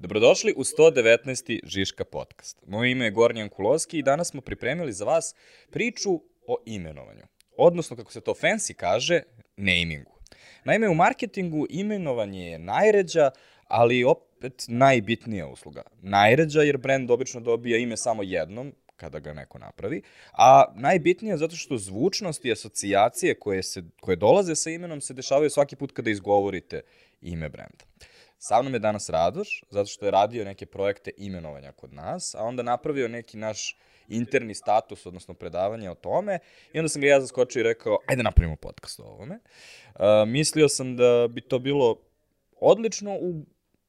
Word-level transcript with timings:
Dobrodošli 0.00 0.54
u 0.56 0.64
119. 0.64 1.60
Žiška 1.64 2.04
podcast. 2.04 2.58
Moje 2.66 2.90
ime 2.90 3.04
je 3.04 3.10
Gornjan 3.10 3.48
Kulovski 3.48 3.98
i 3.98 4.02
danas 4.02 4.28
smo 4.28 4.40
pripremili 4.40 4.92
za 4.92 5.04
vas 5.04 5.34
priču 5.70 6.10
o 6.46 6.56
imenovanju. 6.66 7.22
Odnosno, 7.56 7.96
kako 7.96 8.12
se 8.12 8.20
to 8.20 8.34
fancy 8.34 8.74
kaže, 8.74 9.22
namingu. 9.56 10.18
Naime, 10.64 10.88
u 10.88 10.94
marketingu 10.94 11.66
imenovanje 11.70 12.50
je 12.50 12.58
najređa, 12.58 13.30
ali 13.68 14.04
opet 14.04 14.64
najbitnija 14.68 15.46
usluga. 15.46 15.82
Najređa 16.02 16.62
jer 16.62 16.76
brand 16.76 17.10
obično 17.10 17.40
dobija 17.40 17.78
ime 17.78 17.96
samo 17.96 18.22
jednom, 18.22 18.72
kada 18.96 19.18
ga 19.18 19.34
neko 19.34 19.58
napravi, 19.58 20.02
a 20.32 20.64
najbitnije 20.76 21.36
zato 21.36 21.56
što 21.56 21.78
zvučnost 21.78 22.44
i 22.44 22.52
asocijacije 22.52 23.34
koje, 23.34 23.62
se, 23.62 23.82
koje 24.00 24.16
dolaze 24.16 24.54
sa 24.54 24.70
imenom 24.70 25.00
se 25.00 25.14
dešavaju 25.14 25.50
svaki 25.50 25.76
put 25.76 25.92
kada 25.92 26.10
izgovorite 26.10 26.80
ime 27.20 27.48
brenda. 27.48 27.84
Sa 28.42 28.62
mnom 28.62 28.74
je 28.74 28.78
danas 28.78 29.08
Radoš, 29.08 29.64
zato 29.70 29.86
što 29.86 30.04
je 30.04 30.10
radio 30.10 30.44
neke 30.44 30.66
projekte 30.66 31.10
imenovanja 31.16 31.72
kod 31.72 31.92
nas, 31.92 32.34
a 32.34 32.42
onda 32.42 32.62
napravio 32.62 33.08
neki 33.08 33.36
naš 33.36 33.76
interni 34.08 34.54
status, 34.54 35.06
odnosno 35.06 35.34
predavanje 35.34 35.90
o 35.90 35.94
tome, 35.94 36.38
i 36.72 36.78
onda 36.78 36.88
sam 36.88 37.02
ga 37.02 37.08
ja 37.08 37.20
zaskočio 37.20 37.60
i 37.60 37.62
rekao, 37.62 37.98
ajde 38.06 38.22
napravimo 38.22 38.56
podcast 38.56 39.00
o 39.00 39.02
ovome. 39.02 39.38
Uh, 39.94 40.00
mislio 40.26 40.68
sam 40.68 40.96
da 40.96 41.28
bi 41.30 41.40
to 41.40 41.58
bilo 41.58 41.96
odlično 42.60 43.14
u 43.14 43.44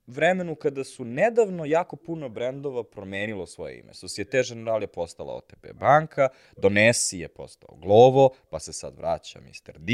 vremenu 0.07 0.55
kada 0.55 0.83
su 0.83 1.05
nedavno 1.05 1.65
jako 1.65 1.95
puno 1.95 2.29
brendova 2.29 2.83
promenilo 2.83 3.45
svoje 3.47 3.79
ime. 3.79 3.93
Societe 3.93 4.43
General 4.49 4.81
je 4.81 4.87
postala 4.87 5.33
OTP 5.33 5.73
banka, 5.73 6.29
Donesi 6.57 7.19
je 7.19 7.27
postao 7.27 7.75
Glovo, 7.75 8.29
pa 8.49 8.59
se 8.59 8.73
sad 8.73 8.97
vraća 8.97 9.39
Mr. 9.39 9.79
D, 9.79 9.93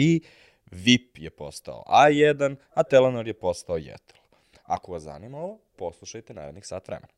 VIP 0.71 1.17
je 1.17 1.29
postao 1.29 1.83
A1, 1.87 2.55
a 2.73 2.83
Telenor 2.83 3.27
je 3.27 3.33
postao 3.33 3.77
Jetel. 3.77 4.26
Ako 4.67 4.91
vas 4.91 5.03
zanima 5.03 5.37
ovo, 5.37 5.59
poslušajte 5.75 6.33
narednih 6.33 6.65
sat 6.65 6.87
vremena. 6.87 7.13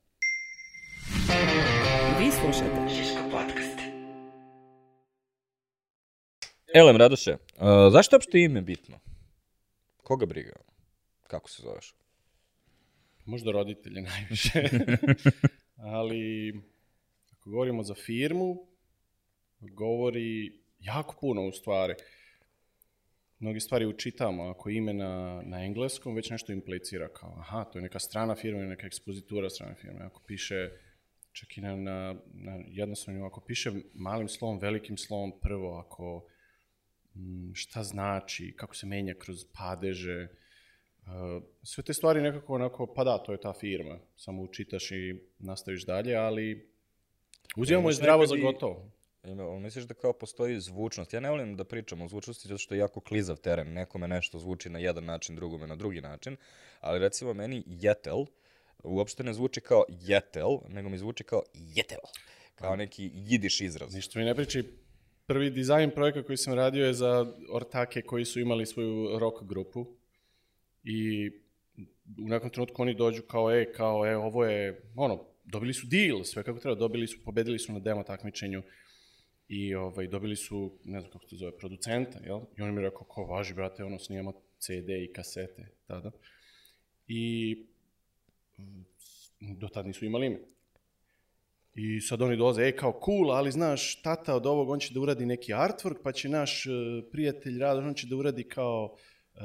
Vi 2.19 2.31
slušate 2.31 2.87
Žiško 2.89 3.23
podcast. 3.31 3.79
Elem, 6.73 6.97
Radoše, 6.97 7.31
uh, 7.31 7.37
zašto 7.91 8.15
je 8.15 8.17
uopšte 8.17 8.39
ime 8.39 8.61
bitno? 8.61 8.99
Koga 10.03 10.25
briga? 10.25 10.53
Kako 11.27 11.49
se 11.49 11.61
zoveš? 11.61 11.95
Možda 13.25 13.51
roditelje 13.51 14.01
najviše. 14.01 14.63
Ali, 15.97 16.53
ako 17.31 17.49
govorimo 17.49 17.83
za 17.83 17.93
firmu, 17.93 18.67
govori 19.59 20.59
jako 20.79 21.15
puno 21.21 21.47
u 21.47 21.51
stvari. 21.51 21.95
Mnogi 23.39 23.59
stvari 23.59 23.85
učitamo, 23.85 24.43
ako 24.43 24.69
ime 24.69 24.93
na, 24.93 25.41
na 25.45 25.65
engleskom 25.65 26.15
već 26.15 26.29
nešto 26.29 26.51
implicira 26.51 27.07
kao, 27.07 27.35
aha, 27.39 27.63
to 27.63 27.77
je 27.77 27.83
neka 27.83 27.99
strana 27.99 28.35
firma 28.35 28.65
neka 28.65 28.87
ekspozitura 28.87 29.49
strane 29.49 29.75
firme. 29.75 29.99
Ako 30.05 30.21
piše, 30.27 30.69
čak 31.31 31.57
i 31.57 31.61
na, 31.61 31.75
na, 31.75 32.15
na 32.33 32.59
jednostavno, 32.67 33.25
ako 33.25 33.41
piše 33.41 33.71
malim 33.93 34.27
slovom, 34.27 34.59
velikim 34.59 34.97
slovom 34.97 35.39
prvo, 35.41 35.77
ako 35.77 36.25
m, 37.15 37.51
šta 37.55 37.83
znači, 37.83 38.53
kako 38.57 38.75
se 38.75 38.87
menja 38.87 39.13
kroz 39.13 39.45
padeže, 39.53 40.27
Uh, 41.09 41.43
sve 41.63 41.83
te 41.83 41.93
stvari 41.93 42.21
nekako 42.21 42.53
onako, 42.53 42.93
pa 42.93 43.03
da, 43.03 43.17
to 43.17 43.31
je 43.31 43.41
ta 43.41 43.53
firma, 43.53 43.99
samo 44.15 44.41
učitaš 44.41 44.91
i 44.91 45.15
nastaviš 45.39 45.85
dalje, 45.85 46.15
ali 46.15 46.69
uzimamo 47.57 47.89
je 47.89 47.93
zdravo 47.93 48.25
za 48.25 48.35
gotovo. 48.35 48.91
Ali 49.23 49.59
misliš 49.59 49.85
da 49.85 49.93
kao 49.93 50.13
postoji 50.13 50.59
zvučnost? 50.59 51.13
Ja 51.13 51.19
ne 51.19 51.29
volim 51.29 51.55
da 51.55 51.63
pričam 51.63 52.01
o 52.01 52.07
zvučnosti 52.07 52.47
zato 52.47 52.57
što 52.57 52.75
je 52.75 52.79
jako 52.79 52.99
klizav 52.99 53.37
teren. 53.37 53.73
Nekome 53.73 54.07
nešto 54.07 54.39
zvuči 54.39 54.69
na 54.69 54.79
jedan 54.79 55.05
način, 55.05 55.35
drugome 55.35 55.67
na 55.67 55.75
drugi 55.75 56.01
način. 56.01 56.37
Ali 56.79 56.99
recimo 56.99 57.33
meni 57.33 57.63
jetel 57.65 58.25
uopšte 58.83 59.23
ne 59.23 59.33
zvuči 59.33 59.61
kao 59.61 59.83
jetel, 59.89 60.57
nego 60.69 60.89
mi 60.89 60.97
zvuči 60.97 61.23
kao 61.23 61.43
jetel. 61.53 61.99
Kao 62.55 62.75
neki 62.75 63.11
jidiš 63.13 63.61
izraz. 63.61 63.93
Ništa 63.93 64.19
mi 64.19 64.25
ne 64.25 64.35
priči, 64.35 64.63
prvi 65.25 65.49
dizajn 65.49 65.91
projekta 65.91 66.23
koji 66.23 66.37
sam 66.37 66.53
radio 66.53 66.85
je 66.85 66.93
za 66.93 67.33
ortake 67.51 68.01
koji 68.01 68.25
su 68.25 68.39
imali 68.39 68.65
svoju 68.65 69.19
rock 69.19 69.43
grupu 69.43 69.85
i 70.83 71.29
u 72.25 72.27
nekom 72.27 72.49
trenutku 72.49 72.81
oni 72.81 72.93
dođu 72.93 73.21
kao, 73.21 73.51
e, 73.51 73.73
kao, 73.73 74.07
e, 74.07 74.17
ovo 74.17 74.45
je, 74.45 74.81
ono, 74.95 75.25
dobili 75.45 75.73
su 75.73 75.87
deal, 75.87 76.23
sve 76.23 76.43
kako 76.43 76.59
treba, 76.59 76.75
dobili 76.75 77.07
su, 77.07 77.17
pobedili 77.25 77.59
su 77.59 77.73
na 77.73 77.79
demo 77.79 78.03
takmičenju 78.03 78.63
i 79.49 79.75
ovaj, 79.75 80.07
dobili 80.07 80.35
su, 80.35 80.71
ne 80.83 80.99
znam 80.99 81.11
kako 81.11 81.27
se 81.27 81.35
zove, 81.35 81.57
producenta, 81.57 82.19
jel? 82.25 82.39
I 82.57 82.61
on 82.61 82.75
mi 82.75 82.81
rekao, 82.81 83.03
ko 83.03 83.23
važi, 83.23 83.53
brate, 83.53 83.83
ono, 83.83 83.99
snimamo 83.99 84.33
CD 84.59 84.89
i 84.89 85.13
kasete 85.13 85.67
tada. 85.87 86.11
I 87.07 87.55
mm, 88.57 88.83
do 89.39 89.67
tad 89.67 89.87
nisu 89.87 90.05
imali 90.05 90.27
ime. 90.27 90.39
I 91.75 92.01
sad 92.01 92.21
oni 92.21 92.37
dolaze, 92.37 92.61
e, 92.61 92.75
kao 92.75 93.01
cool, 93.05 93.31
ali 93.31 93.51
znaš, 93.51 94.01
tata 94.01 94.35
od 94.35 94.45
ovog, 94.45 94.69
on 94.69 94.79
će 94.79 94.93
da 94.93 94.99
uradi 94.99 95.25
neki 95.25 95.51
artwork, 95.53 95.95
pa 96.03 96.11
će 96.11 96.29
naš 96.29 96.65
uh, 96.65 96.73
prijatelj 97.11 97.59
Radoš, 97.59 97.85
on 97.85 97.93
će 97.93 98.07
da 98.07 98.15
uradi 98.15 98.43
kao, 98.43 98.95
uh, 99.35 99.41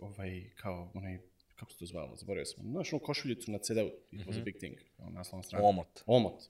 ovaj, 0.00 0.50
kao, 0.56 0.90
onaj, 0.94 1.18
kako 1.54 1.72
se 1.72 1.78
to 1.78 1.86
zvalo, 1.86 2.16
zaboravio 2.16 2.44
sam. 2.44 2.64
Znaš, 2.70 2.92
onu 2.92 3.00
košuljicu 3.00 3.50
na 3.50 3.58
CD-u, 3.58 3.90
it 4.12 4.26
was 4.26 4.40
a 4.40 4.44
big 4.44 4.56
thing, 4.56 4.76
kao 4.96 5.10
naslovna 5.10 5.42
strana. 5.42 5.64
Omot. 5.64 6.02
Omot. 6.06 6.42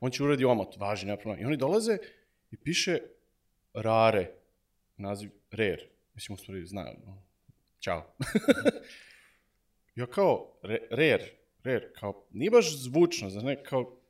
On 0.00 0.10
će 0.10 0.24
uradi 0.24 0.44
omot, 0.44 0.76
važi, 0.76 1.06
nema 1.06 1.16
problema. 1.16 1.42
I 1.42 1.44
oni 1.44 1.56
dolaze 1.56 1.98
i 2.54 2.56
piše 2.56 2.98
rare, 3.74 4.30
naziv 4.96 5.30
rare. 5.50 5.88
Mislim, 6.14 6.34
u 6.34 6.38
stvari. 6.38 6.64
No. 7.06 7.22
Ćao. 7.80 8.16
ja 9.98 10.06
kao, 10.06 10.58
re, 10.62 10.78
rare, 10.90 11.30
rare, 11.64 11.92
kao, 11.92 12.26
nije 12.30 12.50
baš 12.50 12.76
zvučno, 12.78 13.30
znaš, 13.30 13.44
ne, 13.44 13.62
kao, 13.62 14.00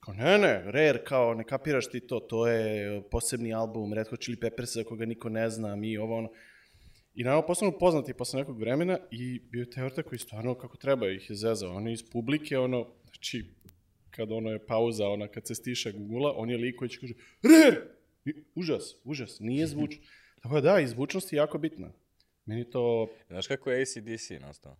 kao, 0.00 0.14
ne, 0.14 0.38
ne, 0.38 0.62
rare, 0.64 1.04
kao, 1.04 1.34
ne 1.34 1.44
kapiraš 1.44 1.90
ti 1.90 2.00
to, 2.00 2.20
to 2.20 2.46
je 2.46 3.02
posebni 3.10 3.54
album 3.54 3.92
Red 3.92 4.08
Hot 4.08 4.20
Chili 4.20 4.40
Peppers, 4.40 4.74
koga 4.88 5.06
niko 5.06 5.28
ne 5.28 5.50
zna, 5.50 5.76
mi, 5.76 5.96
ovo, 5.98 6.18
ono. 6.18 6.30
I 7.14 7.24
naravno 7.24 7.46
postanu 7.46 7.78
poznati 7.78 8.14
posle 8.14 8.40
nekog 8.40 8.60
vremena 8.60 8.98
i 9.10 9.40
bio 9.40 9.60
je 9.60 9.70
taj 9.70 9.84
ortak 9.84 10.06
koji 10.06 10.18
stvarno 10.18 10.54
kako 10.54 10.76
treba 10.76 11.10
ih 11.10 11.30
je 11.30 11.36
zezao. 11.36 11.76
Oni 11.76 11.92
iz 11.92 12.10
publike, 12.12 12.58
ono, 12.58 12.86
znači, 13.04 13.54
kad 14.16 14.32
ono 14.32 14.50
je 14.50 14.66
pauza, 14.66 15.08
ona 15.08 15.28
kad 15.28 15.46
se 15.46 15.54
stiša 15.54 15.90
Google-a, 15.90 16.32
on 16.36 16.50
je 16.50 16.56
lik 16.56 16.76
koji 16.76 16.88
će 16.88 17.00
kaže, 17.00 17.14
RER! 17.42 17.80
I, 18.24 18.34
užas, 18.54 18.96
užas, 19.04 19.40
nije 19.40 19.66
zvučno. 19.66 20.02
Tako 20.42 20.60
da, 20.60 20.80
i 20.80 20.86
zvučnost 20.86 21.32
je 21.32 21.36
jako 21.36 21.58
bitna. 21.58 21.92
Meni 22.44 22.70
to, 22.70 23.08
Znaš 23.28 23.46
kako 23.46 23.70
je 23.70 23.82
ACDC 23.82 24.30
nastao? 24.40 24.76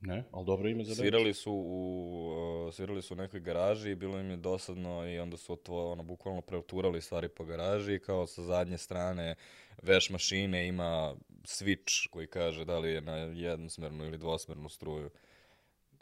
ne, 0.00 0.24
ali 0.32 0.46
dobro 0.46 0.68
ime 0.68 0.84
za 0.84 0.90
band. 0.90 0.98
Svirali 0.98 1.34
su 1.34 1.52
u, 1.52 2.66
uh, 2.66 2.74
svirali 2.74 3.02
su 3.02 3.14
u 3.14 3.16
nekoj 3.16 3.40
garaži 3.40 3.90
i 3.90 3.94
bilo 3.94 4.18
im 4.18 4.30
je 4.30 4.36
dosadno 4.36 5.08
i 5.08 5.18
onda 5.18 5.36
su 5.36 5.56
to, 5.56 5.90
ono, 5.90 6.02
bukvalno 6.02 6.40
preuturali 6.40 7.00
stvari 7.00 7.28
po 7.28 7.44
garaži 7.44 7.94
i 7.94 7.98
kao 7.98 8.26
sa 8.26 8.42
zadnje 8.42 8.78
strane 8.78 9.34
veš 9.82 10.10
mašine 10.10 10.68
ima 10.68 11.14
switch 11.42 12.08
koji 12.10 12.26
kaže 12.26 12.64
da 12.64 12.78
li 12.78 12.90
je 12.90 13.00
na 13.00 13.16
jednosmernu 13.16 14.04
ili 14.04 14.18
dvosmernu 14.18 14.68
struju. 14.68 15.10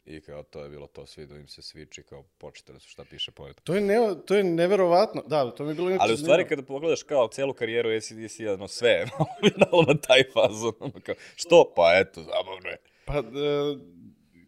I 0.07 0.21
kao 0.21 0.43
to 0.43 0.63
je 0.63 0.71
bilo 0.71 0.87
to, 0.87 1.07
svidio 1.07 1.37
im 1.37 1.49
se 1.49 1.63
switch 1.63 2.01
i 2.01 2.03
kao 2.03 2.23
počitali 2.23 2.81
su 2.81 2.89
šta 2.89 3.05
piše 3.11 3.31
pored. 3.31 3.61
To 3.65 3.75
je, 3.75 3.81
ne, 3.81 3.97
to 4.27 4.37
je 4.37 4.45
neverovatno, 4.45 5.23
da, 5.27 5.51
to 5.51 5.65
mi 5.65 5.71
je 5.71 5.75
bilo 5.75 5.91
inače 5.91 6.03
Ali 6.03 6.15
u 6.15 6.17
stvari 6.17 6.45
kada 6.49 6.63
pogledaš 6.63 7.03
kao 7.03 7.29
celu 7.29 7.53
karijeru 7.53 7.91
ACDC, 7.91 8.41
ono 8.55 8.69
sve 8.69 8.91
je 8.91 9.07
malo 9.71 9.83
na 9.83 9.95
taj 9.95 10.23
fazon. 10.33 10.73
Ono 10.81 11.01
kao, 11.05 11.15
što? 11.37 11.73
Pa 11.77 11.99
eto, 12.01 12.23
zabavno 12.23 12.69
je. 12.69 12.77
Pa, 13.05 13.19
e, 13.19 13.23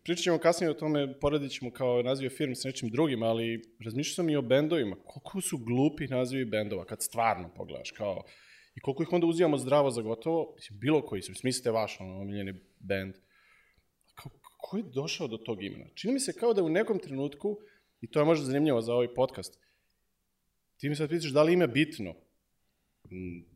pričat 0.04 0.22
ćemo 0.24 0.38
kasnije 0.38 0.70
o 0.70 0.74
tome, 0.74 1.20
poredit 1.20 1.52
ćemo 1.52 1.70
kao 1.70 2.02
nazive 2.02 2.30
firme 2.30 2.54
s 2.54 2.64
nečim 2.64 2.88
drugim, 2.88 3.22
ali 3.22 3.62
razmišljao 3.84 4.14
sam 4.14 4.30
i 4.30 4.36
o 4.36 4.42
bendovima. 4.42 4.96
Koliko 5.04 5.40
su 5.40 5.58
glupi 5.58 6.06
nazivi 6.06 6.44
bendova, 6.44 6.84
kad 6.84 7.02
stvarno 7.02 7.50
pogledaš, 7.56 7.90
kao, 7.90 8.22
i 8.74 8.80
koliko 8.80 9.02
ih 9.02 9.12
onda 9.12 9.26
uzimamo 9.26 9.58
zdravo 9.58 9.90
za 9.90 10.02
gotovo, 10.02 10.52
mislim, 10.56 10.78
bilo 10.78 11.02
koji 11.02 11.22
su, 11.22 11.34
smislite 11.34 11.70
vaš, 11.70 12.00
ono, 12.00 12.20
omiljeni 12.20 12.54
bend. 12.78 13.14
Ko 14.58 14.76
je 14.76 14.82
došao 14.82 15.28
do 15.28 15.36
tog 15.36 15.62
imena? 15.64 15.86
Čini 15.94 16.12
mi 16.12 16.20
se 16.20 16.32
kao 16.32 16.54
da 16.54 16.62
u 16.62 16.68
nekom 16.68 16.98
trenutku, 16.98 17.58
i 18.00 18.10
to 18.10 18.18
je 18.20 18.24
možda 18.24 18.46
zanimljivo 18.46 18.80
za 18.80 18.94
ovaj 18.94 19.14
podcast, 19.14 19.58
ti 20.76 20.88
mi 20.88 20.96
sad 20.96 21.08
pitaš 21.08 21.30
da 21.30 21.42
li 21.42 21.52
ime 21.52 21.66
bitno? 21.66 22.14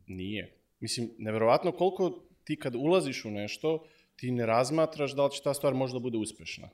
Nije. 0.07 0.53
Mislim, 0.79 1.11
neverovatno 1.17 1.71
koliko 1.71 2.23
ti 2.43 2.55
kad 2.59 2.75
ulaziš 2.75 3.25
u 3.25 3.31
nešto, 3.31 3.87
ti 4.15 4.31
ne 4.31 4.45
razmatraš 4.45 5.15
da 5.15 5.25
li 5.25 5.31
će 5.31 5.43
ta 5.43 5.53
stvar 5.53 5.73
možda 5.73 5.99
bude 5.99 6.17
uspešna. 6.17 6.69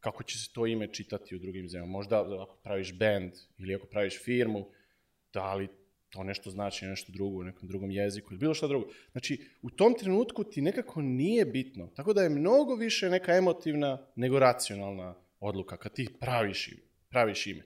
Kako 0.00 0.22
će 0.22 0.38
se 0.38 0.52
to 0.52 0.66
ime 0.66 0.92
čitati 0.92 1.36
u 1.36 1.38
drugim 1.38 1.68
zemljama. 1.68 1.92
Možda 1.92 2.42
ako 2.42 2.56
praviš 2.62 2.98
band 2.98 3.32
ili 3.58 3.74
ako 3.74 3.86
praviš 3.86 4.20
firmu, 4.24 4.66
da 5.32 5.54
li 5.54 5.68
to 6.14 6.24
nešto 6.24 6.50
znači 6.50 6.86
nešto 6.86 7.12
drugo 7.12 7.38
u 7.38 7.42
nekom 7.44 7.68
drugom 7.68 7.90
jeziku 7.90 8.32
ili 8.32 8.38
bilo 8.38 8.54
šta 8.54 8.66
drugo. 8.66 8.86
Znači, 9.12 9.46
u 9.62 9.70
tom 9.70 9.94
trenutku 9.98 10.44
ti 10.44 10.62
nekako 10.62 11.02
nije 11.02 11.44
bitno. 11.44 11.86
Tako 11.96 12.12
da 12.12 12.22
je 12.22 12.28
mnogo 12.28 12.74
više 12.74 13.10
neka 13.10 13.36
emotivna 13.36 14.06
nego 14.16 14.38
racionalna 14.38 15.14
odluka 15.40 15.76
kad 15.76 15.92
ti 15.92 16.08
praviš, 16.20 16.68
ime- 16.68 16.82
praviš 17.10 17.46
ime. 17.46 17.62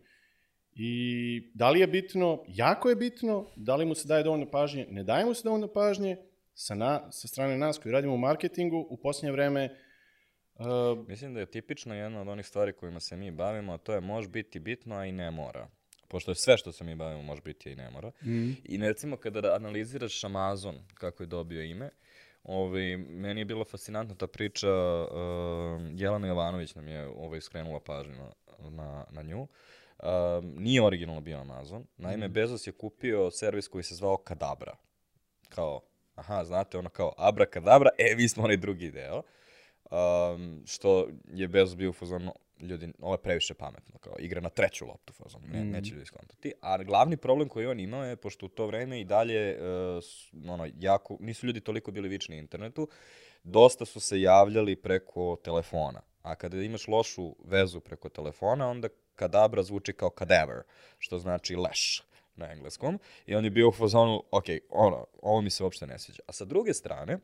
I 0.75 1.51
da 1.55 1.71
li 1.71 1.81
je 1.81 1.87
bitno? 1.87 2.45
Jako 2.49 2.89
je 2.89 2.97
bitno. 2.97 3.47
Da 3.57 3.77
li 3.77 3.87
mu 3.87 3.95
se 3.95 4.09
daje 4.09 4.25
dovoljno 4.25 4.51
pažnje? 4.51 4.87
Ne 4.91 5.05
daje 5.05 5.25
mu 5.25 5.35
se 5.35 5.45
dovoljno 5.45 5.69
pažnje. 5.69 6.17
Sa, 6.55 6.75
na, 6.75 7.13
sa 7.13 7.29
strane 7.29 7.59
nas 7.59 7.79
koji 7.79 7.93
radimo 7.93 8.15
u 8.15 8.19
marketingu, 8.19 8.87
u 8.91 8.97
posljednje 8.97 9.33
vreme 9.33 9.77
Uh, 10.59 11.09
Mislim 11.09 11.35
da 11.35 11.41
je 11.41 11.51
tipično 11.51 11.95
jedna 11.95 12.21
od 12.21 12.29
onih 12.29 12.47
stvari 12.47 12.73
kojima 12.73 13.01
se 13.01 13.17
mi 13.17 13.31
bavimo, 13.31 13.73
a 13.73 13.79
to 13.79 13.93
je 13.95 14.01
može 14.01 14.29
biti 14.29 14.59
bitno, 14.61 14.97
a 14.97 15.07
i 15.07 15.13
ne 15.13 15.31
mora. 15.31 15.69
Pošto 16.09 16.31
je 16.31 16.35
sve 16.35 16.57
što 16.57 16.73
se 16.73 16.85
mi 16.85 16.95
bavimo 16.95 17.23
može 17.23 17.43
biti 17.43 17.69
a 17.69 17.73
i 17.73 17.77
ne 17.77 17.91
mora. 17.91 18.11
mm. 18.25 18.51
I 18.65 18.77
recimo 18.79 19.17
kada 19.17 19.55
analiziraš 19.55 20.25
Amazon, 20.25 20.77
kako 20.95 21.23
je 21.23 21.27
dobio 21.27 21.63
ime, 21.63 21.91
ovaj, 22.45 22.97
meni 22.97 23.41
je 23.41 23.45
bila 23.45 23.65
fascinantna 23.65 24.15
ta 24.15 24.27
priča, 24.27 24.71
uh, 24.71 25.83
Jelena 25.95 26.27
Jovanović 26.27 26.75
nam 26.75 26.89
je 26.89 27.07
ovaj, 27.07 27.41
skrenula 27.41 27.81
pažnju 27.81 28.15
na, 28.15 28.31
na, 28.71 29.05
na 29.11 29.23
nju. 29.23 29.41
Um, 30.03 30.55
nije 30.59 30.83
originalno 30.83 31.21
bio 31.21 31.39
Amazon. 31.39 31.87
Naime, 31.97 32.29
Bezos 32.29 32.67
je 32.67 32.73
kupio 32.73 33.31
servis 33.31 33.69
koji 33.69 33.85
se 33.85 33.95
zvao 33.95 34.17
Kadabra. 34.17 34.77
Kao, 35.49 35.81
aha, 36.15 36.45
znate, 36.45 36.79
ono 36.79 36.89
kao 36.89 37.13
Abra 37.17 37.47
Kadabra, 37.47 37.91
e, 37.99 38.15
mi 38.17 38.29
smo 38.29 38.45
onaj 38.45 38.57
drugi 38.57 38.91
deo. 38.91 39.23
Um, 39.91 40.63
što 40.67 41.09
je 41.33 41.49
Bezos 41.49 41.77
bio 41.77 41.91
u 41.91 41.93
fazonu, 41.93 42.33
ljudi, 42.61 42.93
ovo 43.01 43.15
je 43.15 43.23
previše 43.23 43.55
pametno, 43.55 43.99
kao 43.99 44.15
igra 44.19 44.41
na 44.41 44.49
treću 44.49 44.87
loptu 44.87 45.13
fazon, 45.13 45.43
ne, 45.53 45.61
Mhm. 45.61 45.71
neće 45.71 45.95
ljudi 45.95 46.07
skontati. 46.07 46.53
A 46.61 46.83
glavni 46.83 47.17
problem 47.17 47.49
koji 47.49 47.67
on 47.67 47.81
imao 47.81 48.05
je, 48.05 48.17
pošto 48.17 48.47
u 48.47 48.49
to 48.49 48.67
vreme 48.67 49.01
i 49.01 49.05
dalje, 49.05 49.59
uh, 49.61 50.51
ono, 50.51 50.69
jako, 50.79 51.17
nisu 51.21 51.47
ljudi 51.47 51.61
toliko 51.61 51.91
bili 51.91 52.09
vični 52.09 52.39
internetu, 52.39 52.89
dosta 53.45 53.85
su 53.85 54.01
se 54.01 54.21
javljali 54.21 54.77
preko 54.77 55.37
telefona. 55.45 56.01
A 56.23 56.35
kada 56.35 56.63
imaš 56.63 56.89
lošu 56.89 57.37
vezu 57.45 57.81
preko 57.81 58.09
telefona, 58.09 58.69
onda 58.69 58.89
kadabra 59.15 59.63
zvuči 59.63 59.93
kao 59.93 60.11
cadaver, 60.19 60.63
što 60.99 61.19
znači 61.19 61.57
leš 61.57 62.03
na 62.37 62.53
engleskom. 62.53 62.99
I 63.27 63.35
on 63.35 63.45
je 63.45 63.51
bio 63.51 63.69
u 63.69 63.73
fazonu, 63.73 64.23
ok, 64.31 64.45
ono, 64.71 65.07
ovo 65.23 65.41
mi 65.41 65.51
se 65.51 65.65
uopšte 65.65 65.87
ne 65.87 65.99
sviđa. 65.99 66.23
A 66.27 66.33
sa 66.33 66.45
druge 66.45 66.75
strane, 66.75 67.19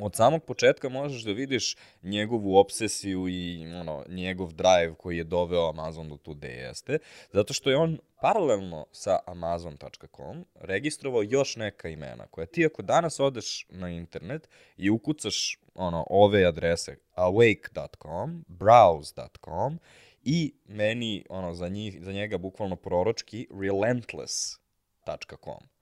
od 0.00 0.16
samog 0.16 0.44
početka 0.44 0.88
možeš 0.88 1.22
da 1.22 1.32
vidiš 1.32 1.76
njegovu 2.02 2.56
obsesiju 2.56 3.28
i 3.28 3.72
ono, 3.74 4.04
njegov 4.08 4.52
drive 4.52 4.94
koji 4.94 5.16
je 5.16 5.24
doveo 5.24 5.68
Amazon 5.68 6.08
do 6.08 6.16
tu 6.16 6.34
gde 6.34 6.48
jeste, 6.48 6.98
zato 7.32 7.52
što 7.52 7.70
je 7.70 7.76
on 7.76 7.98
paralelno 8.20 8.86
sa 8.92 9.18
Amazon.com 9.26 10.44
registrovao 10.54 11.22
još 11.22 11.56
neka 11.56 11.88
imena 11.88 12.26
koja 12.26 12.46
ti 12.46 12.66
ako 12.66 12.82
danas 12.82 13.20
odeš 13.20 13.66
na 13.68 13.90
internet 13.90 14.48
i 14.76 14.90
ukucaš 14.90 15.58
ono, 15.74 16.06
ove 16.10 16.46
adrese 16.46 16.96
awake.com, 17.14 18.44
browse.com 18.48 19.78
i 20.24 20.54
meni 20.66 21.24
ono, 21.28 21.54
za, 21.54 21.68
njih, 21.68 22.04
za 22.04 22.12
njega 22.12 22.38
bukvalno 22.38 22.76
proročki 22.76 23.48
relentless.com. 23.60 25.77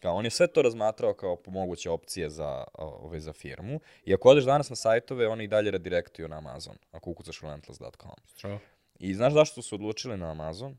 Kao, 0.00 0.14
on 0.14 0.24
je 0.24 0.30
sve 0.30 0.46
to 0.46 0.62
razmatrao 0.62 1.14
kao 1.14 1.36
moguće 1.46 1.90
opcije 1.90 2.30
za, 2.30 2.64
ove, 2.78 3.20
za 3.20 3.32
firmu. 3.32 3.80
I 4.04 4.14
ako 4.14 4.28
odeš 4.28 4.44
danas 4.44 4.70
na 4.70 4.76
sajtove, 4.76 5.28
oni 5.28 5.44
i 5.44 5.48
dalje 5.48 5.70
redirektuju 5.70 6.28
na 6.28 6.38
Amazon, 6.38 6.76
ako 6.90 7.10
ukucaš 7.10 7.40
relentless.com. 7.40 8.16
Strava. 8.26 8.58
I 8.98 9.14
znaš 9.14 9.32
zašto 9.32 9.62
su 9.62 9.68
se 9.68 9.74
odlučili 9.74 10.16
na 10.16 10.30
Amazon? 10.30 10.76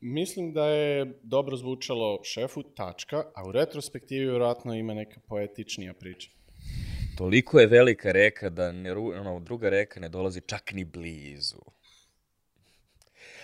Mislim 0.00 0.52
da 0.52 0.66
je 0.66 1.18
dobro 1.22 1.56
zvučalo 1.56 2.24
šefu, 2.24 2.62
tačka, 2.62 3.24
a 3.34 3.48
u 3.48 3.52
retrospektivi 3.52 4.24
vjerojatno 4.24 4.74
ima 4.74 4.94
neka 4.94 5.20
poetičnija 5.28 5.94
priča. 5.94 6.30
Toliko 7.16 7.60
je 7.60 7.66
velika 7.66 8.12
reka 8.12 8.50
da 8.50 8.72
ne, 8.72 8.92
ono, 8.92 9.40
druga 9.40 9.68
reka 9.68 10.00
ne 10.00 10.08
dolazi 10.08 10.40
čak 10.40 10.72
ni 10.72 10.84
blizu. 10.84 11.60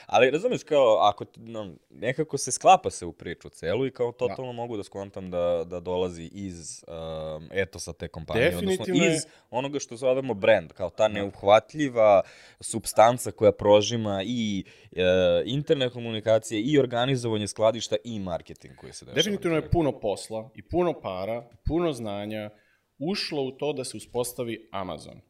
Ali 0.09 0.31
razumiješ 0.31 0.63
kao, 0.63 0.99
ako 1.03 1.25
no, 1.37 1.75
nekako 1.91 2.39
se 2.39 2.53
sklapa 2.53 2.91
se 2.91 3.07
u 3.07 3.13
priču 3.13 3.49
celu 3.49 3.87
i 3.87 3.91
kao 3.91 4.13
totalno 4.13 4.53
mogu 4.53 4.77
da 4.77 4.83
skontam 4.85 5.31
da, 5.31 5.65
da 5.67 5.81
dolazi 5.81 6.31
iz 6.33 6.85
um, 6.89 7.49
etosa 7.53 7.93
te 7.93 8.09
kompanije, 8.09 8.47
odnosno 8.49 8.71
Definitivno 8.71 9.05
je- 9.05 9.15
iz 9.15 9.27
onoga 9.51 9.79
što 9.79 9.97
zovemo 9.97 10.35
brand, 10.35 10.73
kao 10.73 10.91
ta 10.91 11.09
neuhvatljiva 11.09 12.23
substanca 12.61 13.31
koja 13.31 13.53
prožima 13.53 14.23
i 14.27 14.65
e, 14.93 15.03
internet 15.47 15.93
komunikacije, 15.93 16.61
i 16.61 16.79
organizovanje 16.79 17.47
skladišta, 17.49 17.97
i 18.05 18.21
marketing 18.21 18.77
koji 18.77 18.93
se 18.93 19.05
dešava. 19.05 19.15
Definitivno 19.15 19.57
je 19.57 19.71
puno 19.71 20.01
posla 20.01 20.51
i 20.55 20.63
puno 20.69 21.01
para, 21.01 21.49
puno 21.67 21.93
znanja 21.93 22.51
ušlo 22.99 23.43
u 23.43 23.51
to 23.51 23.73
da 23.73 23.85
se 23.85 23.97
uspostavi 23.97 24.69
Amazon. 24.73 25.21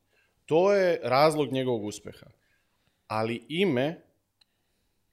To 0.46 0.72
je 0.72 1.00
razlog 1.02 1.52
njegovog 1.52 1.84
uspeha. 1.84 2.26
Ali 3.06 3.46
ime 3.48 4.07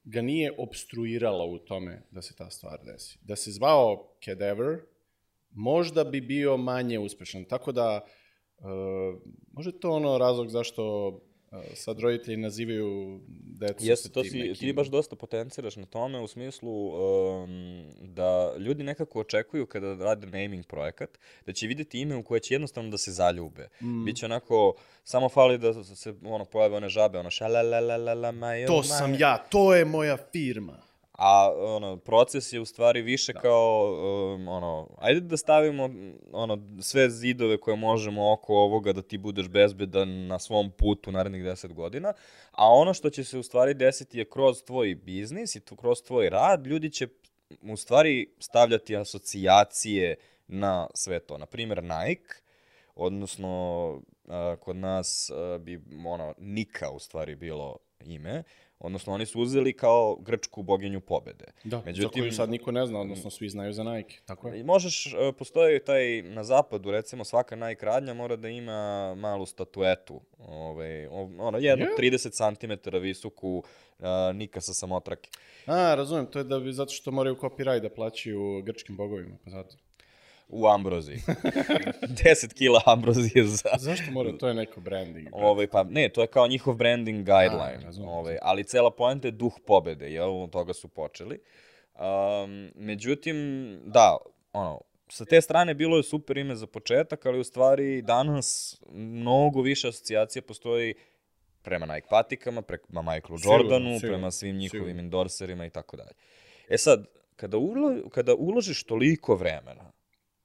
ga 0.05 0.21
nije 0.21 0.53
obstruiralo 0.57 1.45
u 1.45 1.59
tome 1.59 2.01
da 2.11 2.21
se 2.21 2.35
ta 2.35 2.49
stvar 2.49 2.79
desi. 2.85 3.19
Da 3.21 3.35
se 3.35 3.51
zvao 3.51 4.15
Cadaver, 4.25 4.79
možda 5.51 6.03
bi 6.03 6.21
bio 6.21 6.57
manje 6.57 6.99
uspešan. 6.99 7.45
Tako 7.45 7.71
da, 7.71 8.05
možda 9.51 9.69
je 9.69 9.79
to 9.79 9.91
ono 9.91 10.17
razlog 10.17 10.49
zašto 10.49 11.13
sad 11.75 11.99
roditelji 11.99 12.37
nazivaju 12.37 13.19
decu 13.59 13.85
Jeste, 13.85 14.07
sa 14.07 14.13
to 14.13 14.23
si, 14.23 14.37
nekim- 14.39 14.55
ti 14.55 14.73
baš 14.73 14.87
dosta 14.87 15.15
potenciraš 15.15 15.75
na 15.75 15.85
tome 15.85 16.19
u 16.19 16.27
smislu 16.27 16.87
um, 16.87 17.85
da 18.01 18.53
ljudi 18.57 18.83
nekako 18.83 19.19
očekuju 19.19 19.65
kada 19.65 19.95
rade 19.95 20.27
naming 20.27 20.65
projekat, 20.65 21.09
da 21.45 21.53
će 21.53 21.67
vidjeti 21.67 21.99
ime 22.01 22.15
u 22.15 22.23
koje 22.23 22.39
će 22.39 22.53
jednostavno 22.53 22.89
da 22.89 22.97
se 22.97 23.11
zaljube. 23.11 23.69
Mm. 23.81 24.05
Biće 24.05 24.25
onako, 24.25 24.73
samo 25.03 25.29
fali 25.29 25.57
da 25.57 25.83
se 25.83 26.13
ono, 26.25 26.45
pojave 26.45 26.77
one 26.77 26.89
žabe, 26.89 27.19
ono 27.19 27.29
šalalalala 27.29 28.31
majo, 28.31 28.67
To 28.67 28.83
sam 28.83 29.15
ja, 29.19 29.37
to 29.37 29.75
je 29.75 29.85
moja 29.85 30.17
firma. 30.31 30.84
A 31.17 31.53
ono, 31.57 31.97
proces 31.97 32.53
je 32.53 32.59
u 32.59 32.65
stvari 32.65 33.01
više 33.01 33.33
da. 33.33 33.39
kao, 33.39 33.93
um, 34.35 34.47
ono, 34.47 34.87
ajde 34.97 35.19
da 35.19 35.37
stavimo 35.37 35.89
ono, 36.31 36.57
sve 36.81 37.09
zidove 37.09 37.57
koje 37.57 37.77
možemo 37.77 38.33
oko 38.33 38.53
ovoga 38.55 38.93
da 38.93 39.01
ti 39.01 39.17
budeš 39.17 39.47
bezbedan 39.47 40.27
na 40.27 40.39
svom 40.39 40.71
putu 40.71 41.11
narednih 41.11 41.43
10 41.43 41.73
godina, 41.73 42.13
a 42.51 42.73
ono 42.73 42.93
što 42.93 43.09
će 43.09 43.23
se 43.23 43.37
u 43.37 43.43
stvari 43.43 43.73
desiti 43.73 44.17
je 44.17 44.29
kroz 44.29 44.63
tvoj 44.63 44.95
biznis 44.95 45.55
i 45.55 45.59
tu, 45.59 45.75
kroz 45.75 46.01
tvoj 46.01 46.29
rad, 46.29 46.67
ljudi 46.67 46.91
će 46.91 47.07
u 47.61 47.77
stvari 47.77 48.29
stavljati 48.39 48.97
asocijacije 48.97 50.15
na 50.47 50.87
sve 50.93 51.19
to. 51.19 51.37
Naprimjer, 51.37 51.83
Nike, 51.83 52.33
odnosno 52.95 54.01
a, 54.27 54.55
kod 54.59 54.75
nas 54.75 55.31
a, 55.33 55.57
bi 55.57 55.81
ono, 56.05 56.33
Nika 56.37 56.89
u 56.89 56.99
stvari 56.99 57.35
bilo 57.35 57.77
ime, 57.99 58.43
odnosno 58.85 59.13
oni 59.13 59.25
su 59.25 59.41
uzeli 59.41 59.73
kao 59.73 60.15
grčku 60.17 60.63
boginju 60.63 61.01
pobede. 61.01 61.45
Da, 61.63 61.81
Međutim, 61.85 62.09
za 62.13 62.21
koju 62.21 62.31
sad 62.31 62.49
niko 62.49 62.71
ne 62.71 62.85
zna, 62.85 62.99
odnosno 62.99 63.29
svi 63.29 63.49
znaju 63.49 63.73
za 63.73 63.83
Nike, 63.83 64.17
tako 64.25 64.47
je. 64.47 64.63
Možeš, 64.63 65.05
e, 65.07 65.31
postoji 65.33 65.79
taj, 65.79 66.21
na 66.21 66.43
zapadu, 66.43 66.91
recimo, 66.91 67.23
svaka 67.23 67.55
Nike 67.57 67.85
radnja 67.85 68.13
mora 68.13 68.35
da 68.35 68.49
ima 68.49 68.75
malu 69.15 69.45
statuetu, 69.45 70.21
ovaj, 70.39 71.07
o- 71.07 71.31
ono, 71.39 71.57
jednu 71.57 71.85
Je? 71.85 71.95
30 71.99 72.31
cm 72.79 72.97
visoku, 72.97 73.63
uh, 73.99 74.05
Nika 74.35 74.61
sa 74.61 74.73
samotrake. 74.73 75.29
A, 75.65 75.95
razumem, 75.95 76.25
to 76.25 76.39
je 76.39 76.43
da 76.43 76.59
bi, 76.59 76.73
zato 76.73 76.91
što 76.91 77.11
moraju 77.11 77.35
copyright 77.35 77.79
da 77.79 77.89
plaćaju 77.89 78.61
grčkim 78.61 78.97
bogovima, 78.97 79.35
pa 79.43 79.49
zato. 79.49 79.75
U 80.49 80.67
Ambroziji. 80.67 81.17
10 81.17 82.53
kila 82.57 82.81
Ambrozije 82.85 83.43
za... 83.43 83.69
Zašto 83.77 84.11
mora, 84.11 84.37
to 84.37 84.47
je 84.47 84.53
neko 84.53 84.81
branding. 84.81 85.27
Ovaj, 85.31 85.67
pa 85.67 85.83
ne, 85.83 86.09
to 86.09 86.21
je 86.21 86.27
kao 86.27 86.47
njihov 86.47 86.75
branding 86.75 87.17
guideline. 87.17 87.85
A, 87.85 88.09
ovaj, 88.09 88.37
ali 88.41 88.63
cela 88.63 88.91
poenta 88.91 89.27
je 89.27 89.31
duh 89.31 89.53
pobede, 89.67 90.11
jel? 90.11 90.43
Od 90.43 90.49
toga 90.49 90.73
su 90.73 90.87
počeli. 90.87 91.39
Um, 91.95 92.71
međutim, 92.75 93.35
da, 93.85 94.17
ono, 94.53 94.81
sa 95.07 95.25
te 95.25 95.41
strane 95.41 95.73
bilo 95.73 95.97
je 95.97 96.03
super 96.03 96.37
ime 96.37 96.55
za 96.55 96.67
početak, 96.67 97.25
ali 97.25 97.39
u 97.39 97.43
stvari 97.43 98.01
danas 98.01 98.77
mnogo 98.93 99.61
više 99.61 99.87
asocijacija 99.87 100.41
postoji 100.41 100.93
prema 101.61 101.85
Nike 101.85 102.07
patikama, 102.09 102.61
prema 102.61 103.01
Michaelu 103.01 103.39
Jordanu, 103.43 103.99
sigurno, 103.99 103.99
prema 103.99 104.31
svim 104.31 104.57
njihovim 104.57 104.83
sigurno. 104.83 104.99
endorserima 104.99 105.65
i 105.65 105.69
tako 105.69 105.97
dalje. 105.97 106.11
E 106.69 106.77
sad, 106.77 107.05
kada, 107.35 107.57
ulo, 107.57 108.09
kada 108.09 108.35
uložiš 108.35 108.83
toliko 108.83 109.35
vremena 109.35 109.94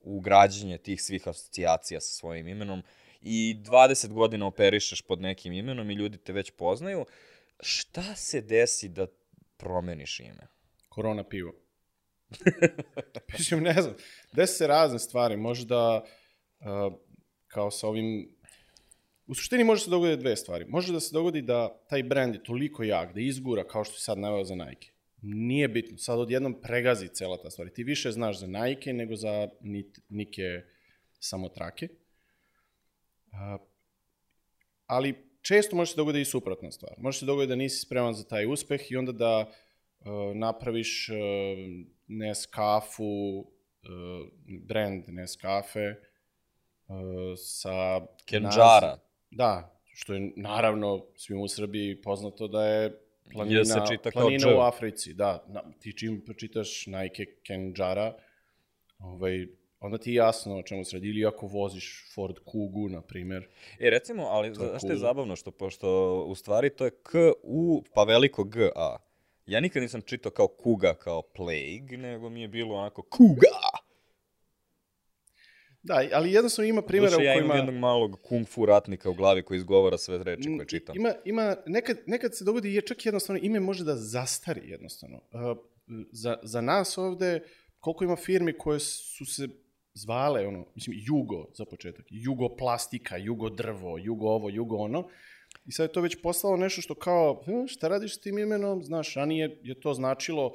u 0.01 0.21
građenje 0.21 0.79
tih 0.79 1.03
svih 1.03 1.29
asocijacija 1.29 2.01
sa 2.01 2.13
svojim 2.13 2.49
imenom 2.49 2.83
i 3.21 3.57
20 3.65 4.13
godina 4.13 4.47
operišeš 4.47 5.03
pod 5.03 5.21
nekim 5.21 5.53
imenom 5.53 5.91
i 5.91 5.95
ljudi 5.95 6.19
te 6.19 6.33
već 6.33 6.51
poznaju, 6.51 7.07
šta 7.61 8.15
se 8.15 8.41
desi 8.41 8.89
da 8.89 9.07
promeniš 9.57 10.21
ime? 10.21 10.47
Korona 10.89 11.25
pivo. 11.25 11.53
Mislim, 13.39 13.63
ne 13.63 13.83
znam. 13.83 13.95
Desi 14.33 14.55
se 14.55 14.67
razne 14.67 14.99
stvari. 14.99 15.37
Možda, 15.37 16.05
uh, 16.61 16.93
kao 17.47 17.71
sa 17.71 17.89
ovim... 17.89 18.37
U 19.27 19.35
suštini 19.35 19.65
može 19.65 19.85
se 19.85 19.91
dogoditi 19.91 20.21
dve 20.21 20.37
stvari. 20.37 20.65
Može 20.65 20.93
da 20.93 21.01
se 21.01 21.13
dogodi 21.13 21.43
da 21.43 21.83
taj 21.89 22.03
brand 22.03 22.35
je 22.35 22.43
toliko 22.43 22.83
jak, 22.83 23.15
da 23.15 23.21
izgura, 23.21 23.67
kao 23.67 23.85
što 23.85 23.95
si 23.95 24.01
sad 24.01 24.19
naveo 24.19 24.45
za 24.45 24.55
Nike. 24.55 24.91
Nije 25.23 25.69
bitno. 25.69 25.99
Sad 25.99 26.19
odjednom 26.19 26.61
pregazi 26.63 27.09
cela 27.09 27.43
ta 27.43 27.51
stvar. 27.51 27.69
Ti 27.69 27.85
više 27.85 28.11
znaš 28.11 28.39
za 28.39 28.47
Nike 28.47 28.93
nego 28.93 29.17
za 29.17 29.49
nike 30.09 30.63
samotrake. 31.21 31.89
Uh, 33.27 33.61
ali 34.87 35.15
često 35.43 35.77
može 35.77 35.91
se 35.91 35.97
dogoditi 35.97 36.21
i 36.23 36.25
suprotna 36.25 36.71
stvar. 36.71 36.93
Može 36.99 37.19
se 37.19 37.27
dogoditi 37.27 37.49
da 37.49 37.57
nisi 37.57 37.79
spreman 37.79 38.15
za 38.15 38.25
taj 38.25 38.47
uspeh 38.47 38.91
i 38.91 38.97
onda 38.97 39.13
da 39.13 39.51
uh, 40.01 40.07
napraviš 40.37 41.09
uh, 41.09 41.17
Nescafu, 42.07 43.39
uh, 43.39 43.47
brand 44.67 45.05
Nescafe, 45.09 45.95
sa... 47.37 48.01
Kenđara. 48.27 48.81
naziv- 48.87 49.01
Da, 49.31 49.81
što 49.95 50.15
je 50.15 50.33
naravno 50.37 51.07
svim 51.17 51.41
u 51.41 51.49
Srbiji 51.49 52.03
poznato 52.03 52.49
da 52.49 52.67
je 52.67 53.00
planina, 53.33 53.65
se 53.65 53.81
čita 53.91 54.11
kao 54.11 54.23
planina 54.23 54.49
Dž. 54.49 54.57
u 54.57 54.61
Africi. 54.61 55.15
Da, 55.15 55.45
na, 55.49 55.63
ti 55.81 55.93
čim 55.93 56.21
pročitaš 56.21 56.87
Nike 56.87 57.27
Kenđara, 57.43 58.15
ovaj, 58.99 59.47
onda 59.81 59.99
ti 59.99 60.11
je 60.11 60.15
jasno 60.15 60.59
o 60.59 60.63
čemu 60.63 60.85
se 60.85 60.97
radi. 60.97 61.09
Ili 61.09 61.27
ako 61.27 61.47
voziš 61.47 62.05
Ford 62.15 62.39
Kugu, 62.45 62.89
na 62.89 63.03
primjer. 63.03 63.49
E, 63.79 63.91
recimo, 63.91 64.23
ali 64.23 64.55
znaš 64.55 64.83
što 64.83 64.93
je 64.93 64.99
zabavno, 64.99 65.37
što 65.37 65.51
pošto 65.51 66.15
u 66.25 66.35
stvari 66.35 66.71
to 66.71 66.85
je 66.85 66.91
K, 66.91 67.33
U, 67.43 67.83
pa 67.95 68.05
veliko 68.05 68.45
G, 68.45 68.71
A. 68.77 68.97
Ja 69.47 69.61
nikad 69.61 69.83
nisam 69.83 70.03
čitao 70.03 70.33
kao 70.33 70.49
kuga, 70.49 70.95
kao 70.95 71.23
plague, 71.23 71.97
nego 71.97 72.31
mi 72.31 72.43
je 72.43 72.49
bilo 72.49 72.77
onako 72.77 73.03
kuga. 73.03 73.49
Da, 75.83 76.03
ali 76.13 76.33
jednostavno 76.33 76.69
ima 76.69 76.83
primjera 76.83 77.17
u 77.19 77.23
ja 77.23 77.35
kojima... 77.35 77.55
imam 77.55 77.57
jednog 77.57 77.75
malog 77.75 78.19
kung 78.23 78.49
fu 78.49 78.67
ratnika 78.67 79.11
u 79.11 79.15
glavi 79.15 79.43
koji 79.43 79.59
izgovara 79.59 79.99
sve 79.99 80.25
reči 80.25 80.49
koje 80.57 80.69
čitam. 80.69 80.97
Ima, 80.97 81.13
ima, 81.25 81.57
nekad, 81.67 81.99
nekad 82.07 82.37
se 82.37 82.45
dogodi, 82.45 82.75
je 82.75 82.83
čak 82.83 83.07
jednostavno, 83.07 83.41
ime 83.43 83.61
može 83.61 83.85
da 83.85 83.97
zastari 83.97 84.71
jednostavno. 84.71 85.17
Uh, 85.17 85.59
za, 86.13 86.39
za 86.43 86.61
nas 86.61 86.99
ovde, 86.99 87.41
koliko 87.81 88.05
ima 88.05 88.17
firmi 88.17 88.53
koje 88.59 88.81
su 88.81 89.27
se 89.27 89.49
zvale, 89.95 90.47
ono, 90.47 90.67
mislim, 90.75 90.97
Jugo 91.07 91.47
za 91.55 91.65
početak, 91.65 92.07
Jugo 92.11 92.57
plastika, 92.57 93.17
Jugo 93.17 93.51
drvo, 93.51 93.99
Jugo 93.99 94.27
ovo, 94.27 94.51
Jugo 94.51 94.77
ono, 94.77 95.09
i 95.67 95.73
sad 95.73 95.85
je 95.89 95.93
to 95.93 96.01
već 96.01 96.23
postalo 96.23 96.57
nešto 96.57 96.83
što 96.83 96.95
kao, 96.95 97.43
"E, 97.47 97.69
šta 97.69 97.89
radiš 97.89 98.17
s 98.17 98.21
tim 98.21 98.39
imenom, 98.39 98.83
znaš, 98.83 99.15
ranije 99.15 99.61
je 99.63 99.81
to 99.81 99.95
značilo, 99.95 100.55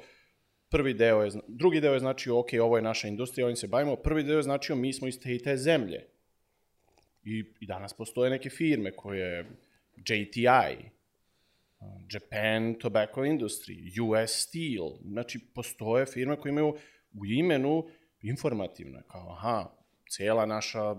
prvi 0.68 0.94
deo 0.94 1.22
je, 1.22 1.30
drugi 1.48 1.80
deo 1.80 1.92
je 1.92 2.00
značio, 2.00 2.38
ok, 2.38 2.48
ovo 2.62 2.76
je 2.76 2.82
naša 2.82 3.08
industrija, 3.08 3.44
ovim 3.44 3.56
se 3.56 3.66
bavimo, 3.66 3.96
prvi 3.96 4.22
deo 4.22 4.36
je 4.36 4.42
značio, 4.42 4.76
mi 4.76 4.92
smo 4.92 5.08
iz 5.08 5.20
te 5.20 5.34
i 5.34 5.42
te 5.42 5.56
zemlje. 5.56 6.06
I, 7.24 7.44
I 7.60 7.66
danas 7.66 7.94
postoje 7.94 8.30
neke 8.30 8.50
firme 8.50 8.92
koje, 8.96 9.46
JTI, 9.96 10.90
uh, 11.80 11.88
Japan 12.10 12.74
Tobacco 12.74 13.20
Industry, 13.20 14.00
US 14.00 14.30
Steel, 14.30 14.88
znači 15.12 15.38
postoje 15.54 16.06
firme 16.06 16.36
koje 16.36 16.50
imaju 16.50 16.76
u 17.20 17.26
imenu 17.26 17.86
informativne, 18.22 19.02
kao 19.08 19.32
aha, 19.32 19.70
cijela 20.08 20.46
naša 20.46 20.96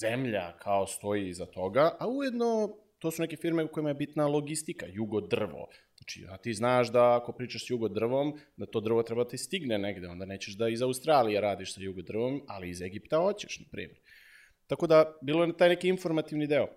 zemlja 0.00 0.58
kao 0.58 0.86
stoji 0.86 1.28
iza 1.28 1.46
toga, 1.46 1.96
a 2.00 2.08
ujedno 2.08 2.76
to 2.98 3.10
su 3.10 3.22
neke 3.22 3.36
firme 3.36 3.64
u 3.64 3.68
kojima 3.68 3.90
je 3.90 3.94
bitna 3.94 4.26
logistika, 4.26 4.86
jugo 4.86 5.20
drvo. 5.20 5.68
Znači, 6.04 6.26
a 6.30 6.36
ti 6.36 6.54
znaš 6.54 6.92
da 6.92 7.16
ako 7.16 7.32
pričaš 7.32 7.66
s 7.66 7.70
jugo 7.70 7.88
drvom, 7.88 8.38
da 8.56 8.66
to 8.66 8.80
drvo 8.80 9.02
treba 9.02 9.28
ti 9.28 9.38
stigne 9.38 9.78
negde, 9.78 10.08
onda 10.08 10.24
nećeš 10.24 10.54
da 10.54 10.68
iz 10.68 10.82
Australije 10.82 11.40
radiš 11.40 11.74
sa 11.74 11.80
jugo 11.80 12.02
drvom, 12.02 12.42
ali 12.48 12.70
iz 12.70 12.82
Egipta 12.82 13.16
hoćeš, 13.18 13.58
na 13.58 13.66
primjer. 13.70 13.98
Tako 14.66 14.86
da, 14.86 15.18
bilo 15.22 15.44
je 15.44 15.56
taj 15.56 15.68
neki 15.68 15.88
informativni 15.88 16.46
deo. 16.46 16.68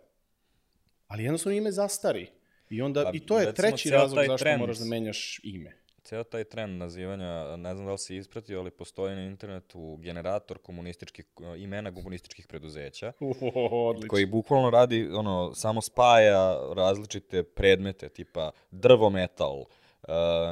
Ali 1.08 1.24
jednostavno 1.24 1.58
ime 1.58 1.72
zastari. 1.72 2.28
I 2.70 2.82
onda, 2.82 3.04
Pa, 3.04 3.12
i 3.14 3.20
to 3.20 3.40
je 3.40 3.54
treći 3.54 3.90
razlog 3.90 4.26
zašto 4.26 4.46
trend- 4.46 4.60
moraš 4.60 4.78
da 4.78 4.86
menjaš 4.86 5.40
ime. 5.44 5.78
Ceo 6.08 6.24
taj 6.24 6.44
trend 6.44 6.78
nazivanja, 6.80 7.58
ne 7.58 7.74
znam 7.74 7.86
da 7.86 7.92
li 7.92 7.98
si 7.98 8.16
ispratio, 8.18 8.60
ali 8.60 8.72
postoji 8.72 9.16
na 9.16 9.24
internetu 9.26 9.98
generator 9.98 10.58
komunističkih, 10.58 11.26
imena 11.58 11.94
komunističkih 11.94 12.48
preduzeća, 12.48 13.14
odlično. 13.90 14.10
koji 14.10 14.26
bukvalno 14.26 14.70
radi, 14.70 15.10
ono, 15.14 15.52
samo 15.56 15.82
spaja 15.82 16.74
različite 16.76 17.44
predmete, 17.44 18.10
tipa 18.10 18.52
drvo 18.72 19.10
metal, 19.10 19.60
uh, 19.60 19.68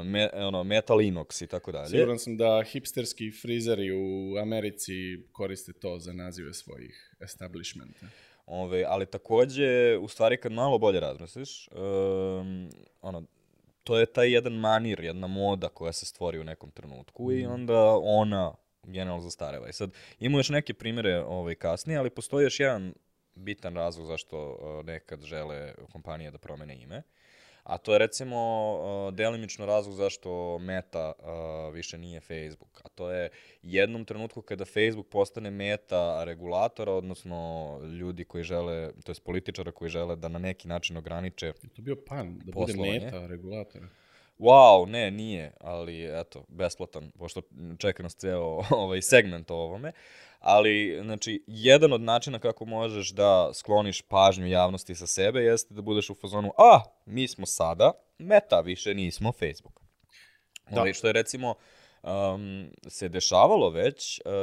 me, 0.05 0.29
ono, 0.33 0.63
metal 0.63 0.97
inox 0.97 1.43
i 1.43 1.47
tako 1.47 1.71
dalje. 1.71 1.89
Siguran 1.89 2.19
sam 2.19 2.37
da 2.37 2.63
hipsterski 2.71 3.31
frizeri 3.31 3.91
u 3.91 4.37
Americi 4.41 4.93
koriste 5.31 5.73
to 5.73 5.99
za 5.99 6.13
nazive 6.13 6.53
svojih 6.53 7.15
establishmenta. 7.19 8.05
Ove, 8.45 8.83
ali 8.87 9.05
takođe, 9.05 9.97
u 9.97 10.07
stvari 10.07 10.37
kad 10.37 10.51
malo 10.51 10.77
bolje 10.77 10.99
razmisliš, 10.99 11.67
um, 11.67 12.69
ono, 13.01 13.25
to 13.85 13.97
je 13.99 14.05
taj 14.05 14.33
jedan 14.33 14.53
manir, 14.53 14.99
jedna 14.99 15.27
moda 15.27 15.69
koja 15.69 15.93
se 15.93 16.05
stvori 16.05 16.39
u 16.39 16.43
nekom 16.43 16.71
trenutku 16.71 17.31
i 17.31 17.45
onda 17.45 17.79
ona 18.03 18.55
generalno 18.83 19.21
zastareva. 19.21 19.69
I 19.69 19.73
sad, 19.73 19.91
ima 20.19 20.37
još 20.37 20.49
neke 20.49 20.73
primere 20.73 21.23
ovaj, 21.23 21.55
kasnije, 21.55 21.99
ali 21.99 22.09
postoji 22.09 22.43
još 22.43 22.59
jedan 22.59 22.93
bitan 23.35 23.75
razlog 23.75 24.07
zašto 24.07 24.51
uh, 24.51 24.85
nekad 24.85 25.21
žele 25.21 25.73
kompanije 25.91 26.31
da 26.31 26.37
promene 26.37 26.81
ime. 26.81 27.01
A 27.65 27.77
to 27.77 27.93
je 27.93 27.99
recimo 27.99 28.37
uh, 28.73 29.13
delimično 29.13 29.65
razlog 29.65 29.95
zašto 29.95 30.57
Meta 30.57 31.13
uh, 31.19 31.73
više 31.73 31.97
nije 31.97 32.19
Facebook. 32.19 32.81
A 32.83 32.89
to 32.89 33.11
je 33.11 33.29
jednom 33.61 34.05
trenutku 34.05 34.41
kada 34.41 34.65
Facebook 34.65 35.07
postane 35.07 35.51
Meta 35.51 36.23
regulatora, 36.23 36.91
odnosno 36.91 37.79
ljudi 37.99 38.25
koji 38.25 38.43
žele, 38.43 38.91
to 39.03 39.11
je 39.11 39.15
političara 39.23 39.71
koji 39.71 39.89
žele 39.89 40.15
da 40.15 40.27
na 40.27 40.39
neki 40.39 40.67
način 40.67 40.97
ograniče 40.97 41.45
Je 41.45 41.69
to 41.75 41.81
bio 41.81 41.95
pan, 42.07 42.39
da 42.43 42.51
Poslovanje. 42.51 42.99
bude 42.99 43.05
meta 43.05 43.27
regulatora. 43.27 43.87
Wow, 44.39 44.85
ne, 44.89 45.11
nije, 45.11 45.51
ali 45.59 46.19
eto, 46.19 46.45
besplatan, 46.47 47.11
pošto 47.11 47.41
čeka 47.77 48.03
nas 48.03 48.15
ceo 48.15 48.61
ovaj 48.85 49.01
segment 49.01 49.51
o 49.51 49.55
ovome. 49.55 49.91
Ali, 50.45 50.99
znači, 51.03 51.43
jedan 51.47 51.93
od 51.93 52.01
načina 52.01 52.39
kako 52.39 52.65
možeš 52.65 53.11
da 53.11 53.53
skloniš 53.53 54.01
pažnju 54.01 54.47
javnosti 54.47 54.95
sa 54.95 55.07
sebe 55.07 55.39
jeste 55.39 55.73
da 55.73 55.81
budeš 55.81 56.09
u 56.09 56.15
fazonu, 56.15 56.51
a, 56.57 56.79
mi 57.05 57.27
smo 57.27 57.45
sada 57.45 57.91
meta, 58.17 58.59
više 58.59 58.93
nismo 58.93 59.31
Facebook. 59.31 59.81
Da. 60.69 60.79
Ovaj, 60.79 60.93
što 60.93 61.07
je 61.07 61.13
recimo 61.13 61.55
um, 62.03 62.71
se 62.87 63.09
dešavalo 63.09 63.69
već, 63.69 64.21
um, 64.25 64.33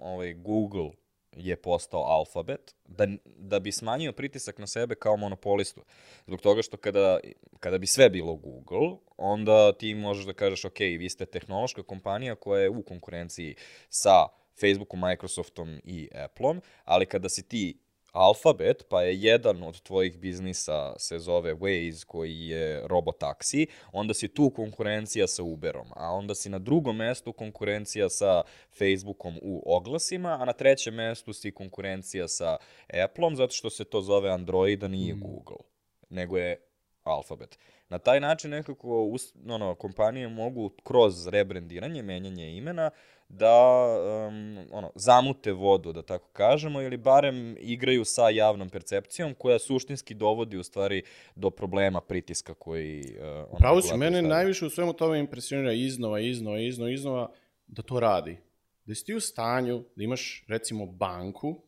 ovaj, 0.00 0.34
Google 0.34 0.90
je 1.36 1.56
postao 1.56 2.02
alfabet, 2.02 2.74
da, 2.84 3.06
da 3.24 3.60
bi 3.60 3.72
smanjio 3.72 4.12
pritisak 4.12 4.58
na 4.58 4.66
sebe 4.66 4.94
kao 4.94 5.16
monopolistu. 5.16 5.80
Zbog 6.26 6.40
toga 6.40 6.62
što 6.62 6.76
kada, 6.76 7.20
kada 7.60 7.78
bi 7.78 7.86
sve 7.86 8.10
bilo 8.10 8.34
Google, 8.34 8.98
onda 9.16 9.72
ti 9.72 9.94
možeš 9.94 10.24
da 10.24 10.32
kažeš, 10.32 10.64
ok, 10.64 10.78
vi 10.78 11.10
ste 11.10 11.26
tehnološka 11.26 11.82
kompanija 11.82 12.34
koja 12.34 12.62
je 12.62 12.70
u 12.70 12.82
konkurenciji 12.82 13.54
sa 13.88 14.38
Facebookom, 14.60 15.00
Microsoftom 15.00 15.80
i 15.84 16.08
Appleom, 16.14 16.60
ali 16.84 17.06
kada 17.06 17.28
si 17.28 17.48
ti 17.48 17.78
Alphabet, 18.12 18.86
pa 18.88 19.02
je 19.02 19.20
jedan 19.22 19.62
od 19.62 19.80
tvojih 19.80 20.18
biznisa 20.18 20.94
se 20.98 21.18
zove 21.18 21.54
Waze, 21.54 22.04
koji 22.04 22.48
je 22.48 22.82
robotaksi, 22.88 23.66
onda 23.92 24.14
si 24.14 24.28
tu 24.28 24.50
konkurencija 24.50 25.26
sa 25.26 25.42
Uberom, 25.42 25.86
a 25.96 26.12
onda 26.12 26.34
si 26.34 26.48
na 26.48 26.58
drugom 26.58 26.96
mestu 26.96 27.32
konkurencija 27.32 28.08
sa 28.08 28.42
Facebookom 28.78 29.38
u 29.42 29.62
oglasima, 29.66 30.38
a 30.40 30.44
na 30.44 30.52
trećem 30.52 30.94
mestu 30.94 31.32
si 31.32 31.50
konkurencija 31.50 32.28
sa 32.28 32.56
Appleom, 33.04 33.36
zato 33.36 33.52
što 33.52 33.70
se 33.70 33.84
to 33.84 34.00
zove 34.00 34.30
Android, 34.30 34.84
a 34.84 34.88
nije 34.88 35.14
Google, 35.14 35.64
nego 36.10 36.38
je 36.38 36.60
Alphabet. 37.02 37.58
Na 37.88 37.98
taj 37.98 38.20
način 38.20 38.50
nekako 38.50 38.88
us- 38.88 39.34
ono, 39.48 39.74
kompanije 39.74 40.28
mogu 40.28 40.70
kroz 40.84 41.26
rebrandiranje, 41.26 42.02
menjanje 42.02 42.56
imena, 42.56 42.90
da 43.28 43.86
um, 44.28 44.58
ono, 44.72 44.92
zamute 44.94 45.52
vodu, 45.52 45.92
da 45.92 46.02
tako 46.02 46.28
kažemo, 46.32 46.82
ili 46.82 46.96
barem 46.96 47.56
igraju 47.60 48.04
sa 48.04 48.28
javnom 48.28 48.70
percepcijom 48.70 49.34
koja 49.34 49.58
suštinski 49.58 50.14
dovodi 50.14 50.56
u 50.56 50.62
stvari 50.62 51.02
do 51.34 51.50
problema 51.50 52.00
pritiska 52.00 52.54
koji 52.54 53.00
uh, 53.18 53.24
ono, 53.26 53.58
Pravo 53.58 53.82
si, 53.82 53.96
mene 53.96 54.10
stavlja. 54.12 54.28
najviše 54.28 54.66
u 54.66 54.70
svemu 54.70 54.92
tome 54.92 55.18
impresionira 55.18 55.72
iznova, 55.72 56.20
iznova, 56.20 56.60
iznova, 56.60 56.90
iznova 56.90 57.32
da 57.66 57.82
to 57.82 58.00
radi. 58.00 58.36
Da 58.84 58.94
si 58.94 59.04
ti 59.04 59.14
u 59.14 59.20
stanju 59.20 59.84
da 59.96 60.04
imaš, 60.04 60.44
recimo, 60.48 60.86
banku 60.86 61.60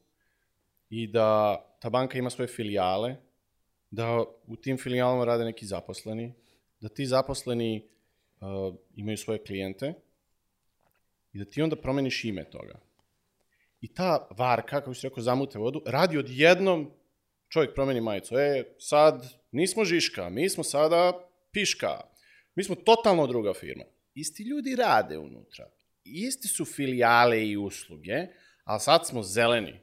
i 0.90 1.06
da 1.06 1.56
ta 1.80 1.90
banka 1.90 2.18
ima 2.18 2.30
svoje 2.30 2.48
filijale, 2.48 3.16
da 3.90 4.24
u 4.46 4.56
tim 4.56 4.78
filijalama 4.78 5.24
rade 5.24 5.44
neki 5.44 5.66
zaposleni, 5.66 6.34
da 6.80 6.88
ti 6.88 7.06
zaposleni 7.06 7.88
uh, 8.40 8.74
imaju 8.94 9.16
svoje 9.16 9.44
klijente 9.44 9.94
i 11.32 11.38
da 11.38 11.44
ti 11.44 11.62
onda 11.62 11.76
promeniš 11.76 12.24
ime 12.24 12.44
toga. 12.44 12.80
I 13.80 13.94
ta 13.94 14.28
varka, 14.30 14.80
kako 14.80 14.94
si 14.94 15.06
rekao, 15.06 15.22
zamute 15.22 15.58
vodu, 15.58 15.82
radi 15.86 16.18
odjednom 16.18 16.90
čovjek 17.48 17.74
promeni 17.74 18.00
majicu. 18.00 18.38
E, 18.38 18.64
sad 18.78 19.34
nismo 19.52 19.84
Žiška, 19.84 20.30
mi 20.30 20.48
smo 20.48 20.64
sada 20.64 21.26
Piška. 21.52 22.00
Mi 22.54 22.64
smo 22.64 22.74
totalno 22.74 23.26
druga 23.26 23.54
firma. 23.54 23.84
Isti 24.14 24.42
ljudi 24.42 24.76
rade 24.76 25.18
unutra. 25.18 25.70
Isti 26.04 26.48
su 26.48 26.64
filijale 26.64 27.46
i 27.48 27.56
usluge, 27.56 28.26
ali 28.64 28.80
sad 28.80 29.06
smo 29.06 29.22
zeleni. 29.22 29.80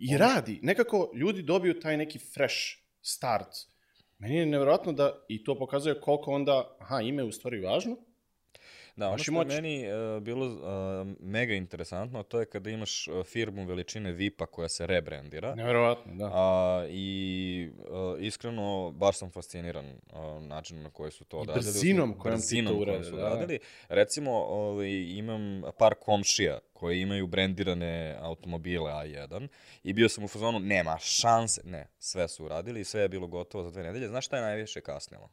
I 0.00 0.16
radi. 0.16 0.58
Nekako 0.62 1.10
ljudi 1.14 1.42
dobiju 1.42 1.80
taj 1.80 1.96
neki 1.96 2.18
fresh 2.18 2.81
start. 3.02 3.56
Meni 4.18 4.36
je 4.36 4.46
nevjerojatno 4.46 4.92
da, 4.92 5.24
i 5.28 5.44
to 5.44 5.58
pokazuje 5.58 6.00
koliko 6.00 6.30
onda, 6.30 6.76
aha, 6.80 7.00
ime 7.00 7.22
je 7.22 7.28
u 7.28 7.32
stvari 7.32 7.60
važno, 7.60 7.96
Da, 8.96 9.06
ono 9.08 9.16
i 9.16 9.18
što 9.18 9.40
je 9.40 9.44
meni 9.44 9.86
uh, 9.86 10.22
bilo 10.22 10.46
uh, 10.46 11.06
mega 11.20 11.54
interesantno, 11.54 12.22
to 12.22 12.40
je 12.40 12.46
kada 12.46 12.70
imaš 12.70 13.08
uh, 13.08 13.24
firmu 13.24 13.64
veličine 13.64 14.12
VIP-a 14.12 14.46
koja 14.46 14.68
se 14.68 14.86
rebrandira. 14.86 15.54
nevjerojatno, 15.54 16.14
da. 16.14 16.30
A, 16.34 16.86
i, 16.90 17.70
uh, 17.78 18.20
iskreno, 18.20 18.90
baš 18.90 19.18
sam 19.18 19.30
fasciniran 19.30 19.86
uh, 19.86 20.42
načinom 20.42 20.82
na 20.82 20.90
koji 20.90 21.10
su 21.10 21.24
to 21.24 21.38
odradili. 21.38 21.64
brzinom 21.64 22.18
kojom 22.18 22.40
ti 22.40 22.64
to 22.64 22.74
urade, 22.74 23.04
su 23.04 23.16
da, 23.16 23.26
odradili. 23.26 23.58
Recimo, 23.88 24.32
ovaj, 24.32 24.90
imam 24.90 25.62
par 25.78 25.94
komšija 25.94 26.58
koji 26.72 27.00
imaju 27.00 27.26
brendirane 27.26 28.16
automobile 28.20 28.90
A1 28.90 29.48
i 29.84 29.92
bio 29.92 30.08
sam 30.08 30.24
u 30.24 30.28
fazonu, 30.28 30.58
nema 30.58 30.98
šanse, 30.98 31.60
ne, 31.64 31.86
sve 31.98 32.28
su 32.28 32.44
uradili 32.44 32.80
i 32.80 32.84
sve 32.84 33.02
je 33.02 33.08
bilo 33.08 33.26
gotovo 33.26 33.64
za 33.64 33.70
dve 33.70 33.82
nedelje. 33.82 34.08
Znaš 34.08 34.26
šta 34.26 34.36
je 34.36 34.42
najviše 34.42 34.80
kasnilo? 34.80 35.28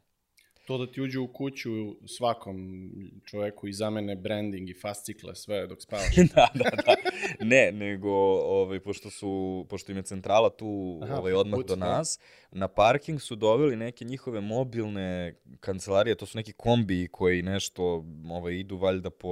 To 0.66 0.78
da 0.78 0.92
ti 0.92 1.00
uđe 1.00 1.18
u 1.18 1.32
kuću 1.32 1.70
svakom 2.06 2.90
čoveku 3.24 3.68
i 3.68 3.72
zamene 3.72 4.16
branding 4.16 4.70
i 4.70 4.74
fascikle, 4.74 5.34
sve 5.34 5.66
dok 5.66 5.82
spavaš. 5.82 6.16
da, 6.34 6.48
da, 6.54 6.70
da. 6.70 6.94
Ne, 7.40 7.72
nego, 7.72 8.10
ovaj, 8.40 8.80
pošto, 8.80 9.10
su, 9.10 9.66
pošto 9.68 9.92
im 9.92 9.98
je 9.98 10.02
centrala 10.02 10.50
tu 10.50 11.00
Aha, 11.02 11.18
ovaj, 11.18 11.32
odmah 11.32 11.58
put, 11.58 11.68
do 11.68 11.76
da. 11.76 11.86
nas, 11.86 12.18
na 12.50 12.68
parking 12.68 13.20
su 13.20 13.36
doveli 13.36 13.76
neke 13.76 14.04
njihove 14.04 14.40
mobilne 14.40 15.34
kancelarije, 15.60 16.14
to 16.14 16.26
su 16.26 16.38
neki 16.38 16.52
kombi 16.52 17.08
koji 17.12 17.42
nešto 17.42 18.04
ovaj, 18.30 18.54
idu 18.54 18.76
valjda 18.76 19.10
po 19.10 19.28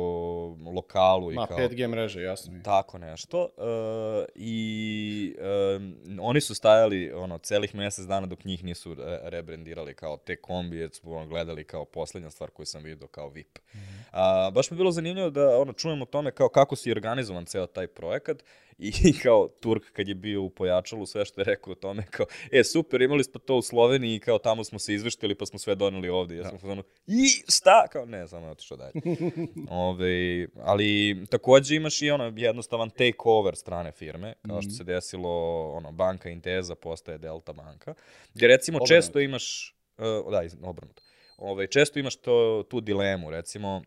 lokalu. 0.75 1.33
I 1.33 1.35
Ma, 1.35 1.47
kao, 1.47 1.59
5G 1.59 1.89
mreže, 1.89 2.23
jasno 2.23 2.53
mi. 2.53 2.63
Tako 2.63 2.99
nešto. 2.99 3.43
Uh, 3.43 4.25
I 4.35 5.35
um, 5.77 5.97
oni 6.21 6.41
su 6.41 6.55
stajali 6.55 7.13
ono, 7.13 7.39
celih 7.39 7.75
mesec 7.75 8.05
dana 8.05 8.27
dok 8.27 8.45
njih 8.45 8.65
nisu 8.65 8.95
re 8.95 9.39
rebrendirali 9.39 9.95
kao 9.95 10.17
te 10.17 10.37
kombije, 10.37 10.89
gledali 11.29 11.65
kao 11.65 11.85
poslednja 11.85 12.31
stvar 12.31 12.51
koju 12.51 12.67
sam 12.67 12.83
vidio 12.83 13.09
kao 13.09 13.29
VIP. 13.29 13.59
Mm 13.59 13.79
-hmm. 13.79 14.03
A, 14.13 14.51
baš 14.51 14.71
mi 14.71 14.75
je 14.75 14.79
bilo 14.79 14.93
zanimljivo 14.93 15.31
da 15.31 15.59
ono, 15.59 15.73
čujem 15.73 16.03
o 16.03 16.07
tome 16.07 16.31
kao 16.31 16.49
kako 16.49 16.77
si 16.77 16.93
organizovan 16.93 17.45
ceo 17.45 17.67
taj 17.67 17.87
projekat 17.87 18.43
i 19.09 19.13
kao 19.23 19.49
Turk 19.61 19.83
kad 19.93 20.09
je 20.09 20.15
bio 20.15 20.43
u 20.43 20.51
pojačalu 20.51 21.07
sve 21.07 21.25
što 21.25 21.41
je 21.41 21.45
rekao 21.45 21.73
o 21.73 21.77
tome 21.77 22.07
kao, 22.11 22.27
e 22.53 22.65
super, 22.65 23.03
imali 23.03 23.25
smo 23.25 23.41
to 23.41 23.57
u 23.57 23.63
Sloveniji 23.63 24.17
i 24.17 24.21
kao 24.21 24.39
tamo 24.39 24.65
smo 24.65 24.79
se 24.79 24.95
izveštili 24.95 25.35
pa 25.35 25.47
smo 25.47 25.59
sve 25.59 25.75
doneli 25.75 26.09
ovde. 26.09 26.37
Ja 26.37 26.49
sam 26.49 26.59
fazonu, 26.59 26.83
i 27.07 27.27
šta? 27.49 27.87
Kao 27.93 28.07
ne, 28.07 28.29
samo 28.29 28.47
je 28.47 28.53
otišao 28.53 28.77
dalje. 28.77 28.93
Ove, 29.71 30.47
ali 30.63 31.19
takođe 31.31 31.77
imaš 31.77 32.03
i 32.03 32.11
ono 32.11 32.33
jednostavan 32.37 32.91
takeover 32.91 33.57
strane 33.57 33.93
firme, 33.93 34.35
kao 34.47 34.63
što 34.63 34.71
se 34.71 34.85
desilo 34.85 35.65
ono 35.73 35.93
banka 35.93 36.29
Inteza 36.29 36.75
postaje 36.75 37.19
Delta 37.19 37.53
banka, 37.53 37.95
gde 38.35 38.47
recimo 38.47 38.77
Obrnuto. 38.77 38.95
često 38.95 39.21
imaš 39.21 39.75
uh, 39.99 40.33
da, 40.33 40.69
obrnuto. 40.69 41.03
Ove, 41.39 41.67
često 41.67 41.99
imaš 41.99 42.17
to, 42.17 42.65
tu 42.71 42.81
dilemu, 42.81 43.31
recimo, 43.31 43.83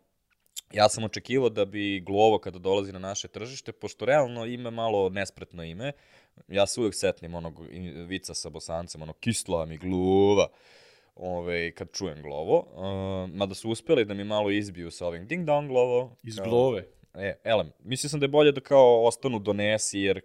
ja 0.72 0.88
sam 0.88 1.04
očekivao 1.04 1.48
da 1.48 1.64
bi 1.64 2.00
Glovo 2.00 2.38
kada 2.38 2.58
dolazi 2.58 2.92
na 2.92 2.98
naše 2.98 3.28
tržište, 3.28 3.72
pošto 3.72 4.04
realno 4.04 4.46
ima 4.46 4.70
malo 4.70 5.08
nespretno 5.08 5.64
ime, 5.64 5.92
ja 6.48 6.66
se 6.66 6.80
uvek 6.80 6.94
setnim 6.94 7.34
onog 7.34 7.60
vica 8.06 8.34
sa 8.34 8.50
bosancem, 8.50 9.02
ono 9.02 9.12
kisla 9.12 9.66
mi 9.66 9.78
gluva, 9.78 10.48
ove, 11.14 11.74
kad 11.74 11.92
čujem 11.92 12.22
Glovo, 12.22 12.58
uh, 12.58 13.30
mada 13.34 13.54
su 13.54 13.70
uspeli 13.70 14.04
da 14.04 14.14
mi 14.14 14.24
malo 14.24 14.50
izbiju 14.50 14.90
sa 14.90 15.06
ovim 15.06 15.26
ding 15.26 15.44
dong 15.44 15.68
Glovo. 15.68 16.16
Iz 16.22 16.36
kao- 16.36 16.44
glove. 16.44 16.84
E, 17.14 17.34
elem, 17.44 17.72
mislio 17.78 18.10
sam 18.10 18.20
da 18.20 18.24
je 18.24 18.28
bolje 18.28 18.52
da 18.52 18.60
kao 18.60 19.04
ostanu 19.04 19.38
donesi, 19.38 19.98
jer 19.98 20.20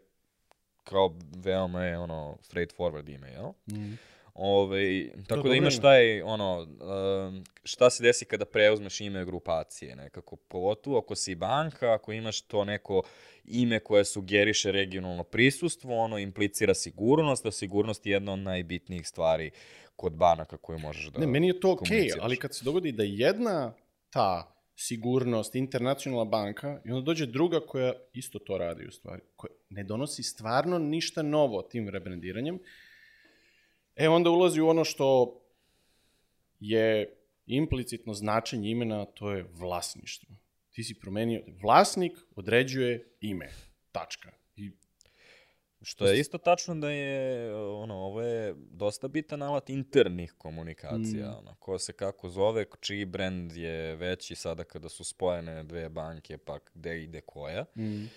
kao 0.84 1.16
veoma 1.36 1.84
je 1.84 1.98
ono 1.98 2.38
straightforward 2.42 3.16
ime, 3.16 3.32
jel? 3.32 3.52
Mm. 3.72 3.98
Ove, 4.40 5.10
tako 5.14 5.26
da 5.28 5.36
dobro 5.36 5.54
imaš 5.54 5.80
taj, 5.80 6.22
ono, 6.22 6.68
šta 7.64 7.90
se 7.90 8.04
desi 8.04 8.26
kada 8.26 8.46
preuzmeš 8.46 9.02
ime 9.02 9.26
grupacije, 9.26 9.96
nekako, 9.96 10.36
pogotovo 10.36 10.98
ako 10.98 11.16
si 11.16 11.36
banka, 11.36 11.94
ako 11.94 12.12
imaš 12.12 12.42
to 12.42 12.66
neko 12.66 13.02
ime 13.46 13.80
koje 13.80 14.06
sugeriše 14.06 14.72
regionalno 14.72 15.24
prisustvo, 15.24 15.98
ono 15.98 16.18
implicira 16.18 16.74
sigurnost, 16.74 17.46
a 17.46 17.52
sigurnost 17.52 18.06
je 18.06 18.12
jedna 18.12 18.34
od 18.34 18.40
najbitnijih 18.40 19.08
stvari 19.08 19.52
kod 19.96 20.14
banaka 20.14 20.58
koju 20.58 20.80
možeš 20.80 21.06
da 21.06 21.20
Ne, 21.20 21.28
meni 21.28 21.48
je 21.48 21.60
to 21.60 21.72
okej, 21.72 21.88
komuniciraš. 21.88 22.24
ali 22.24 22.38
kad 22.38 22.56
se 22.56 22.66
dogodi 22.66 22.92
da 22.92 23.04
jedna 23.04 23.74
ta 24.10 24.58
sigurnost, 24.76 25.56
internacionalna 25.56 26.26
banka, 26.26 26.82
i 26.86 26.92
onda 26.92 27.06
dođe 27.06 27.26
druga 27.26 27.60
koja 27.60 27.94
isto 28.14 28.40
to 28.40 28.58
radi 28.58 28.88
u 28.88 28.92
stvari, 28.92 29.22
koja 29.36 29.52
ne 29.70 29.84
donosi 29.84 30.24
stvarno 30.24 30.80
ništa 30.80 31.22
novo 31.22 31.62
tim 31.62 31.90
rebrandiranjem, 31.90 32.60
e 33.98 34.10
onda 34.10 34.30
ulazi 34.30 34.62
u 34.62 34.68
ono 34.68 34.84
što 34.84 35.40
je 36.60 37.18
implicitno 37.46 38.14
značenje 38.14 38.70
imena, 38.70 39.06
to 39.06 39.32
je 39.32 39.46
vlasništvo. 39.54 40.36
Ti 40.72 40.84
si 40.84 41.00
promenio, 41.00 41.44
vlasnik 41.62 42.18
određuje 42.36 43.16
ime, 43.22 43.50
tačka. 43.92 44.32
I 44.56 44.72
Što 45.82 46.08
je 46.08 46.20
isto 46.20 46.38
tačno 46.38 46.76
da 46.76 46.90
je, 46.90 47.56
ono, 47.56 47.96
ovo 47.96 48.22
je 48.22 48.56
dosta 48.58 49.08
bitan 49.08 49.42
alat 49.42 49.70
internih 49.70 50.34
komunikacija, 50.38 51.32
mm. 51.32 51.38
ono, 51.38 51.56
ko 51.56 51.80
se 51.80 51.94
kako 51.94 52.30
zove, 52.30 52.66
čiji 52.80 53.06
brend 53.06 53.52
je 53.52 53.96
veći 53.96 54.36
sada 54.36 54.64
kada 54.64 54.90
su 54.90 55.04
spojene 55.04 55.64
dve 55.64 55.90
banke, 55.90 56.38
pa 56.38 56.60
gde 56.74 57.04
ide 57.04 57.22
koja. 57.22 57.66
mm, 57.78 58.10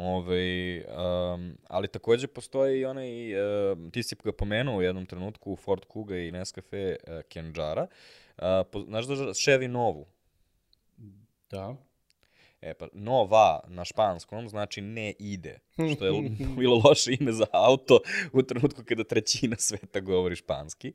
Ove, 0.00 0.84
um, 0.84 1.56
ali 1.68 1.88
takođe 1.88 2.26
postoji 2.26 2.80
i 2.80 2.84
onaj, 2.84 3.34
uh, 3.34 3.78
ti 3.92 4.02
si 4.02 4.16
ga 4.24 4.32
pomenuo 4.32 4.76
u 4.76 4.82
jednom 4.82 5.06
trenutku, 5.06 5.56
Ford 5.56 5.84
Kuga 5.84 6.18
i 6.18 6.32
Nescafe 6.32 6.96
uh, 6.96 7.20
Kenjara. 7.28 7.86
Uh, 8.36 8.44
po, 8.72 8.80
znaš 8.80 9.06
da 9.06 9.14
Chevy 9.14 9.66
Novu? 9.66 10.06
da. 11.50 11.76
E 12.60 12.74
pa, 12.74 12.88
nova 12.92 13.60
na 13.68 13.84
španskom 13.84 14.48
znači 14.48 14.80
ne 14.80 15.14
ide, 15.18 15.58
što 15.96 16.06
je 16.06 16.30
bilo 16.58 16.82
loše 16.84 17.16
ime 17.20 17.32
za 17.32 17.46
auto 17.52 18.00
u 18.32 18.42
trenutku 18.42 18.82
kada 18.88 19.04
trećina 19.04 19.56
sveta 19.68 20.00
govori 20.00 20.36
španski. 20.36 20.92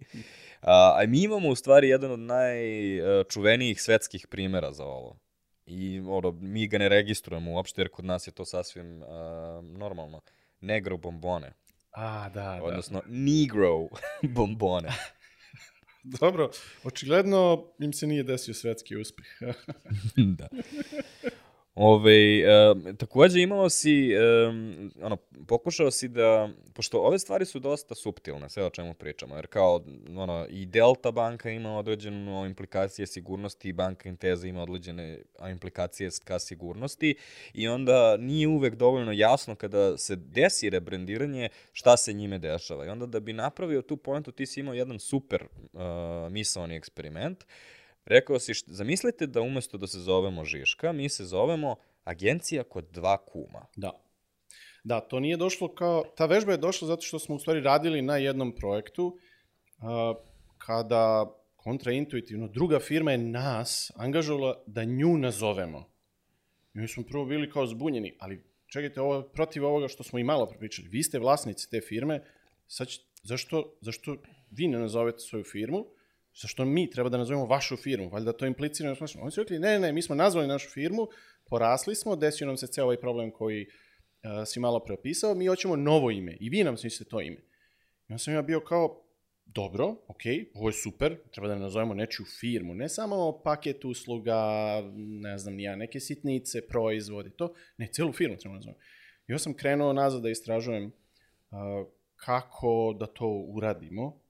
A, 0.62 0.96
a 0.98 1.08
mi 1.08 1.24
imamo 1.24 1.50
u 1.50 1.56
stvari 1.56 1.90
jedan 1.90 2.12
od 2.12 2.20
najčuvenijih 2.20 3.82
svetskih 3.82 4.28
primera 4.28 4.72
za 4.72 4.86
ovo. 4.86 5.23
I 5.66 6.00
ono, 6.00 6.32
mi 6.32 6.68
ga 6.68 6.78
ne 6.78 6.90
registrujemo 6.90 7.52
uopšte 7.52 7.82
jer 7.82 7.90
kod 7.90 8.06
nas 8.06 8.28
je 8.28 8.32
to 8.32 8.46
sasvim 8.46 9.02
uh, 9.02 9.08
normalno. 9.64 10.22
Negro 10.62 10.98
bombone, 10.98 11.54
A, 11.92 12.30
da, 12.30 12.42
da. 12.42 12.64
odnosno 12.64 13.02
negro 13.08 13.88
bombone. 14.36 14.90
Dobro, 16.20 16.50
očigledno 16.84 17.68
im 17.80 17.94
se 17.94 18.08
nije 18.08 18.24
desio 18.24 18.54
svetski 18.54 18.96
uspeh. 18.98 19.26
da. 20.38 20.48
Ove, 21.76 22.44
um, 22.72 22.96
takođe 22.98 23.42
imao 23.42 23.70
si, 23.70 24.12
um, 24.50 24.92
ono, 25.02 25.18
pokušao 25.48 25.92
si 25.92 26.08
da, 26.08 26.50
pošto 26.74 27.00
ove 27.00 27.20
stvari 27.20 27.46
su 27.46 27.60
dosta 27.60 27.96
suptilne, 27.96 28.50
sve 28.50 28.66
o 28.66 28.70
čemu 28.70 28.94
pričamo, 28.94 29.36
jer 29.36 29.48
kao, 29.48 29.84
ono, 30.18 30.48
i 30.50 30.66
Delta 30.66 31.12
banka 31.12 31.50
ima 31.50 31.78
određene 31.78 32.46
implikacije 32.46 33.08
sigurnosti, 33.08 33.70
i 33.70 33.74
banka 33.74 34.10
Inteza 34.10 34.48
ima 34.48 34.62
određene 34.64 35.20
implikacije 35.52 36.10
ka 36.24 36.40
sigurnosti, 36.40 37.16
i 37.54 37.68
onda 37.68 38.18
nije 38.18 38.48
uvek 38.48 38.76
dovoljno 38.76 39.12
jasno 39.12 39.56
kada 39.56 39.98
se 39.98 40.16
desi 40.16 40.70
rebrendiranje 40.70 41.50
šta 41.72 41.98
se 41.98 42.14
njime 42.14 42.40
dešava. 42.40 42.86
I 42.86 42.90
onda 42.90 43.06
da 43.06 43.20
bi 43.20 43.34
napravio 43.34 43.82
tu 43.82 43.98
poentu, 43.98 44.32
ti 44.32 44.46
si 44.46 44.60
imao 44.60 44.74
jedan 44.74 45.00
super 45.00 45.44
uh, 45.44 45.82
misaoni 46.32 46.76
eksperiment, 46.76 47.44
Rekao 48.06 48.40
si, 48.40 48.54
št, 48.54 48.66
zamislite 48.68 49.28
da 49.28 49.42
umesto 49.42 49.78
da 49.78 49.88
se 49.88 50.00
zovemo 50.00 50.46
Žiška, 50.46 50.92
mi 50.92 51.10
se 51.10 51.26
zovemo 51.26 51.76
Agencija 52.04 52.64
kod 52.64 52.86
dva 52.92 53.18
kuma. 53.18 53.66
Da. 53.76 53.92
Da, 54.84 55.00
to 55.00 55.20
nije 55.20 55.38
došlo 55.38 55.76
kao... 55.76 56.04
Ta 56.18 56.26
vežba 56.26 56.52
je 56.52 56.58
došla 56.58 56.88
zato 56.88 57.02
što 57.02 57.20
smo 57.20 57.36
u 57.36 57.40
stvari 57.40 57.62
radili 57.62 58.02
na 58.02 58.18
jednom 58.18 58.56
projektu 58.56 59.18
a, 59.80 60.14
kada 60.58 61.34
kontraintuitivno 61.56 62.48
druga 62.48 62.80
firma 62.80 63.12
je 63.12 63.18
nas 63.18 63.92
angažovala 63.96 64.64
da 64.68 64.84
nju 64.84 65.18
nazovemo. 65.18 65.90
I 66.74 66.80
mi 66.80 66.88
smo 66.88 67.04
prvo 67.04 67.26
bili 67.26 67.50
kao 67.52 67.68
zbunjeni, 67.68 68.16
ali 68.20 68.44
čekajte, 68.68 69.02
ovo 69.02 69.22
protiv 69.22 69.66
ovoga 69.66 69.88
što 69.88 70.04
smo 70.04 70.20
i 70.20 70.24
malo 70.24 70.46
prepričali. 70.46 70.88
Vi 70.88 71.04
ste 71.04 71.20
vlasnici 71.20 71.70
te 71.70 71.82
firme, 71.82 72.24
sad 72.68 72.88
zašto, 73.24 73.78
zašto 73.82 74.18
vi 74.52 74.68
ne 74.68 74.80
nazovete 74.80 75.20
svoju 75.20 75.44
firmu? 75.44 75.86
Zašto 76.42 76.66
mi 76.66 76.90
treba 76.90 77.10
da 77.10 77.18
nazovemo 77.18 77.46
vašu 77.46 77.78
firmu? 77.78 78.10
Valjda 78.10 78.34
to 78.34 78.46
implicira. 78.46 78.96
Oni 79.22 79.32
su 79.32 79.42
rekli, 79.42 79.60
ne, 79.60 79.80
ne, 79.80 79.92
mi 79.94 80.02
smo 80.02 80.16
nazvali 80.16 80.48
našu 80.48 80.70
firmu, 80.70 81.08
porasli 81.46 81.96
smo, 81.96 82.16
desio 82.16 82.48
nam 82.48 82.58
se 82.58 82.68
ceo 82.68 82.84
ovaj 82.84 82.98
problem 82.98 83.32
koji 83.32 83.66
uh, 83.66 84.48
si 84.48 84.60
malo 84.60 84.80
preopisao, 84.80 85.36
mi 85.36 85.48
hoćemo 85.48 85.76
novo 85.76 86.12
ime 86.12 86.38
i 86.40 86.50
vi 86.50 86.64
nam 86.64 86.78
smislite 86.78 87.10
to 87.10 87.22
ime. 87.22 87.38
I 88.10 88.14
onda 88.14 88.18
sam 88.18 88.34
ja 88.34 88.42
bio 88.42 88.60
kao, 88.60 89.04
dobro, 89.46 89.96
ok, 90.08 90.22
ovo 90.54 90.70
je 90.70 90.74
super, 90.74 91.18
treba 91.32 91.48
da 91.48 91.56
nazovemo 91.56 91.94
nečiju 91.94 92.26
firmu, 92.40 92.76
ne 92.76 92.90
samo 92.90 93.42
paket 93.44 93.86
usluga, 93.86 94.42
ne 94.96 95.38
znam 95.38 95.56
ni 95.56 95.64
ja, 95.64 95.76
neke 95.76 96.00
sitnice, 96.00 96.68
proizvodi, 96.68 97.30
to, 97.30 97.54
ne, 97.78 97.88
celu 97.88 98.14
firmu 98.14 98.38
treba 98.38 98.54
da 98.54 98.58
nazovemo. 98.58 98.80
I 99.28 99.34
onda 99.34 99.40
sam 99.40 99.54
krenuo 99.54 99.94
nazad 99.94 100.22
da 100.22 100.30
istražujem 100.30 100.86
uh, 100.86 101.88
kako 102.16 102.96
da 103.00 103.06
to 103.06 103.28
uradimo 103.28 104.23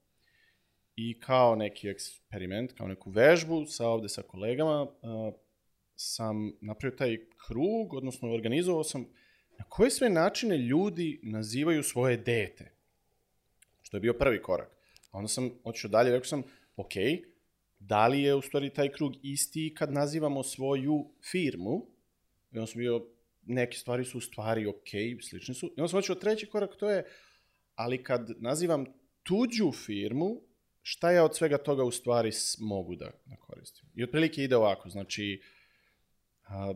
i 0.96 1.20
kao 1.20 1.56
neki 1.56 1.88
eksperiment, 1.88 2.72
kao 2.72 2.88
neku 2.88 3.10
vežbu 3.10 3.66
sa 3.66 3.88
ovde 3.88 4.08
sa 4.08 4.22
kolegama, 4.22 4.82
uh, 4.82 5.34
sam 5.96 6.52
napravio 6.60 6.96
taj 6.96 7.18
krug, 7.46 7.94
odnosno 7.94 8.32
organizovao 8.32 8.84
sam 8.84 9.06
na 9.58 9.64
koje 9.68 9.90
sve 9.90 10.10
načine 10.10 10.58
ljudi 10.58 11.20
nazivaju 11.22 11.82
svoje 11.82 12.16
dete. 12.16 12.72
Što 13.82 13.96
je 13.96 14.00
bio 14.00 14.12
prvi 14.12 14.42
korak. 14.42 14.76
A 15.10 15.18
onda 15.18 15.28
sam 15.28 15.50
otišao 15.64 15.90
dalje, 15.90 16.10
rekao 16.10 16.24
sam, 16.24 16.42
ok, 16.76 16.92
da 17.78 18.06
li 18.06 18.22
je 18.22 18.34
u 18.34 18.42
stvari 18.42 18.70
taj 18.70 18.92
krug 18.92 19.12
isti 19.22 19.74
kad 19.78 19.92
nazivamo 19.92 20.42
svoju 20.42 21.10
firmu? 21.30 21.86
I 22.52 22.58
onda 22.58 22.66
sam 22.66 22.78
bio, 22.78 23.06
neke 23.42 23.76
stvari 23.76 24.04
su 24.04 24.18
u 24.18 24.20
stvari 24.20 24.66
ok, 24.66 24.90
slične 25.22 25.54
su. 25.54 25.66
I 25.66 25.80
onda 25.80 25.88
sam 25.88 25.98
otišao 25.98 26.16
treći 26.16 26.46
korak, 26.46 26.76
to 26.76 26.90
je, 26.90 27.04
ali 27.74 28.02
kad 28.02 28.30
nazivam 28.36 28.84
tuđu 29.22 29.72
firmu, 29.72 30.40
šta 30.86 31.10
ja 31.10 31.24
od 31.24 31.36
svega 31.36 31.58
toga 31.58 31.84
u 31.84 31.90
stvari 31.90 32.30
mogu 32.58 32.96
da, 32.96 33.10
da 33.26 33.36
koristim? 33.36 33.88
I 33.94 34.04
otprilike 34.04 34.44
ide 34.44 34.56
ovako, 34.56 34.88
znači, 34.88 35.42
a, 36.44 36.74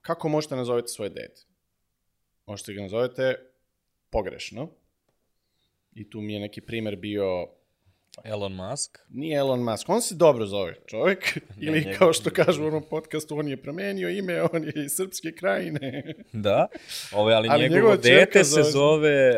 kako 0.00 0.28
možete 0.28 0.56
nazovete 0.56 0.88
svoje 0.88 1.10
dete? 1.10 1.40
Možete 2.46 2.72
ga 2.72 2.82
nazovete 2.82 3.34
pogrešno. 4.10 4.68
I 5.92 6.10
tu 6.10 6.20
mi 6.20 6.34
je 6.34 6.40
neki 6.40 6.60
primer 6.60 6.96
bio, 6.96 7.48
Elon 8.24 8.52
Musk. 8.52 8.98
nije 9.08 9.38
Elon 9.38 9.62
Musk, 9.62 9.88
on 9.88 10.02
se 10.02 10.14
dobro 10.14 10.46
zove 10.46 10.74
čovjek, 10.86 11.38
ili 11.60 11.80
njega- 11.80 11.98
kao 11.98 12.12
što 12.12 12.30
kažu 12.30 12.64
u 12.64 12.66
onom 12.66 12.82
podcastu, 12.90 13.38
on 13.38 13.48
je 13.48 13.56
promenio 13.56 14.08
ime, 14.10 14.42
on 14.42 14.64
je 14.64 14.72
iz 14.76 14.92
srpske 14.92 15.32
krajine. 15.32 16.14
Da, 16.32 16.66
ovaj, 17.12 17.34
ali, 17.34 17.48
Ali 17.48 17.62
njegovo 17.62 17.76
njegova 17.76 17.96
dete 17.96 18.44
se 18.44 18.50
zove- 18.50 18.70
zove 18.70 19.30
uh, 19.30 19.36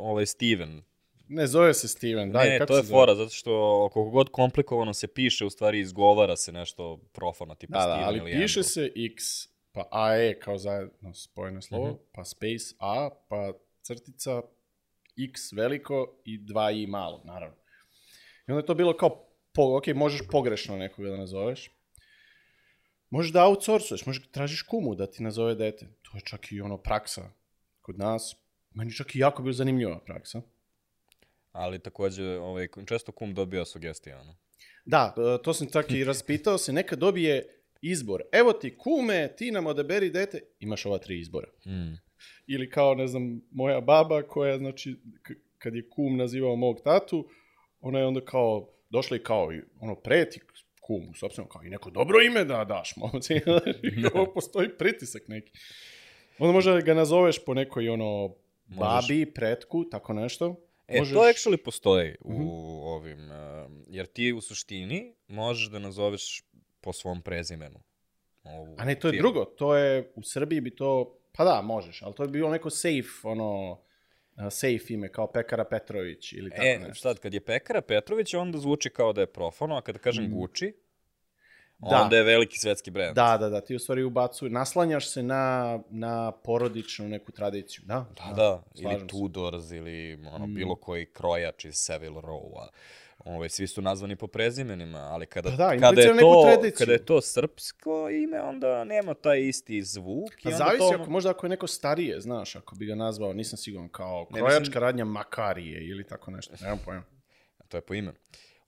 ovaj 0.00 0.26
Steven. 0.26 0.82
Ne, 1.28 1.46
zove 1.46 1.74
se 1.74 1.88
Steven, 1.88 2.32
daj, 2.32 2.48
ne, 2.48 2.58
kako 2.58 2.66
to 2.66 2.76
je 2.76 2.82
fora, 2.84 3.14
zato 3.14 3.30
što 3.30 3.50
koliko 3.92 4.10
god 4.10 4.28
komplikovano 4.28 4.94
se 4.94 5.06
piše, 5.06 5.44
u 5.44 5.50
stvari 5.50 5.80
izgovara 5.80 6.36
se 6.36 6.52
nešto 6.52 7.00
profano, 7.12 7.54
tipa 7.54 7.72
Da, 7.72 7.78
da, 7.78 7.84
Steven 7.84 8.04
ali 8.04 8.18
ili 8.18 8.42
piše 8.42 8.60
Andrew. 8.60 8.64
se 8.64 8.92
X, 9.06 9.24
pa 9.72 9.88
AE 9.90 10.38
kao 10.40 10.58
zajedno 10.58 11.14
spojeno 11.14 11.62
slovo, 11.62 11.86
Mhm. 11.86 11.96
pa 12.12 12.24
space 12.24 12.74
A, 12.78 13.10
pa 13.28 13.52
crtica 13.82 14.42
X 15.30 15.52
veliko 15.52 16.20
i 16.24 16.38
2 16.38 16.70
I 16.72 16.86
malo, 16.86 17.22
naravno. 17.24 17.56
I 18.38 18.52
onda 18.52 18.60
je 18.60 18.66
to 18.66 18.74
bilo 18.74 18.96
kao, 18.96 19.26
po, 19.52 19.76
ok, 19.76 19.86
možeš 19.86 20.20
pogrešno 20.30 20.76
nekoga 20.76 21.08
da 21.08 21.16
nazoveš. 21.16 21.70
Možeš 23.10 23.32
da 23.32 23.44
outsourcuješ, 23.44 24.06
možeš 24.06 24.22
da 24.22 24.30
tražiš 24.30 24.62
kumu 24.62 24.94
da 24.94 25.06
ti 25.06 25.22
nazove 25.22 25.54
dete. 25.54 25.86
To 26.02 26.16
je 26.16 26.20
čak 26.20 26.52
i 26.52 26.60
ono 26.60 26.78
praksa 26.78 27.30
kod 27.80 27.98
nas. 27.98 28.36
Meni 28.70 28.92
čak 28.92 29.14
i 29.14 29.18
jako 29.18 29.42
bila 29.42 29.52
zanimljiva 29.52 30.00
praksa. 30.00 30.42
Ali 31.56 31.78
takođe, 31.78 32.38
ovaj, 32.38 32.68
često 32.86 33.12
kum 33.12 33.34
dobija 33.34 33.64
sugestije, 33.64 34.16
ono. 34.16 34.36
Da, 34.84 35.14
e, 35.16 35.42
to 35.42 35.54
sam 35.54 35.68
čak 35.72 35.90
i 35.90 36.04
raspitao 36.04 36.58
se, 36.58 36.72
neka 36.72 36.96
dobije 36.96 37.62
izbor. 37.80 38.22
Evo 38.32 38.52
ti 38.52 38.78
kume, 38.78 39.34
ti 39.36 39.50
nam 39.50 39.66
odaberi 39.66 40.10
dete, 40.10 40.40
imaš 40.60 40.86
ova 40.86 40.98
tri 40.98 41.20
izbora. 41.20 41.48
Mm. 41.66 41.94
Ili 42.46 42.70
kao, 42.70 42.94
ne 42.94 43.06
znam, 43.06 43.40
moja 43.50 43.80
baba 43.80 44.22
koja, 44.22 44.58
znači, 44.58 44.96
kad 45.58 45.74
je 45.74 45.88
kum 45.90 46.16
nazivao 46.16 46.56
mog 46.56 46.80
tatu, 46.84 47.28
ona 47.80 47.98
je 47.98 48.06
onda 48.06 48.20
kao, 48.20 48.68
došla 48.90 49.16
i 49.16 49.22
kao, 49.22 49.52
ono, 49.80 49.94
preti 49.94 50.40
kumu, 50.80 51.14
sobstveno, 51.14 51.48
kao 51.48 51.62
i 51.64 51.70
neko 51.70 51.90
dobro 51.90 52.22
ime 52.22 52.44
da 52.44 52.64
daš, 52.64 52.96
momci. 52.96 53.40
Kao 54.12 54.26
postoji 54.34 54.68
pritisak 54.78 55.22
neki. 55.28 55.52
Onda 56.38 56.52
možda 56.52 56.80
ga 56.80 56.94
nazoveš 56.94 57.44
po 57.44 57.54
nekoj, 57.54 57.88
ono, 57.88 58.34
babi, 58.66 59.32
pretku, 59.34 59.84
tako 59.84 60.12
nešto. 60.12 60.65
E, 60.88 60.98
Možeš- 60.98 61.12
to 61.12 61.20
actually 61.20 61.56
postoji 61.56 62.14
u 62.20 62.32
Mhm. 62.32 62.42
ovim, 62.80 63.18
uh, 63.20 63.36
jer 63.86 64.06
ti 64.06 64.32
u 64.32 64.40
suštini 64.40 65.14
možeš 65.28 65.66
da 65.66 65.78
nazoveš 65.78 66.42
po 66.80 66.92
svom 66.92 67.22
prezimenu. 67.22 67.80
Ovu 68.44 68.74
A 68.78 68.84
ne, 68.84 68.94
to 68.94 69.08
je 69.08 69.12
firmu. 69.12 69.22
drugo. 69.22 69.44
To 69.46 69.76
je, 69.76 70.12
u 70.14 70.22
Srbiji 70.24 70.60
bi 70.60 70.70
to, 70.72 70.90
pa 71.32 71.44
da, 71.44 71.62
možeš, 71.62 72.02
ali 72.02 72.14
to 72.14 72.24
bi 72.24 72.32
bilo 72.32 72.50
neko 72.50 72.70
safe, 72.70 72.92
ono, 73.24 73.80
a, 74.34 74.50
safe 74.50 74.76
ime, 74.88 75.08
kao 75.08 75.26
Pekara 75.26 75.64
Petrović 75.64 76.32
ili 76.32 76.50
tako 76.50 76.62
E, 76.64 76.78
nešto. 76.78 76.94
sad, 76.94 77.18
kad 77.18 77.34
je 77.34 77.40
Pekara 77.42 77.80
Petrović, 77.80 78.34
onda 78.34 78.58
zvuči 78.58 78.90
kao 78.90 79.12
da 79.12 79.20
je 79.20 79.26
profano, 79.28 79.76
a 79.76 79.82
kada 79.82 79.98
kažem 79.98 80.30
Gucci, 80.30 80.66
Mm. 80.66 80.72
Da. 81.80 81.96
onda 81.96 82.16
je 82.16 82.22
veliki 82.22 82.58
svetski 82.58 82.90
brend. 82.90 83.14
Da, 83.14 83.36
da, 83.36 83.48
da, 83.48 83.60
ti 83.60 83.74
u 83.74 83.78
stvari 83.78 84.02
ubacuj, 84.02 84.50
naslanjaš 84.50 85.08
se 85.08 85.22
na, 85.22 85.78
na 85.90 86.32
porodičnu 86.34 87.08
neku 87.08 87.32
tradiciju, 87.32 87.82
da? 87.86 88.06
Da, 88.16 88.32
da, 88.34 88.62
slažem 88.74 88.90
ili 88.90 89.00
se. 89.00 89.06
Tudors, 89.08 89.70
ili 89.70 90.18
ono, 90.26 90.46
Mm. 90.46 90.54
bilo 90.54 90.76
koji 90.76 91.06
krojač 91.06 91.64
iz 91.64 91.74
Savile 91.74 92.20
Row-a. 92.22 92.68
Ove, 93.26 93.48
svi 93.48 93.66
su 93.66 93.82
nazvani 93.82 94.16
po 94.16 94.26
prezimenima, 94.26 94.98
ali 94.98 95.26
kada, 95.26 95.50
Pa 95.50 95.56
da, 95.56 95.68
kada, 95.70 95.86
implicira 95.86 96.14
je 96.14 96.20
to, 96.20 96.42
tradiciju. 96.44 96.78
kada 96.78 96.92
je 96.92 97.04
to 97.04 97.20
srpsko 97.20 98.08
ime, 98.10 98.40
onda 98.42 98.84
nema 98.84 99.14
taj 99.14 99.40
isti 99.40 99.82
zvuk. 99.82 100.30
Pa 100.42 100.50
zavisi, 100.50 100.78
to, 100.78 100.90
ako, 100.94 101.10
možda 101.10 101.30
ako 101.30 101.46
je 101.46 101.50
neko 101.50 101.66
starije, 101.66 102.20
znaš, 102.20 102.56
ako 102.56 102.74
bi 102.74 102.86
ga 102.86 102.94
nazvao, 102.94 103.32
nisam 103.32 103.56
siguran, 103.56 103.88
kao 103.88 104.26
Ne, 104.30 104.38
krojačka 104.38 104.60
mislim- 104.60 104.80
radnja 104.80 105.04
Makarije 105.04 105.80
ili 105.82 106.04
tako 106.04 106.30
nešto, 106.30 106.54
nemam 106.62 106.78
pojma. 106.84 107.02
To 107.68 107.76
je 107.76 107.80
po 107.80 107.94
imenu. 107.94 108.18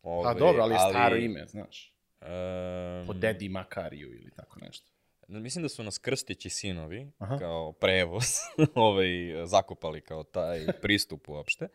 Pa 0.02 0.08
Ove, 0.10 0.34
dobro, 0.34 0.62
ali 0.62 0.74
je 0.74 0.78
staro 0.90 1.16
ime, 1.16 1.46
znaš, 1.46 1.94
em, 2.20 3.06
po 3.06 3.12
dedi 3.12 3.48
Makariju 3.48 4.14
ili 4.14 4.30
tako 4.30 4.60
nešto. 4.60 4.86
Mislim 5.28 5.62
da 5.62 5.68
su 5.68 5.82
nas 5.82 5.98
Krstići 5.98 6.50
sinovi, 6.50 7.12
Aha. 7.18 7.38
kao 7.38 7.72
prevoz, 7.72 8.24
ovaj, 8.74 9.08
zakopali 9.46 10.00
kao 10.00 10.22
taj 10.22 10.66
pristup 10.82 11.28
uopšte. 11.28 11.68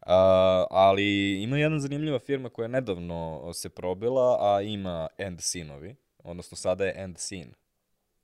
A, 0.00 0.66
ali 0.70 1.42
ima 1.42 1.58
jedna 1.58 1.78
zanimljiva 1.78 2.18
firma 2.18 2.48
koja 2.48 2.64
je 2.64 2.68
nedavno 2.68 3.50
se 3.54 3.68
probila, 3.68 4.38
a 4.40 4.62
ima 4.62 5.06
End 5.18 5.40
Sinovi, 5.40 5.96
odnosno 6.18 6.56
sada 6.56 6.84
je 6.84 6.94
End 6.96 7.18
Sin. 7.18 7.54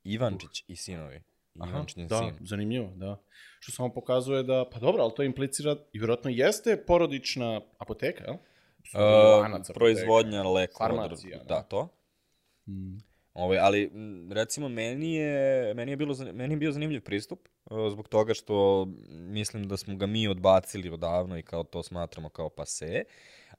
Ivančić 0.05 0.65
i 0.69 0.77
sinovi. 0.77 1.23
Ivančin 1.55 2.07
da, 2.07 2.19
sin. 2.19 2.47
zanimljivo, 2.47 2.93
da. 2.97 3.23
Što 3.61 3.73
samo 3.73 3.93
pokazuje 3.93 4.43
da, 4.43 4.69
pa 4.73 4.79
dobro, 4.79 5.03
ali 5.03 5.13
to 5.17 5.23
implicira 5.23 5.77
i 5.93 5.99
vjerojatno 5.99 6.31
jeste 6.31 6.85
porodična 6.87 7.61
apoteka, 7.79 8.25
jel? 8.25 8.37
Uh, 8.93 9.75
proizvodnja 9.75 10.43
lekova. 10.43 10.89
Farmacija, 10.89 11.39
Da, 11.39 11.45
da. 11.45 11.63
to. 11.63 11.89
Mm. 12.67 12.99
Ovaj, 13.35 13.59
ali 13.59 13.91
recimo 14.31 14.69
meni 14.69 15.15
je, 15.15 15.75
meni 15.75 15.93
je, 15.93 15.97
bilo, 15.97 16.15
meni 16.33 16.55
je 16.55 16.59
bio 16.59 16.73
zanimljiv 16.73 17.01
pristup 17.01 17.49
uh, 17.65 17.93
zbog 17.93 18.09
toga 18.09 18.35
što 18.35 18.87
mislim 19.11 19.69
da 19.69 19.77
smo 19.77 19.97
ga 19.97 20.07
mi 20.07 20.29
odbacili 20.29 20.91
odavno 20.91 21.39
i 21.39 21.43
kao 21.43 21.65
to 21.65 21.83
smatramo 21.83 22.29
kao 22.29 22.49
pase. 22.49 23.05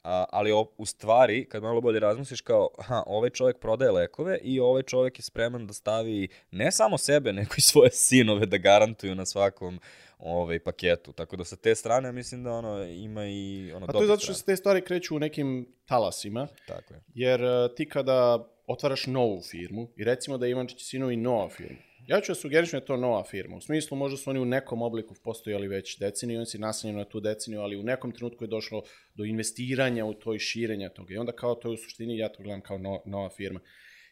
A, 0.04 0.26
ali 0.32 0.52
o, 0.52 0.66
u 0.78 0.86
stvari, 0.86 1.46
kad 1.46 1.64
malo 1.64 1.82
bolje 1.82 2.00
razmisliš 2.00 2.42
kao, 2.42 2.70
aha, 2.78 3.04
ovaj 3.08 3.30
čovjek 3.30 3.60
prodaje 3.60 3.92
lekove 3.92 4.38
i 4.44 4.60
ovaj 4.60 4.84
čovjek 4.84 5.20
je 5.20 5.24
spreman 5.24 5.68
da 5.68 5.74
stavi 5.74 6.28
ne 6.52 6.72
samo 6.72 6.98
sebe, 6.98 7.34
nego 7.34 7.50
i 7.58 7.62
svoje 7.62 7.92
sinove 7.92 8.46
da 8.46 8.58
garantuju 8.58 9.16
na 9.16 9.26
svakom 9.26 9.80
ovaj, 10.18 10.60
paketu. 10.60 11.14
Tako 11.14 11.36
da 11.36 11.44
sa 11.44 11.56
te 11.56 11.76
strane 11.76 12.12
mislim 12.12 12.44
da 12.44 12.52
ono 12.52 12.84
ima 12.84 13.26
i 13.28 13.72
ono 13.76 13.86
A 13.86 13.92
to 13.92 14.02
je 14.02 14.08
zato 14.08 14.24
što 14.24 14.34
se 14.34 14.46
te 14.46 14.56
stvari 14.56 14.82
kreću 14.82 15.16
u 15.16 15.20
nekim 15.20 15.76
talasima, 15.86 16.48
Tako 16.68 16.94
je. 16.94 17.02
jer 17.14 17.44
uh, 17.44 17.76
ti 17.76 17.90
kada 17.90 18.48
otvaraš 18.68 19.08
novu 19.08 19.42
firmu 19.42 19.88
i 19.98 20.04
recimo 20.04 20.38
da 20.38 20.46
je 20.46 20.52
Ivančić 20.52 20.84
sinovi 20.84 21.16
nova 21.16 21.50
firma, 21.50 21.78
ja 22.08 22.22
ću 22.22 22.32
da 22.32 22.36
sugerišem 22.36 22.80
da 22.80 22.84
je 22.84 22.86
to 22.86 22.98
nova 22.98 23.24
firma. 23.24 23.56
U 23.56 23.62
smislu 23.62 23.98
možda 23.98 24.18
su 24.18 24.30
oni 24.30 24.40
u 24.40 24.46
nekom 24.46 24.82
obliku 24.82 25.16
postojali 25.24 25.68
već 25.68 26.00
deceniju, 26.00 26.40
on 26.40 26.46
si 26.46 26.60
nasanjen 26.60 26.98
na 26.98 27.06
tu 27.06 27.20
deceniju, 27.20 27.62
ali 27.62 27.78
u 27.78 27.84
nekom 27.84 28.12
trenutku 28.12 28.44
je 28.44 28.48
došlo 28.48 28.84
do 29.14 29.24
investiranja 29.24 30.06
u 30.06 30.14
to 30.14 30.34
i 30.34 30.40
širenja 30.40 30.90
toga. 30.90 31.14
I 31.14 31.18
onda 31.18 31.32
kao 31.32 31.56
to 31.56 31.70
je 31.70 31.74
u 31.74 31.78
suštini, 31.78 32.18
ja 32.18 32.30
to 32.30 32.44
gledam 32.44 32.62
kao 32.62 32.78
no, 32.78 33.02
nova 33.06 33.30
firma. 33.30 33.60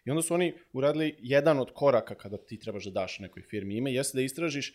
I 0.05 0.09
onda 0.09 0.21
su 0.21 0.33
oni 0.33 0.53
uradili 0.73 1.15
jedan 1.19 1.59
od 1.59 1.71
koraka 1.73 2.15
kada 2.15 2.37
ti 2.37 2.59
trebaš 2.59 2.85
da 2.85 2.91
daš 2.91 3.19
nekoj 3.19 3.43
firmi 3.43 3.77
ime, 3.77 3.93
jeste 3.93 4.17
da 4.17 4.21
istražiš 4.21 4.73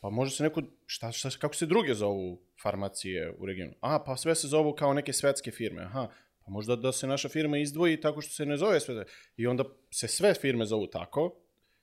Pa 0.00 0.10
može 0.10 0.36
se 0.36 0.42
neko, 0.42 0.62
šta, 0.86 1.12
šta, 1.12 1.30
kako 1.30 1.54
se 1.54 1.66
druge 1.66 1.94
zovu 1.94 2.38
farmacije 2.62 3.34
u 3.38 3.46
regionu? 3.46 3.72
A, 3.80 4.04
pa 4.04 4.16
sve 4.16 4.34
se 4.34 4.48
zovu 4.48 4.72
kao 4.72 4.94
neke 4.94 5.12
svetske 5.12 5.50
firme. 5.50 5.82
Aha, 5.82 6.08
pa 6.44 6.50
možda 6.50 6.76
da 6.76 6.92
se 6.92 7.06
naša 7.06 7.28
firma 7.28 7.58
izdvoji 7.58 8.00
tako 8.00 8.20
što 8.20 8.32
se 8.32 8.46
ne 8.46 8.56
zove 8.56 8.80
sve. 8.80 9.04
I 9.36 9.46
onda 9.46 9.64
se 9.90 10.08
sve 10.08 10.34
firme 10.34 10.66
zovu 10.66 10.86
tako. 10.86 11.34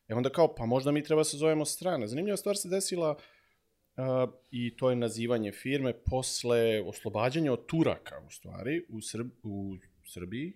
E 0.08 0.16
onda 0.16 0.30
kao, 0.30 0.56
pa 0.56 0.66
možda 0.66 0.92
mi 0.92 1.04
treba 1.04 1.24
se 1.24 1.38
zovemo 1.38 1.66
strana. 1.66 2.08
Zanimljiva 2.08 2.38
stvar 2.38 2.58
se 2.58 2.70
desila 2.70 3.12
uh, 3.12 4.34
i 4.52 4.78
to 4.78 4.90
je 4.90 4.96
nazivanje 4.96 5.52
firme 5.52 5.94
posle 5.94 6.82
oslobađanja 6.82 7.54
od 7.54 7.66
Turaka, 7.66 8.20
u 8.28 8.32
stvari, 8.32 8.86
u, 8.90 9.02
Srb, 9.02 9.28
u 9.44 9.78
Srbiji. 10.06 10.54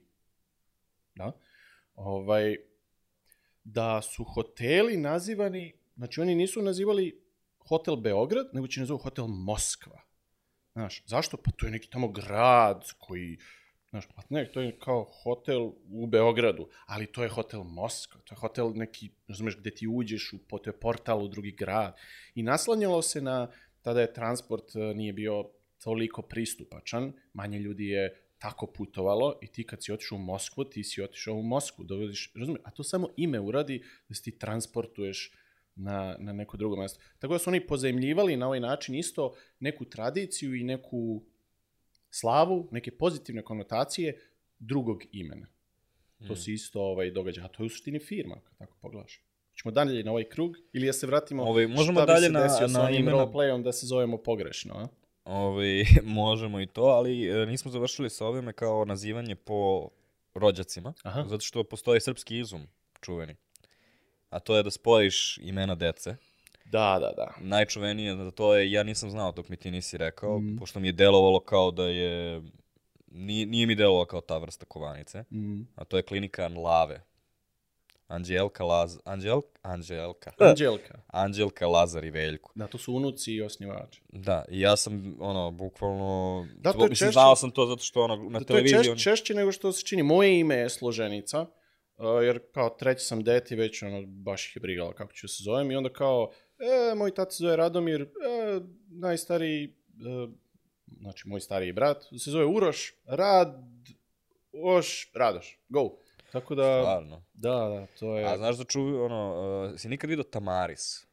Da. 1.15 1.31
Ovaj, 1.95 2.55
da 3.63 4.01
su 4.01 4.23
hoteli 4.23 4.97
nazivani, 4.97 5.73
znači 5.95 6.21
oni 6.21 6.35
nisu 6.35 6.61
nazivali 6.61 7.28
hotel 7.67 7.95
Beograd, 7.95 8.49
nego 8.53 8.67
će 8.67 8.79
nazvao 8.79 8.97
hotel 8.97 9.27
Moskva. 9.27 10.01
Znaš, 10.73 11.03
zašto? 11.05 11.37
Pa 11.37 11.51
to 11.51 11.65
je 11.65 11.71
neki 11.71 11.89
tamo 11.89 12.07
grad 12.07 12.93
koji, 12.97 13.37
znaš, 13.89 14.05
pa 14.15 14.21
ne, 14.29 14.51
to 14.51 14.61
je 14.61 14.77
kao 14.79 15.03
hotel 15.23 15.71
u 15.91 16.07
Beogradu, 16.07 16.69
ali 16.85 17.05
to 17.05 17.23
je 17.23 17.29
hotel 17.29 17.63
Moskva, 17.63 18.21
to 18.21 18.35
je 18.35 18.39
hotel 18.39 18.71
neki, 18.75 19.09
razumeš, 19.27 19.57
gde 19.57 19.71
ti 19.71 19.87
uđeš, 19.87 20.33
u, 20.33 20.37
to 20.37 20.69
je 20.69 20.79
portal 20.79 21.23
u 21.23 21.27
drugi 21.27 21.51
grad. 21.51 21.97
I 22.35 22.43
naslanjalo 22.43 23.01
se 23.01 23.21
na, 23.21 23.51
tada 23.81 24.01
je 24.01 24.13
transport 24.13 24.75
eh, 24.75 24.93
nije 24.93 25.13
bio 25.13 25.49
toliko 25.83 26.21
pristupačan, 26.21 27.13
manje 27.33 27.59
ljudi 27.59 27.87
je 27.87 28.25
tako 28.39 28.67
putovalo 28.67 29.39
i 29.41 29.47
ti 29.47 29.63
kad 29.63 29.83
si 29.83 29.91
otišao 29.91 30.15
u 30.15 30.21
Moskvu, 30.21 30.63
ti 30.63 30.83
si 30.83 31.01
otišao 31.01 31.35
u 31.35 31.43
Moskvu, 31.43 31.83
dovodiš, 31.83 32.31
razumiješ, 32.35 32.61
a 32.65 32.71
to 32.71 32.83
samo 32.83 33.09
ime 33.17 33.39
uradi 33.39 33.83
da 34.09 34.15
se 34.15 34.23
ti 34.23 34.39
transportuješ 34.39 35.31
na, 35.79 36.15
na 36.19 36.33
neko 36.33 36.57
drugo 36.57 36.75
mesto. 36.75 36.99
Tako 37.19 37.33
da 37.33 37.39
su 37.39 37.49
oni 37.49 37.61
pozajemljivali 37.61 38.37
na 38.37 38.45
ovaj 38.45 38.59
način 38.59 38.95
isto 38.95 39.33
neku 39.59 39.85
tradiciju 39.85 40.55
i 40.55 40.63
neku 40.63 41.21
slavu, 42.09 42.67
neke 42.71 42.91
pozitivne 42.91 43.41
konotacije 43.41 44.21
drugog 44.59 45.01
imena. 45.11 45.47
To 46.27 46.35
se 46.35 46.53
isto 46.53 46.81
ovaj, 46.81 47.11
događa, 47.11 47.41
a 47.41 47.47
to 47.47 47.63
je 47.63 47.65
u 47.65 47.69
suštini 47.69 47.99
firma, 47.99 48.35
kad 48.43 48.57
tako 48.57 48.77
pogledaš. 48.81 49.21
Ćemo 49.55 49.71
dalje 49.71 50.03
na 50.03 50.11
ovaj 50.11 50.23
krug 50.23 50.55
ili 50.73 50.87
ja 50.87 50.93
se 50.93 51.07
vratimo 51.07 51.43
Ovaj, 51.43 51.67
možemo 51.67 51.93
šta 51.93 52.05
bi 52.05 52.07
dalje 52.07 52.25
se 52.25 52.31
na- 52.31 52.43
desio 52.43 52.67
sa 52.67 52.79
na 52.79 52.85
onim 52.85 53.01
imena- 53.01 53.11
roleplayom 53.17 53.63
da 53.63 53.71
se 53.71 53.85
zovemo 53.85 54.17
pogrešno, 54.17 54.73
a? 54.75 54.87
Ovaj, 55.25 55.83
možemo 56.21 56.61
i 56.61 56.67
to, 56.67 56.81
ali 56.81 57.27
e, 57.27 57.45
nismo 57.45 57.71
završili 57.71 58.09
sa 58.09 58.25
ovime 58.25 58.53
kao 58.53 58.85
nazivanje 58.85 59.35
po 59.35 59.89
rođacima, 60.33 60.93
Aha. 61.03 61.23
zato 61.23 61.41
što 61.41 61.63
postoji 61.63 62.01
srpski 62.01 62.39
izum 62.39 62.61
čuveni. 63.01 63.35
A 64.29 64.39
to 64.39 64.57
je 64.57 64.63
da 64.63 64.71
spojiš 64.71 65.37
imena 65.39 65.75
dece. 65.75 66.15
Da, 66.65 66.97
da, 67.01 67.11
da. 67.13 67.33
Najčuvenije 67.39 68.15
za 68.15 68.31
to 68.31 68.55
je, 68.55 68.71
ja 68.71 68.83
nisam 68.83 69.09
znao 69.09 69.31
dok 69.31 69.49
mi 69.49 69.57
ti 69.57 69.71
nisi 69.71 69.97
rekao, 69.97 70.39
Mhm. 70.39 70.55
pošto 70.55 70.79
mi 70.79 70.87
je 70.87 70.91
delovalo 70.93 71.39
kao 71.39 71.71
da 71.71 71.83
je, 71.83 72.41
nije, 73.07 73.45
nije 73.45 73.67
mi 73.67 73.75
delovalo 73.75 74.05
kao 74.05 74.21
ta 74.21 74.37
vrsta 74.37 74.65
kovanice, 74.65 75.23
Mm. 75.23 75.61
a 75.75 75.83
to 75.83 75.97
je 75.97 76.03
klinika 76.03 76.47
Lave. 76.49 77.01
Anđelka 78.07 78.63
Laz... 78.63 78.97
Anđel... 79.05 79.41
Anđelka. 79.61 80.31
Anđelka. 80.39 80.99
Anđelka 81.07 81.67
Lazar 81.67 82.05
i 82.05 82.09
Veljko. 82.09 82.51
Da, 82.55 82.67
to 82.67 82.77
su 82.77 82.93
unuci 82.93 83.33
i 83.33 83.41
osnivači. 83.41 84.01
Da, 84.09 84.45
i 84.49 84.59
ja 84.59 84.75
sam, 84.75 85.15
ono, 85.19 85.51
bukvalno... 85.51 86.47
Da, 86.55 86.73
to 86.73 86.83
je 86.83 86.89
mislim, 86.89 87.07
češće- 87.07 87.13
znao 87.13 87.35
sam 87.35 87.51
to 87.51 87.65
zato 87.65 87.83
što, 87.83 88.03
ono, 88.03 88.15
na 88.15 88.39
Da, 88.39 88.45
to 88.45 88.53
je 88.53 88.63
televiziji... 88.63 88.77
češ, 88.79 88.87
oni- 88.87 88.99
češće 88.99 89.33
nego 89.33 89.51
što 89.51 89.71
se 89.71 89.83
čini. 89.83 90.03
Moje 90.03 90.39
ime 90.39 90.55
je 90.55 90.69
Složenica, 90.69 91.45
uh, 91.99 92.23
jer 92.23 92.39
kao 92.51 92.69
treći 92.69 93.05
sam 93.05 93.23
deti, 93.23 93.55
već 93.55 93.83
ono, 93.83 94.03
baš 94.05 94.49
ih 94.49 94.55
je 94.55 94.59
brigala 94.59 94.93
kako 94.93 95.13
ću 95.13 95.27
se 95.27 95.43
zovem. 95.43 95.71
I 95.71 95.75
onda 95.75 95.93
kao, 95.93 96.31
e, 96.59 96.95
moj 96.95 97.13
tata 97.13 97.31
se 97.31 97.43
zove 97.43 97.55
Radomir, 97.55 98.01
e, 98.01 98.07
najstariji, 98.89 99.63
e, 99.65 100.27
znači 100.99 101.27
moj 101.27 101.39
stariji 101.39 101.71
brat, 101.71 102.03
se 102.03 102.31
zove 102.31 102.45
Uroš, 102.45 102.93
Rad, 103.05 103.63
Oš, 104.53 105.11
Radoš, 105.13 105.59
go. 105.69 105.91
Tako 106.31 106.55
da, 106.55 106.81
Stvarno. 106.81 107.23
da, 107.33 107.49
da, 107.49 107.85
to 107.99 108.17
je... 108.17 108.25
A 108.25 108.37
znaš 108.37 108.57
da 108.57 108.63
čuju, 108.63 109.03
ono, 109.03 109.33
uh, 109.71 109.79
si 109.79 109.89
nikad 109.89 110.09
vidio 110.09 110.23
Tamaris? 110.23 111.07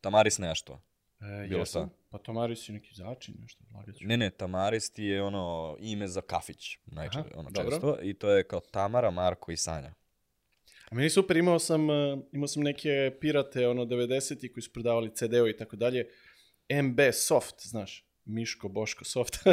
Tamaris 0.00 0.38
nešto. 0.38 0.80
E, 1.20 1.46
bilo 1.48 1.60
jesam. 1.60 1.86
šta. 1.86 1.94
Pa 2.10 2.18
Tomaris 2.18 2.68
je 2.68 2.72
neki 2.72 2.94
začin, 2.94 3.34
nešto, 3.40 3.64
lagaću. 3.74 4.06
Ne, 4.06 4.16
ne, 4.16 4.30
Tamaris 4.30 4.90
ti 4.90 5.04
je 5.04 5.22
ono 5.22 5.76
ime 5.80 6.08
za 6.08 6.20
kafić, 6.20 6.78
najče, 6.86 7.18
Aha, 7.18 7.28
ono 7.34 7.50
dobro. 7.50 7.70
često. 7.70 7.98
I 8.02 8.14
to 8.14 8.30
je 8.30 8.44
kao 8.44 8.60
Tamara, 8.60 9.10
Marko 9.10 9.52
i 9.52 9.56
Sanja. 9.56 9.94
A 10.90 10.94
meni 10.94 11.10
super, 11.10 11.36
imao 11.36 11.58
sam, 11.58 11.90
uh, 11.90 11.96
imao 12.32 12.48
sam 12.48 12.62
neke 12.62 12.88
pirate, 13.20 13.68
ono, 13.68 13.84
90-ti 13.84 14.52
koji 14.52 14.62
su 14.62 14.72
prodavali 14.72 15.14
CD-o 15.14 15.48
i 15.48 15.56
tako 15.56 15.76
dalje. 15.76 16.08
MB 16.82 17.00
Soft, 17.12 17.54
znaš, 17.60 18.04
Miško, 18.24 18.68
Boško 18.68 19.04
Soft. 19.04 19.34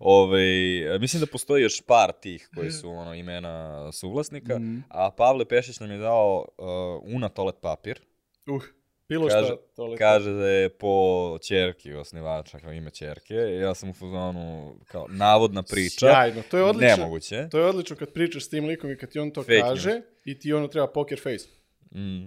Ove, 0.00 0.40
e, 0.86 0.98
mislim 0.98 1.20
da 1.20 1.26
postoji 1.26 1.62
još 1.62 1.82
par 1.82 2.12
tih 2.12 2.48
koji 2.54 2.70
su 2.70 2.90
ono, 2.90 3.14
imena 3.14 3.92
suvlasnika, 3.92 4.58
Mhm. 4.58 4.78
a 4.88 5.10
Pavle 5.10 5.44
Pešić 5.44 5.80
nam 5.80 5.90
je 5.90 5.98
dao 5.98 6.46
uh, 6.58 7.14
Una 7.14 7.28
toalet 7.28 7.54
papir. 7.62 8.00
uh, 8.46 8.62
bilo 9.08 9.28
Kaže- 9.28 9.46
šta, 9.46 9.56
to 9.76 9.94
Kaže 9.98 10.32
da 10.32 10.48
je 10.48 10.68
po 10.68 10.94
čerki 11.38 11.94
osnivača, 11.94 12.58
kao 12.58 12.72
ime 12.72 12.90
čerke. 12.90 13.34
Ja 13.34 13.74
sam 13.74 13.90
u 13.90 13.92
fazonu, 13.92 14.76
kao, 14.84 15.06
navodna 15.08 15.62
priča. 15.62 15.98
Sjajno, 15.98 16.42
to 16.50 16.56
je 16.56 16.64
odlično. 16.64 16.96
Nemoguće. 16.96 17.48
To 17.50 17.58
je 17.58 17.64
odlično 17.64 17.96
kad 17.96 18.12
pričaš 18.12 18.44
s 18.44 18.48
tim 18.48 18.64
likom 18.64 18.90
i 18.90 18.96
kad 18.96 19.10
ti 19.10 19.18
on 19.18 19.30
to 19.30 19.42
Fake 19.42 19.60
kaže 19.60 19.90
news. 19.90 20.04
i 20.24 20.38
ti 20.38 20.52
ono 20.52 20.68
treba 20.68 20.86
poker 20.86 21.20
face. 21.22 21.48
Mm. 21.94 22.26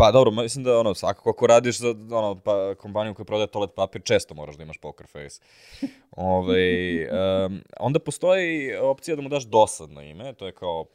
Pa 0.00 0.10
dobro, 0.12 0.30
mislim 0.30 0.64
da 0.64 0.78
ono, 0.78 0.94
svakako 0.94 1.30
ako 1.30 1.46
radiš 1.46 1.78
za 1.78 1.88
ono, 1.90 2.40
pa, 2.44 2.74
kompaniju 2.74 3.14
koja 3.14 3.24
prodaje 3.24 3.46
toalet 3.46 3.70
papir, 3.76 4.02
često 4.04 4.34
moraš 4.34 4.56
da 4.56 4.62
imaš 4.62 4.78
poker 4.78 5.06
face. 5.06 5.40
Ove, 6.10 7.08
um, 7.46 7.60
onda 7.80 7.98
postoji 7.98 8.76
opcija 8.76 9.16
da 9.16 9.22
mu 9.22 9.28
daš 9.28 9.44
dosadno 9.44 10.02
ime, 10.02 10.32
to 10.32 10.46
je 10.46 10.52
kao... 10.52 10.86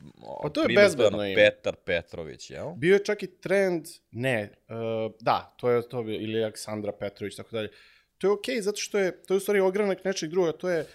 Pa 0.44 0.50
to 0.50 0.62
je 0.62 0.76
bezbedno 0.76 1.26
ime. 1.26 1.36
Petar 1.36 1.76
Petrović, 1.76 2.50
jel? 2.50 2.72
Bio 2.76 2.94
je 2.94 3.04
čak 3.04 3.24
i 3.24 3.28
trend, 3.28 3.86
ne, 4.12 4.50
uh, 4.70 5.12
da, 5.20 5.56
to 5.58 5.70
je 5.70 5.90
to, 5.90 6.04
bio- 6.04 6.22
ili 6.22 6.44
Aleksandra 6.44 6.92
Petrović, 6.92 7.36
tako 7.36 7.50
dalje. 7.52 7.70
To 8.18 8.28
je 8.28 8.32
okej, 8.32 8.62
zato 8.62 8.78
što 8.78 9.00
je, 9.00 9.24
to 9.24 9.34
je 9.34 9.38
u 9.38 9.40
stvari 9.40 9.60
ogranak 9.60 10.04
nečeg 10.06 10.30
druga, 10.30 10.52
to 10.52 10.70
je, 10.70 10.88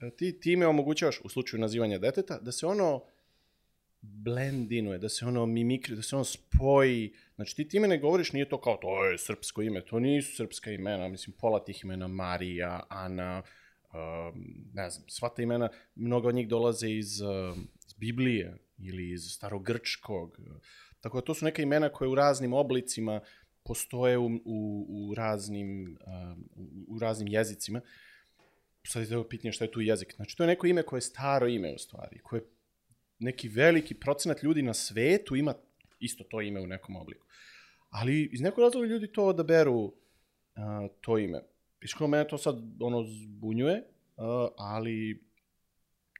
e, 0.00 0.10
ti 0.10 0.40
time 0.40 0.66
omogućavaš, 0.66 1.20
u 1.24 1.28
slučaju 1.28 1.60
nazivanja 1.60 1.98
deteta, 1.98 2.38
da 2.38 2.52
se 2.52 2.66
ono 2.66 3.00
blendinuje, 4.04 4.98
da 4.98 5.08
se 5.08 5.26
ono 5.26 5.46
mimikri, 5.46 5.96
da 5.96 6.02
se 6.02 6.16
ono 6.16 6.24
spoji. 6.24 7.12
Znači 7.34 7.56
ti 7.56 7.68
time 7.68 7.88
ne 7.88 7.98
govoriš, 7.98 8.32
nije 8.32 8.48
to 8.48 8.60
kao 8.60 8.76
to 8.76 9.04
je 9.04 9.18
srpsko 9.18 9.62
ime, 9.62 9.84
to 9.84 10.00
nisu 10.00 10.36
srpska 10.36 10.70
imena, 10.70 11.08
mislim, 11.08 11.36
pola 11.40 11.64
tih 11.64 11.84
imena, 11.84 12.08
Marija, 12.08 12.80
Ana, 12.88 13.42
um, 13.92 14.64
ne 14.74 14.90
znam, 14.90 15.08
sva 15.08 15.28
ta 15.28 15.42
imena, 15.42 15.68
mnogo 15.94 16.28
od 16.28 16.34
njih 16.34 16.48
dolaze 16.48 16.90
iz, 16.90 17.20
um, 17.20 17.68
iz 17.86 17.92
Biblije 17.92 18.56
ili 18.78 19.10
iz 19.10 19.30
starogrčkog. 19.30 20.38
Tako 21.00 21.20
da 21.20 21.24
to 21.24 21.34
su 21.34 21.44
neka 21.44 21.62
imena 21.62 21.88
koje 21.88 22.08
u 22.08 22.14
raznim 22.14 22.52
oblicima 22.52 23.20
postoje 23.62 24.18
u, 24.18 24.26
u, 24.44 24.86
u 24.88 25.14
raznim, 25.14 25.98
um, 26.06 26.48
u, 26.56 26.96
u 26.96 26.98
raznim 26.98 27.28
jezicima. 27.28 27.80
Sad 28.86 29.02
je 29.02 29.08
to 29.08 29.28
pitanje 29.28 29.52
šta 29.52 29.64
je 29.64 29.70
tu 29.70 29.80
jezik. 29.80 30.14
Znači, 30.16 30.36
to 30.36 30.42
je 30.42 30.46
neko 30.46 30.66
ime 30.66 30.82
koje 30.82 30.98
je 30.98 31.02
staro 31.02 31.48
ime 31.48 31.74
u 31.74 31.78
stvari, 31.78 32.18
koje 32.18 32.42
neki 33.18 33.48
veliki 33.48 33.94
procenat 33.94 34.42
ljudi 34.42 34.62
na 34.62 34.74
svetu 34.74 35.36
ima 35.36 35.54
isto 36.00 36.24
to 36.24 36.40
ime 36.40 36.60
u 36.60 36.66
nekom 36.66 36.96
obliku. 36.96 37.26
Ali 37.90 38.30
iz 38.32 38.40
nekog 38.40 38.64
razloga 38.64 38.86
ljudi 38.86 39.12
to 39.12 39.26
odaberu 39.26 39.74
uh, 39.74 39.92
to 41.00 41.18
ime. 41.18 41.40
Iskreno 41.80 42.08
mene 42.08 42.28
to 42.28 42.38
sad 42.38 42.56
ono 42.80 43.04
zbunjuje, 43.04 43.82
uh, 44.16 44.24
ali 44.56 45.24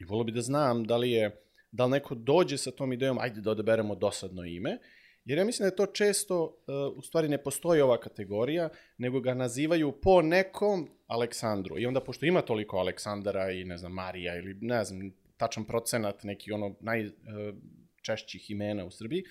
i 0.01 0.05
volio 0.05 0.25
bi 0.25 0.33
da 0.33 0.41
znam 0.41 0.85
da 0.85 0.97
li 0.97 1.11
je 1.11 1.41
da 1.71 1.85
li 1.85 1.91
neko 1.91 2.15
dođe 2.15 2.59
sa 2.59 2.71
tom 2.71 2.93
idejom 2.93 3.19
ajde 3.19 3.41
da 3.41 3.51
odaberemo 3.51 3.95
dosadno 3.95 4.45
ime, 4.45 4.79
jer 5.25 5.39
ja 5.39 5.45
mislim 5.45 5.65
da 5.65 5.73
je 5.73 5.77
to 5.77 5.87
često, 5.87 6.45
uh, 6.45 6.99
u 6.99 7.03
stvari 7.03 7.29
ne 7.29 7.39
postoji 7.39 7.81
ova 7.81 8.01
kategorija, 8.01 8.69
nego 8.99 9.21
ga 9.21 9.35
nazivaju 9.35 9.93
po 10.03 10.23
nekom 10.23 10.89
Aleksandru. 11.07 11.79
I 11.79 11.87
onda, 11.87 12.01
pošto 12.01 12.27
ima 12.27 12.43
toliko 12.43 12.77
Aleksandara 12.77 13.51
i, 13.51 13.65
ne 13.65 13.79
znam, 13.79 13.93
Marija 13.93 14.37
ili, 14.37 14.55
ne 14.61 14.85
znam, 14.85 15.13
tačan 15.45 15.65
procenat 15.65 16.25
neki 16.25 16.53
ono 16.53 16.75
najčešćih 16.81 18.51
imena 18.51 18.85
u 18.85 18.91
Srbiji, 18.91 19.25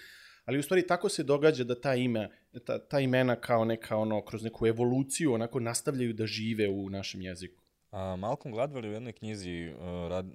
ali 0.46 0.60
u 0.60 0.64
stvari 0.64 0.88
tako 0.88 1.10
se 1.10 1.24
događa 1.24 1.64
da 1.64 1.82
ta 1.82 1.96
ime, 1.96 2.30
ta, 2.66 2.80
ta 2.80 3.00
imena 3.00 3.36
kao 3.36 3.66
neka 3.66 3.98
ono, 3.98 4.22
kroz 4.26 4.44
neku 4.44 4.68
evoluciju 4.68 5.34
onako 5.34 5.60
nastavljaju 5.60 6.14
da 6.14 6.26
žive 6.26 6.70
u 6.70 6.90
našem 6.90 7.22
jeziku. 7.22 7.64
A, 7.92 8.16
Malcolm 8.16 8.56
Gladwell 8.56 8.86
je 8.86 8.90
u 8.90 8.94
jednoj 8.94 9.14
knjizi 9.14 9.70
uh, 9.70 10.10
rad, 10.10 10.26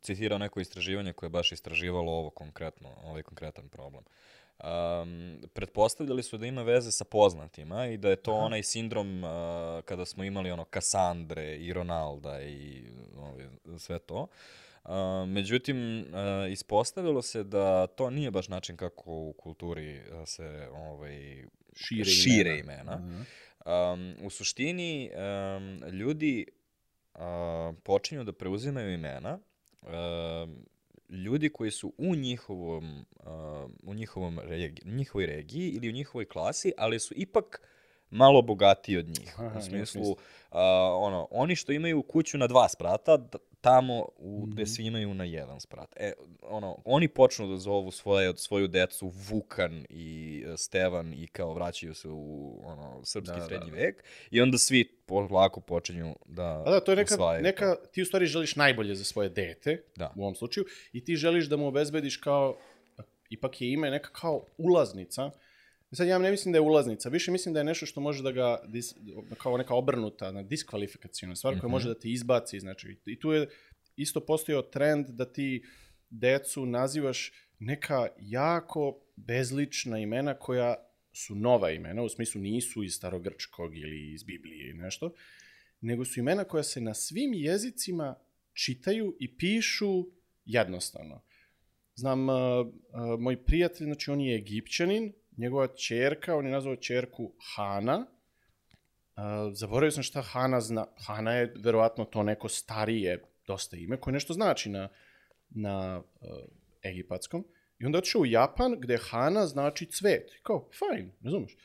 citirao 0.00 0.38
neko 0.38 0.60
istraživanje 0.60 1.12
koje 1.12 1.26
je 1.26 1.30
baš 1.30 1.52
istraživalo 1.52 2.12
ovo 2.12 2.30
konkretno, 2.30 2.88
ovaj 3.04 3.22
konkretan 3.22 3.68
problem. 3.68 4.04
Um, 4.56 5.40
pretpostavljali 5.52 6.22
su 6.22 6.38
da 6.38 6.46
ima 6.46 6.62
veze 6.62 6.90
sa 6.90 7.04
poznatima 7.04 7.86
i 7.86 7.96
da 7.96 8.10
je 8.10 8.16
to 8.16 8.32
Aha. 8.32 8.44
onaj 8.44 8.62
sindrom 8.62 9.24
uh, 9.24 9.30
kada 9.84 10.04
smo 10.04 10.24
imali 10.24 10.50
ono 10.50 10.64
Kasandre 10.64 11.56
i 11.56 11.72
Ronalda 11.72 12.42
i 12.42 12.84
ovaj, 13.16 13.46
sve 13.78 13.98
to. 13.98 14.22
Uh, 14.22 14.28
međutim, 15.26 16.00
uh, 16.00 16.52
ispostavilo 16.52 17.22
se 17.22 17.44
da 17.44 17.86
to 17.86 18.10
nije 18.10 18.30
baš 18.30 18.48
način 18.48 18.76
kako 18.76 19.12
u 19.12 19.32
kulturi 19.32 20.00
uh, 20.00 20.22
se 20.26 20.68
ovaj, 20.72 21.44
Šire, 21.74 22.04
šire 22.04 22.58
imena. 22.58 22.82
imena. 22.82 23.24
Aha. 23.64 23.92
Um, 23.92 24.14
u 24.22 24.30
suštini, 24.30 25.10
um, 25.14 25.88
ljudi 25.88 26.46
uh, 27.14 27.20
počinju 27.82 28.24
da 28.24 28.32
preuzimaju 28.32 28.94
imena 28.94 29.38
um, 29.82 30.66
ljudi 31.10 31.48
koji 31.48 31.70
su 31.70 31.92
u 31.98 32.14
njihovom, 32.14 33.06
uh, 33.20 33.70
u 33.82 33.94
njihovom 33.94 34.38
regi, 34.38 34.82
njihovoj 34.84 35.26
regiji 35.26 35.70
ili 35.70 35.88
u 35.88 35.92
njihovoj 35.92 36.24
klasi, 36.24 36.72
ali 36.78 37.00
su 37.00 37.14
ipak 37.16 37.60
malo 38.10 38.42
bogatiji 38.42 38.96
od 38.96 39.06
njih. 39.06 39.34
Aha, 39.38 39.58
u 39.58 39.62
smislu, 39.62 40.10
uh, 40.10 40.16
ono, 40.94 41.28
oni 41.30 41.56
što 41.56 41.72
imaju 41.72 42.02
kuću 42.02 42.38
na 42.38 42.46
dva 42.46 42.68
sprata, 42.68 43.28
tamo 43.66 44.08
u, 44.16 44.42
Mhm. 44.42 44.50
gde 44.52 44.66
svi 44.66 44.84
imaju 44.84 45.14
na 45.14 45.24
jedan 45.24 45.60
sprat. 45.60 45.88
E, 45.96 46.12
ono, 46.42 46.78
oni 46.84 47.08
počnu 47.08 47.48
da 47.48 47.56
zovu 47.56 47.90
svoje, 47.90 48.36
svoju 48.36 48.68
decu 48.68 49.08
Vukan 49.28 49.86
i 49.90 50.08
e, 50.46 50.56
Stevan 50.56 51.14
i 51.14 51.26
kao 51.26 51.54
vraćaju 51.54 51.94
se 51.94 52.08
u 52.08 52.60
ono, 52.64 53.00
srpski 53.04 53.34
Da, 53.34 53.40
da, 53.40 53.46
srednji 53.46 53.70
da. 53.70 53.76
vek 53.76 54.04
i 54.30 54.40
onda 54.40 54.58
svi 54.58 54.84
polako 55.06 55.60
počinju 55.60 56.16
da 56.26 56.62
A 56.66 56.70
da, 56.70 56.80
to 56.80 56.92
je 56.92 56.96
neka, 56.96 57.14
usvajaju 57.14 57.42
neka, 57.42 57.76
ti 57.92 58.02
u 58.02 58.06
stvari 58.06 58.26
želiš 58.26 58.56
najbolje 58.56 58.94
za 58.94 59.04
svoje 59.04 59.28
dete, 59.28 59.82
Da. 59.96 60.12
u 60.16 60.22
ovom 60.22 60.34
slučaju, 60.34 60.66
i 60.92 61.04
ti 61.04 61.16
želiš 61.16 61.46
da 61.46 61.56
mu 61.56 61.66
obezbediš 61.66 62.16
kao, 62.16 62.56
ipak 63.30 63.60
je 63.60 63.72
ime 63.72 63.90
neka 63.90 64.10
kao 64.12 64.44
ulaznica. 64.58 65.30
Sad 65.92 66.08
ja 66.08 66.18
ne 66.18 66.30
mislim 66.30 66.52
da 66.52 66.56
je 66.56 66.62
ulaznica, 66.62 67.08
više 67.08 67.30
mislim 67.32 67.54
da 67.54 67.60
je 67.60 67.64
nešto 67.64 67.86
što 67.86 68.00
može 68.00 68.22
da 68.22 68.32
ga, 68.32 68.62
dis, 68.68 68.94
kao 69.38 69.56
neka 69.56 69.74
obrnuta, 69.74 70.32
na 70.32 70.42
diskvalifikacijona 70.42 71.36
stvar 71.36 71.54
koja 71.54 71.68
Mhm. 71.68 71.70
može 71.70 71.88
da 71.88 71.98
te 71.98 72.08
izbaci, 72.10 72.60
znači, 72.60 72.96
i 73.06 73.18
tu 73.18 73.32
je 73.32 73.48
isto 73.96 74.20
postojao 74.20 74.62
trend 74.62 75.06
da 75.08 75.32
ti 75.32 75.64
decu 76.10 76.66
nazivaš 76.66 77.32
neka 77.58 78.08
jako 78.20 79.00
bezlična 79.16 79.98
imena 79.98 80.34
koja 80.34 80.74
su 81.12 81.34
nova 81.34 81.70
imena, 81.70 82.02
u 82.02 82.08
smislu 82.08 82.40
nisu 82.40 82.82
iz 82.82 82.94
starogrčkog 82.94 83.76
ili 83.76 84.12
iz 84.12 84.22
Biblije 84.22 84.68
ili 84.70 84.78
nešto. 84.78 85.12
nego 85.80 86.04
su 86.04 86.20
imena 86.20 86.44
koja 86.44 86.62
se 86.62 86.80
na 86.80 86.94
svim 86.94 87.34
jezicima 87.34 88.14
čitaju 88.52 89.16
i 89.20 89.36
pišu 89.36 90.06
jednostavno. 90.44 91.22
Znam, 91.94 92.28
uh, 92.28 92.34
uh, 92.34 93.20
moj 93.20 93.44
prijatelj, 93.44 93.84
znači 93.84 94.10
on 94.10 94.20
je 94.20 94.36
egipćanin, 94.36 95.12
njegova 95.36 95.66
čerka, 95.66 96.36
on 96.36 96.46
je 96.46 96.52
nazvao 96.52 96.76
čerku 96.76 97.32
Hana, 97.54 98.06
Uh, 99.16 99.22
zaboravio 99.54 99.90
sam 99.90 100.02
šta 100.02 100.22
Hana 100.22 100.60
zna. 100.60 100.86
Hana 101.06 101.32
je 101.32 101.54
verovatno 101.56 102.04
to 102.04 102.22
neko 102.22 102.48
starije 102.48 103.24
dosta 103.46 103.76
ime 103.76 104.00
koje 104.00 104.12
nešto 104.12 104.32
znači 104.32 104.70
na, 104.70 104.88
na 105.50 105.98
uh, 105.98 106.28
egipatskom. 106.82 107.44
I 107.78 107.86
onda 107.86 107.98
otišao 107.98 108.20
u 108.20 108.26
Japan 108.26 108.74
gde 108.78 108.98
Hana 109.10 109.46
znači 109.46 109.86
cvet. 109.86 110.30
Kao, 110.42 110.68
fajn, 110.78 111.12
razumeš? 111.22 111.56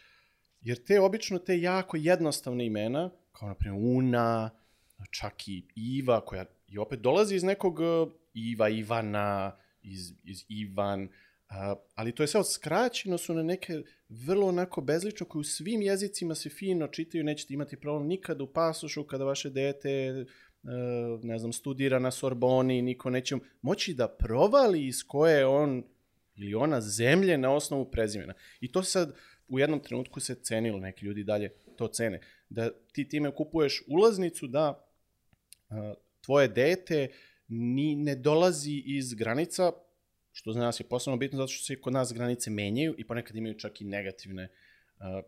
Jer 0.62 0.84
te 0.84 1.00
obično 1.00 1.40
te 1.40 1.60
jako 1.60 1.98
jednostavne 1.98 2.66
imena, 2.66 3.10
kao 3.32 3.48
na 3.48 3.56
primjer 3.56 3.84
Una, 3.98 4.50
čak 5.12 5.48
i 5.48 5.66
Iva, 5.76 6.26
koja 6.26 6.46
i 6.68 6.78
opet 6.78 7.00
dolazi 7.00 7.36
iz 7.36 7.44
nekog 7.44 7.80
uh, 7.80 8.12
Iva, 8.34 8.70
Ivana, 8.70 9.58
iz, 9.82 10.14
iz 10.24 10.46
Ivan, 10.50 11.10
A, 11.52 11.76
ali 11.96 12.16
to 12.16 12.24
je 12.24 12.28
sve 12.28 12.44
skraćeno 12.44 13.18
su 13.18 13.34
na 13.34 13.44
neke 13.44 13.82
vrlo 14.10 14.48
onako 14.48 14.82
bezlično 14.82 15.26
koje 15.26 15.40
u 15.40 15.44
svim 15.44 15.82
jezicima 15.82 16.36
se 16.36 16.50
fino 16.50 16.88
čitaju, 16.88 17.24
nećete 17.24 17.54
imati 17.54 17.78
problem 17.78 18.08
nikada 18.08 18.44
u 18.44 18.48
pasošu 18.48 19.04
kada 19.04 19.24
vaše 19.24 19.50
dete 19.50 19.90
e, 19.90 20.26
ne 21.24 21.40
znam, 21.40 21.54
studira 21.54 22.00
na 22.00 22.12
Sorboni, 22.12 22.82
niko 22.82 23.10
neće 23.10 23.36
moći 23.62 23.94
da 23.94 24.08
provali 24.08 24.88
iz 24.88 25.04
koje 25.08 25.38
je 25.38 25.46
on 25.46 25.84
ili 26.36 26.56
ona 26.56 26.82
zemlje 26.82 27.38
na 27.38 27.54
osnovu 27.54 27.92
prezimena. 27.92 28.34
I 28.60 28.72
to 28.72 28.84
sad 28.84 29.16
u 29.48 29.60
jednom 29.60 29.80
trenutku 29.80 30.20
se 30.20 30.36
cenilo, 30.36 30.80
neki 30.80 31.06
ljudi 31.06 31.24
dalje 31.24 31.50
to 31.78 31.88
cene, 31.88 32.22
da 32.50 32.70
ti 32.92 33.08
time 33.08 33.36
kupuješ 33.36 33.84
ulaznicu 33.88 34.48
da 34.48 34.88
a, 35.70 35.94
tvoje 36.22 36.48
dete 36.48 37.08
ni 37.48 37.96
ne 37.96 38.16
dolazi 38.16 38.84
iz 38.86 39.14
granica 39.14 39.72
što 40.32 40.54
za 40.54 40.60
nas 40.60 40.80
je 40.80 40.90
posebno 40.90 41.18
bitno 41.18 41.38
zato 41.38 41.52
što 41.52 41.66
se 41.66 41.82
kod 41.82 41.94
nas 41.94 42.14
granice 42.14 42.50
menjaju 42.50 42.96
i 42.98 43.08
ponekad 43.08 43.36
imaju 43.36 43.58
čak 43.58 43.82
i 43.82 43.86
negativne 43.86 44.44
uh, 44.44 45.26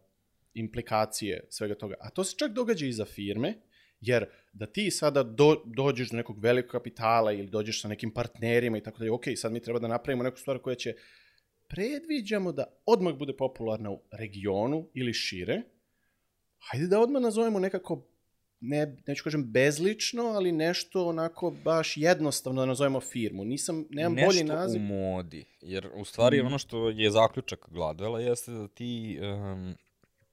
implikacije 0.53 1.47
svega 1.49 1.75
toga. 1.75 1.95
A 1.99 2.09
to 2.09 2.23
se 2.23 2.35
čak 2.37 2.51
događa 2.51 2.85
i 2.85 2.93
za 2.93 3.05
firme, 3.05 3.53
jer 4.01 4.25
da 4.53 4.65
ti 4.65 4.91
sada 4.91 5.23
do, 5.23 5.63
dođeš 5.65 6.09
do 6.09 6.17
nekog 6.17 6.39
velikog 6.39 6.71
kapitala 6.71 7.31
ili 7.31 7.47
dođeš 7.47 7.81
sa 7.81 7.87
nekim 7.87 8.11
partnerima 8.11 8.77
i 8.77 8.83
tako 8.83 8.99
da 8.99 9.05
je, 9.05 9.11
ok, 9.11 9.23
sad 9.35 9.51
mi 9.51 9.61
treba 9.61 9.79
da 9.79 9.87
napravimo 9.87 10.23
neku 10.23 10.37
stvar 10.37 10.59
koja 10.59 10.75
će 10.75 10.95
predviđamo 11.67 12.51
da 12.51 12.63
odmah 12.85 13.13
bude 13.13 13.33
popularna 13.37 13.91
u 13.91 14.01
regionu 14.11 14.89
ili 14.93 15.13
šire, 15.13 15.61
hajde 16.59 16.87
da 16.87 16.99
odmah 16.99 17.21
nazovemo 17.21 17.59
nekako 17.59 18.07
ne, 18.65 18.95
neću 19.07 19.23
kažem 19.23 19.51
bezlično, 19.51 20.23
ali 20.23 20.51
nešto 20.51 21.07
onako 21.07 21.51
baš 21.51 21.97
jednostavno 21.97 22.61
da 22.61 22.65
nazovemo 22.65 22.99
firmu. 23.01 23.45
Nisam, 23.45 23.85
nemam 23.89 24.13
Nešto 24.13 24.27
bolji 24.27 24.43
naziv. 24.43 24.81
u 24.81 24.85
modi. 24.85 25.45
Jer 25.61 25.89
u 25.95 26.05
stvari 26.05 26.43
Mm. 26.43 26.45
ono 26.45 26.57
što 26.57 26.89
je 26.89 27.11
zaključak 27.11 27.69
Gladwella 27.69 28.17
jeste 28.17 28.51
da 28.51 28.67
ti 28.67 29.19
um, 29.21 29.75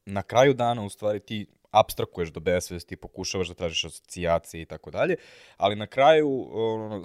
na 0.06 0.22
kraju 0.22 0.54
dana 0.54 0.82
u 0.84 0.90
stvari 0.90 1.20
ti 1.20 1.46
abstrakuješ 1.70 2.28
do 2.28 2.40
besvesti, 2.40 2.96
pokušavaš 2.96 3.48
da 3.48 3.54
tražiš 3.54 3.84
asocijacije 3.84 4.62
i 4.62 4.66
tako 4.66 4.90
dalje, 4.90 5.16
ali 5.56 5.76
na 5.76 5.86
kraju 5.86 6.48
ono, 6.52 7.02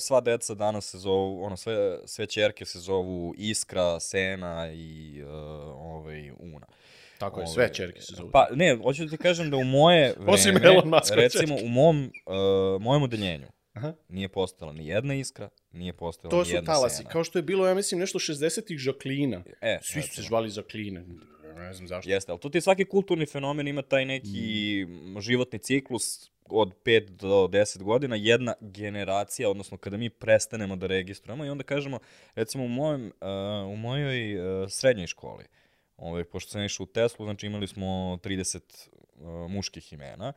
sva 0.00 0.20
deca 0.20 0.54
danas 0.54 0.90
se 0.90 0.98
zovu, 0.98 1.42
ono, 1.44 1.56
sve, 1.56 1.98
sve 2.06 2.26
čerke 2.26 2.64
se 2.64 2.78
zovu 2.78 3.34
Iskra, 3.38 4.00
Sena 4.00 4.72
i 4.72 5.22
uh, 5.22 5.30
ovaj, 5.76 6.30
Una. 6.30 6.66
Tako 7.20 7.40
je, 7.40 7.46
sve 7.46 7.74
čerke 7.74 8.00
se 8.00 8.14
zovu. 8.16 8.30
Pa, 8.30 8.48
ne, 8.54 8.78
hoću 8.82 9.04
da 9.04 9.10
ti 9.10 9.16
kažem 9.16 9.50
da 9.50 9.56
u 9.56 9.64
moje 9.64 10.12
vreme, 10.16 10.32
Osim 10.32 10.56
Elon 10.64 10.88
Muskove 10.88 11.22
recimo 11.22 11.56
u 11.64 11.68
mom, 11.68 12.12
uh, 12.26 12.82
mojem 12.82 13.02
odeljenju, 13.02 13.46
Aha. 13.72 13.92
nije 14.08 14.28
postala 14.28 14.72
ni 14.72 14.86
jedna 14.86 15.14
iskra, 15.14 15.48
nije 15.72 15.92
postala 15.92 16.30
To 16.30 16.38
ni 16.38 16.44
su 16.44 16.54
jedna 16.54 16.72
talasi. 16.72 16.96
sena. 16.96 17.10
Kao 17.10 17.24
što 17.24 17.38
je 17.38 17.42
bilo, 17.42 17.66
ja 17.66 17.74
mislim, 17.74 18.00
nešto 18.00 18.18
60-ih 18.18 18.78
žaklina. 18.78 19.42
E, 19.60 19.78
Svi 19.82 20.02
su 20.02 20.14
se 20.14 20.22
žvali 20.22 20.50
žakline. 20.50 21.04
Ne 21.56 21.72
znam 21.72 21.88
zašto. 21.88 22.10
Jeste, 22.10 22.32
ali 22.32 22.40
tu 22.40 22.50
ti 22.50 22.60
svaki 22.60 22.84
kulturni 22.84 23.26
fenomen 23.26 23.68
ima 23.68 23.82
taj 23.82 24.04
neki 24.04 24.86
mm. 24.88 25.20
životni 25.20 25.58
ciklus 25.58 26.30
od 26.46 26.72
5 26.84 27.08
do 27.08 27.48
10 27.52 27.82
godina, 27.82 28.16
jedna 28.16 28.54
generacija, 28.60 29.50
odnosno 29.50 29.76
kada 29.76 29.96
mi 29.96 30.10
prestanemo 30.10 30.76
da 30.76 30.86
registrujemo 30.86 31.44
i 31.44 31.48
onda 31.48 31.64
kažemo, 31.64 31.98
recimo 32.34 32.64
u, 32.64 32.68
mojem, 32.68 33.06
uh, 33.06 33.72
u 33.72 33.76
mojoj 33.76 34.38
uh, 34.38 34.70
srednjoj 34.70 35.06
školi, 35.06 35.44
ovaj, 36.00 36.24
pošto 36.24 36.50
sam 36.50 36.64
išao 36.64 36.84
u 36.84 36.86
Teslu, 36.86 37.26
znači 37.26 37.46
imali 37.46 37.66
smo 37.66 37.86
30 38.22 38.88
uh, 39.14 39.50
muških 39.50 39.92
imena, 39.92 40.32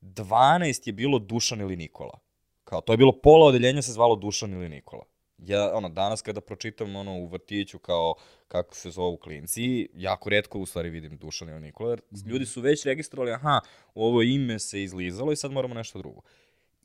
12 0.00 0.88
je 0.88 0.92
bilo 0.92 1.18
Dušan 1.18 1.60
ili 1.60 1.76
Nikola. 1.76 2.18
Kao, 2.64 2.80
to 2.80 2.92
je 2.92 2.96
bilo 2.96 3.20
pola 3.22 3.46
odeljenja 3.46 3.82
se 3.82 3.92
zvalo 3.92 4.16
Dušan 4.16 4.52
ili 4.52 4.68
Nikola. 4.68 5.04
Ja, 5.38 5.76
ono, 5.76 5.88
danas 5.88 6.22
kada 6.22 6.40
pročitam 6.40 6.96
ono, 6.96 7.18
u 7.18 7.26
vrtiću 7.26 7.78
kao 7.78 8.14
kako 8.48 8.74
se 8.74 8.90
zovu 8.90 9.16
klinci, 9.16 9.88
jako 9.94 10.30
redko 10.30 10.58
u 10.58 10.66
stvari 10.66 10.90
vidim 10.90 11.16
Dušan 11.16 11.48
ili 11.48 11.60
Nikola, 11.60 11.90
jer 11.90 12.00
ljudi 12.26 12.46
su 12.46 12.60
već 12.60 12.84
registrovali, 12.84 13.32
aha, 13.32 13.60
ovo 13.94 14.22
ime 14.22 14.58
se 14.58 14.82
izlizalo 14.82 15.32
i 15.32 15.36
sad 15.36 15.52
moramo 15.52 15.74
nešto 15.74 15.98
drugo. 15.98 16.20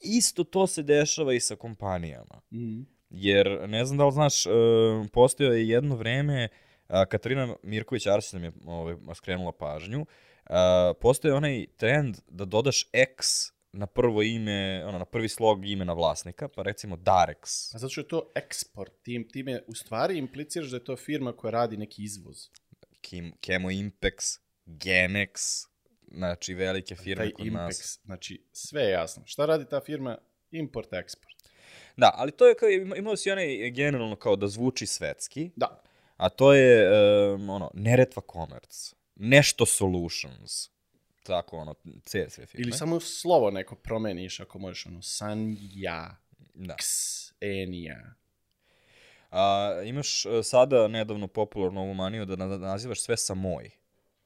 Isto 0.01 0.43
to 0.43 0.67
se 0.67 0.83
dešava 0.83 1.33
i 1.33 1.39
sa 1.39 1.55
kompanijama. 1.55 2.41
Mm. 2.51 2.81
Jer, 3.09 3.69
ne 3.69 3.85
znam 3.85 3.97
da 3.97 4.05
li 4.05 4.11
znaš, 4.11 4.45
uh, 4.45 4.51
postojao 5.13 5.53
je 5.53 5.69
jedno 5.69 5.95
vreme, 5.95 6.49
uh, 6.51 6.68
Katarina 7.09 7.55
Mirković 7.63 8.07
Arsić 8.07 8.33
nam 8.33 8.43
je 8.43 8.51
ovaj, 8.65 8.95
skrenula 9.15 9.51
pažnju, 9.51 10.01
uh, 10.01 10.55
postoje 11.01 11.33
onaj 11.33 11.65
trend 11.77 12.17
da 12.27 12.45
dodaš 12.45 12.89
X 12.93 13.25
na 13.71 13.87
prvo 13.87 14.21
ime, 14.21 14.85
ono, 14.85 14.97
na 14.97 15.05
prvi 15.05 15.29
slog 15.29 15.65
imena 15.65 15.93
vlasnika, 15.93 16.47
pa 16.47 16.61
recimo 16.63 16.95
Darex. 16.95 17.75
A 17.75 17.77
zato 17.77 17.89
što 17.89 18.01
je 18.01 18.07
to 18.07 18.31
eksport. 18.35 18.91
Tim, 19.03 19.29
time 19.29 19.61
u 19.67 19.75
stvari 19.75 20.17
impliciraš 20.17 20.69
da 20.69 20.77
je 20.77 20.83
to 20.83 20.95
firma 20.97 21.33
koja 21.33 21.51
radi 21.51 21.77
neki 21.77 22.03
izvoz. 22.03 22.37
Kim, 23.01 23.33
Chemo 23.45 23.69
Impex, 23.69 24.39
Genex, 24.65 25.65
znači 26.07 26.53
velike 26.53 26.95
firme 26.95 27.23
Taj 27.23 27.31
kod 27.31 27.45
Impex. 27.45 27.51
nas. 27.53 27.99
Znači, 28.05 28.43
sve 28.51 28.81
je 28.81 28.91
jasno. 28.91 29.23
Šta 29.25 29.45
radi 29.45 29.65
ta 29.69 29.81
firma? 29.81 30.17
Import, 30.51 30.93
eksport. 30.93 31.35
Da, 31.97 32.11
ali 32.15 32.31
to 32.31 32.47
je 32.47 32.55
kao, 32.55 32.69
ima- 32.69 32.95
imao 32.95 33.15
si 33.15 33.31
onaj 33.31 33.69
generalno 33.69 34.15
kao 34.15 34.35
da 34.35 34.47
zvuči 34.47 34.85
svetski, 34.85 35.51
Da. 35.55 35.83
A 36.19 36.29
to 36.29 36.53
je 36.53 36.89
um, 37.33 37.49
ono, 37.49 37.71
Neretva 37.73 38.21
Commerce, 38.33 38.95
Nešto 39.15 39.65
Solutions, 39.65 40.69
tako 41.23 41.57
ono, 41.57 41.75
C 42.05 42.29
sve 42.29 42.45
firme. 42.45 42.63
Ili 42.63 42.71
samo 42.71 42.99
slovo 42.99 43.51
neko 43.51 43.75
promeniš 43.75 44.39
ako 44.39 44.59
možeš 44.59 44.85
ono 44.85 45.01
Sanja, 45.01 46.15
Da. 46.53 46.75
Ks, 46.75 47.33
Enija. 47.41 48.13
A, 49.31 49.71
imaš 49.85 50.25
e, 50.25 50.43
sada 50.43 50.87
nedavno 50.87 51.27
popularnu 51.27 51.81
ovu 51.81 51.93
maniju 51.93 52.25
da 52.25 52.35
na- 52.35 52.57
nazivaš 52.57 53.01
sve 53.01 53.17
sa 53.17 53.33
moj. 53.33 53.69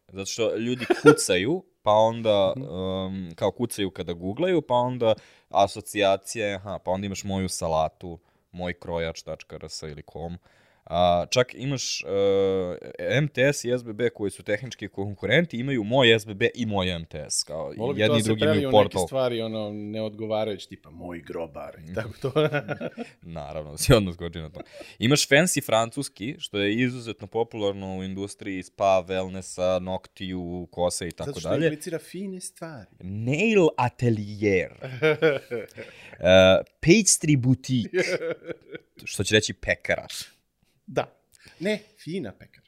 Zato 0.08 0.26
što 0.26 0.56
ljudi 0.56 0.86
kucaju, 1.02 1.64
pa 1.82 1.92
onda, 1.92 2.54
um, 2.58 3.32
kao 3.36 3.52
kucaju 3.52 3.92
kada 3.92 4.14
googlaju, 4.14 4.62
pa 4.62 4.74
onda 4.74 5.16
asocijacije, 5.50 6.56
aha, 6.56 6.80
pa 6.86 6.92
onda 6.92 7.06
imaš 7.06 7.24
moju 7.24 7.50
salatu, 7.50 8.20
moj 8.52 8.74
krojač.rs 8.74 9.82
ili 9.82 10.04
kom. 10.04 10.38
A, 10.86 11.26
čak 11.30 11.54
imaš 11.56 12.04
uh, 12.04 12.10
MTS 13.24 13.63
i 13.63 13.78
SBB 13.80 14.02
koji 14.13 14.32
su 14.32 14.43
tehnički 14.43 14.88
konkurenti, 14.88 15.58
imaju 15.58 15.84
moj 15.84 16.19
SBB 16.19 16.41
i 16.56 16.65
moj 16.65 17.00
MTS. 17.00 17.43
Kao, 17.43 17.74
to 17.78 17.93
jedni 17.98 18.08
da 18.08 18.17
i 18.17 18.22
se 18.22 18.28
drugi 18.28 18.39
preliju 18.39 18.62
imaju 18.62 18.72
neke 18.72 18.84
portal. 18.84 19.08
stvari 19.08 19.41
ono 19.41 19.72
neodgovarajući, 19.74 20.69
tipa 20.69 20.89
moj 20.89 21.22
grobar 21.22 21.76
i 21.91 21.93
tako 21.93 22.13
to. 22.22 22.32
Naravno, 23.22 23.78
si 23.78 23.93
odmah 23.93 24.13
skoči 24.13 24.39
na 24.39 24.50
to. 24.50 24.60
Imaš 25.00 25.28
fancy 25.28 25.65
francuski, 25.65 26.36
što 26.39 26.60
je 26.60 26.76
izuzetno 26.76 27.28
popularno 27.28 27.98
u 27.98 28.04
industriji 28.04 28.63
spa, 28.63 29.06
wellnessa, 29.08 29.80
noktiju, 29.80 30.67
kose 30.72 31.08
i 31.08 31.12
tako 31.12 31.28
Zato 31.30 31.39
što 31.39 31.50
dalje. 31.50 31.65
implicira 31.65 32.00
fine 32.00 32.41
stvari. 32.41 32.89
Nail 33.00 33.67
atelier. 33.78 34.72
uh, 34.72 34.88
pastry 36.86 37.38
boutique. 37.38 38.00
što 39.06 39.24
će 39.24 39.36
reći 39.36 39.54
pekara. 39.54 40.08
Da. 40.88 41.15
Ne, 41.60 41.80
fina 42.03 42.32
pekar. 42.32 42.64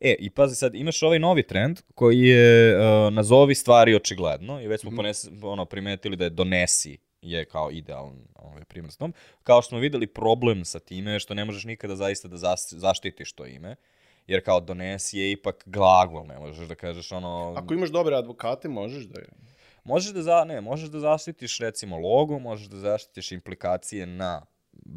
E, 0.00 0.16
i 0.18 0.30
pazi 0.30 0.54
sad, 0.54 0.74
imaš 0.74 1.02
ovaj 1.02 1.18
novi 1.18 1.42
trend 1.42 1.80
koji 1.94 2.20
je 2.20 2.76
uh, 2.76 3.12
nazovi 3.12 3.54
stvari 3.54 3.94
očigledno 3.94 4.60
i 4.60 4.68
već 4.68 4.80
smo 4.80 4.90
Mhm. 4.90 4.96
ponesi, 4.96 5.30
ono, 5.42 5.64
primetili 5.64 6.16
da 6.16 6.24
je 6.24 6.30
donesi 6.30 6.98
je 7.22 7.44
kao 7.44 7.70
idealan 7.70 8.18
ovaj, 8.34 8.64
primjer 8.64 8.92
s 8.92 8.96
tom. 8.96 9.14
Kao 9.42 9.62
što 9.62 9.68
smo 9.68 9.78
videli 9.78 10.06
problem 10.06 10.64
sa 10.64 10.78
time 10.78 11.20
što 11.20 11.34
ne 11.34 11.44
možeš 11.44 11.64
nikada 11.64 11.96
zaista 11.96 12.28
da 12.28 12.36
zas, 12.36 12.72
zaštitiš 12.72 13.32
to 13.32 13.46
ime. 13.46 13.76
Jer 14.26 14.44
kao 14.44 14.60
donesi 14.60 15.18
je 15.18 15.32
ipak 15.32 15.62
glagol, 15.66 16.26
ne 16.26 16.38
možeš 16.38 16.68
da 16.68 16.74
kažeš 16.74 17.12
ono... 17.12 17.54
Ako 17.56 17.74
imaš 17.74 17.90
dobre 17.90 18.16
advokate, 18.16 18.68
možeš 18.68 19.04
da 19.04 19.20
je. 19.20 19.28
Možeš 19.84 20.12
da, 20.12 20.22
za, 20.22 20.44
ne, 20.44 20.60
možeš 20.60 20.88
da 20.88 21.00
zaštitiš 21.00 21.58
recimo 21.58 21.98
logo, 21.98 22.38
možeš 22.38 22.66
da 22.66 22.76
zaštitiš 22.76 23.32
implikacije 23.32 24.06
na 24.06 24.46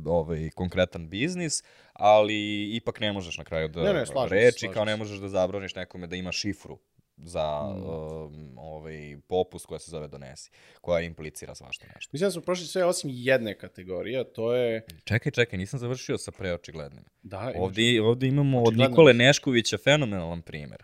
ovaj 0.06 0.50
konkretan 0.50 1.10
biznis, 1.10 1.64
ali 1.94 2.70
ipak 2.76 3.00
ne 3.00 3.14
možeš 3.14 3.38
na 3.38 3.44
kraju 3.44 3.68
da 3.68 3.84
Ne, 3.84 3.94
ne, 3.94 4.06
slažem 4.06 4.38
reči, 4.38 4.60
slažem 4.60 4.74
kao 4.74 4.86
ne 4.86 4.96
možeš 4.96 5.20
da 5.20 5.30
zabraniš 5.30 5.76
nekome 5.76 6.08
da 6.08 6.16
ima 6.16 6.32
šifru 6.32 6.80
za 7.24 7.62
um, 7.62 8.58
ovaj, 8.58 9.18
popust 9.28 9.66
koja 9.66 9.80
se 9.80 9.92
zove 9.92 10.08
Donesi, 10.08 10.52
koja 10.82 11.02
implicira 11.02 11.56
svašta 11.56 11.86
nešto. 11.96 12.10
Mislim 12.12 12.28
da 12.28 12.32
smo 12.32 12.42
prošli 12.42 12.68
sve 12.68 12.86
osim 12.86 13.10
jedne 13.14 13.58
kategorije, 13.58 14.34
to 14.34 14.54
je... 14.54 14.86
Čekaj, 15.04 15.32
čekaj, 15.32 15.60
nisam 15.60 15.80
završio 15.80 16.18
sa 16.18 16.32
preočiglednim. 16.32 17.04
Da, 17.24 17.54
Ovde, 17.56 18.02
ovde 18.02 18.28
imamo 18.28 18.64
od 18.64 18.78
Nikole. 18.78 19.14
Neškovića 19.14 19.78
fenomenalan 19.78 20.42
primer. 20.42 20.84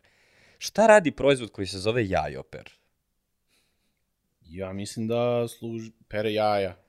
Šta 0.58 0.88
radi 0.88 1.12
proizvod 1.12 1.52
koji 1.52 1.68
se 1.68 1.80
zove 1.80 2.08
jajoper? 2.08 2.72
Ja 4.42 4.74
mislim 4.74 5.08
da 5.08 5.48
služi, 5.48 5.92
pere 6.08 6.34
jaja. 6.34 6.85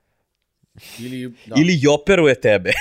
Ili, 0.99 1.33
da. 1.47 1.55
Ili 1.59 1.79
joperuje 1.81 2.41
tebe. 2.41 2.73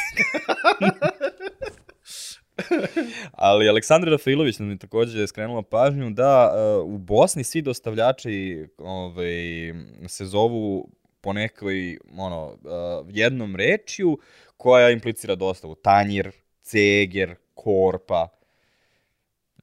Ali 3.31 3.69
Aleksandra 3.69 4.11
Rafailović 4.11 4.59
nam 4.59 4.69
je 4.69 4.77
takođe 4.77 5.27
skrenula 5.27 5.61
pažnju 5.61 6.09
da 6.09 6.53
uh, 6.83 6.93
u 6.93 6.97
Bosni 6.97 7.43
svi 7.43 7.61
dostavljači 7.61 8.67
ovaj, 8.77 9.73
se 10.07 10.25
zovu 10.25 10.89
po 11.21 11.33
nekoj 11.33 11.97
ono, 12.17 12.45
uh, 12.45 13.07
jednom 13.09 13.55
rečju 13.55 14.19
koja 14.57 14.89
implicira 14.89 15.35
dostavu. 15.35 15.75
Tanjir, 15.75 16.31
ceger, 16.61 17.35
korpa. 17.53 18.27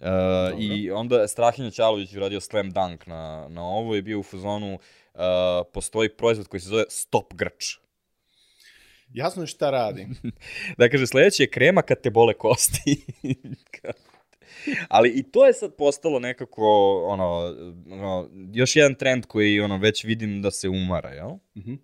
Uh, 0.00 0.06
I 0.58 0.90
onda 0.90 1.20
je 1.20 1.28
Strahinja 1.28 1.70
Ćalović 1.70 2.14
uradio 2.14 2.40
slam 2.40 2.70
dunk 2.70 3.06
na, 3.06 3.48
na 3.48 3.64
ovo 3.64 3.96
i 3.96 4.02
bio 4.02 4.18
u 4.18 4.22
fazonu 4.22 4.74
uh, 4.74 5.20
postoji 5.72 6.08
proizvod 6.08 6.48
koji 6.48 6.60
se 6.60 6.68
zove 6.68 6.84
stop 6.88 7.34
grč. 7.34 7.81
Jasno 9.14 9.42
je 9.42 9.46
šta 9.46 9.70
radi. 9.70 10.06
Da 10.78 10.88
kaže, 10.88 11.06
sledeće 11.06 11.42
je 11.42 11.50
krema 11.50 11.82
kad 11.82 12.00
te 12.00 12.10
bole 12.10 12.34
kosti. 12.34 13.04
Ali 14.88 15.08
i 15.08 15.22
to 15.22 15.46
je 15.46 15.52
sad 15.52 15.74
postalo 15.76 16.18
nekako, 16.18 16.64
ono, 17.06 17.54
ono, 17.90 18.28
još 18.52 18.76
jedan 18.76 18.94
trend 18.94 19.26
koji, 19.26 19.60
ono, 19.60 19.76
već 19.76 20.04
vidim 20.04 20.42
da 20.42 20.50
se 20.50 20.68
umara, 20.68 21.08
jel? 21.08 21.30
Mhm. 21.56 21.74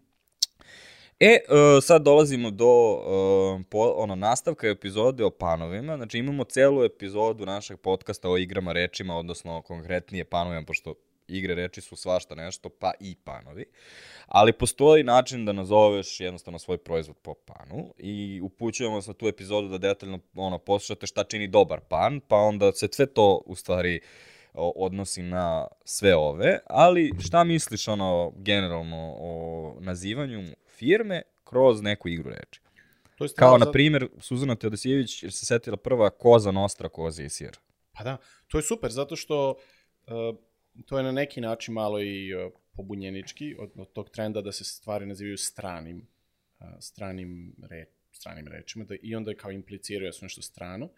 E, 1.21 1.39
uh, 1.49 1.83
sad 1.83 2.03
dolazimo 2.03 2.51
do 2.51 2.93
uh, 2.93 3.61
po, 3.71 3.95
ono, 3.97 4.15
nastavka 4.15 4.69
epizode 4.69 5.25
o 5.25 5.31
panovima. 5.31 5.97
Znači, 5.97 6.19
imamo 6.19 6.45
celu 6.45 6.85
epizodu 6.85 7.47
našeg 7.47 7.79
podcasta 7.79 8.31
o 8.31 8.39
igrama 8.39 8.73
rečima, 8.73 9.17
odnosno 9.17 9.63
konkretnije 9.63 10.25
panovima, 10.25 10.63
pošto 10.67 10.95
igre 11.29 11.55
reči 11.55 11.81
su 11.81 11.97
svašta 11.97 12.35
nešto, 12.35 12.69
pa 12.69 12.93
i 13.01 13.17
panovi. 13.25 13.65
Ali 14.27 14.53
postoji 14.53 15.05
način 15.05 15.45
da 15.45 15.53
nazoveš 15.53 16.21
jednostavno 16.21 16.59
svoj 16.59 16.79
proizvod 16.79 17.17
po 17.17 17.35
panu 17.35 17.95
i 17.99 18.41
upućujemo 18.43 18.95
vas 18.95 19.07
na 19.07 19.15
tu 19.15 19.29
epizodu 19.29 19.69
da 19.69 19.79
detaljno 19.79 20.19
ono, 20.35 20.59
poslušate 20.59 21.07
šta 21.07 21.25
čini 21.25 21.49
dobar 21.49 21.81
pan, 21.81 22.21
pa 22.21 22.37
onda 22.37 22.73
se 22.73 22.89
sve 22.93 23.07
to 23.07 23.43
u 23.47 23.55
stvari 23.55 24.01
odnosi 24.55 25.23
na 25.23 25.67
sve 25.85 26.17
ove, 26.17 26.59
ali 26.67 27.13
šta 27.21 27.45
misliš 27.45 27.89
ono 27.89 28.33
generalno 28.37 29.15
o 29.19 29.75
nazivanju 29.81 30.43
firme 30.67 31.23
kroz 31.45 31.83
neku 31.83 32.09
igru 32.09 32.31
reči? 32.31 32.61
To 33.19 33.25
je 33.25 33.29
Kao, 33.29 33.29
stvarno 33.29 33.59
na 33.59 33.65
za- 33.65 33.73
primjer, 33.73 34.09
Suzana 34.21 34.55
Teodosijević 34.55 35.21
se 35.21 35.47
setila 35.47 35.77
prva 35.77 36.11
koza 36.11 36.51
nostra, 36.51 36.89
koza 36.89 37.23
i 37.23 37.29
sir. 37.29 37.59
Pa 37.93 38.05
da, 38.05 38.17
to 38.49 38.59
je 38.59 38.63
super, 38.63 38.91
zato 38.91 39.17
što 39.17 39.51
uh, 39.51 40.15
to 40.87 40.99
je 40.99 41.05
na 41.05 41.13
neki 41.13 41.41
način 41.41 41.75
malo 41.75 42.01
i 42.01 42.35
uh, 42.35 42.53
pobunjenički 42.77 43.57
od, 43.59 43.71
od 43.77 43.93
tog 43.93 44.11
trenda 44.11 44.41
da 44.41 44.53
se 44.53 44.65
stvari 44.65 45.07
nazivaju 45.07 45.39
stranim, 45.39 46.07
uh, 46.61 46.67
stranim, 46.81 47.55
re, 47.71 47.85
stranim 48.13 48.49
rečima 48.49 48.85
da, 48.85 48.95
i 49.03 49.15
onda 49.15 49.35
kao 49.35 49.51
impliciraju 49.51 50.09
da 50.09 50.13
su 50.13 50.25
nešto 50.25 50.43
strano. 50.43 50.89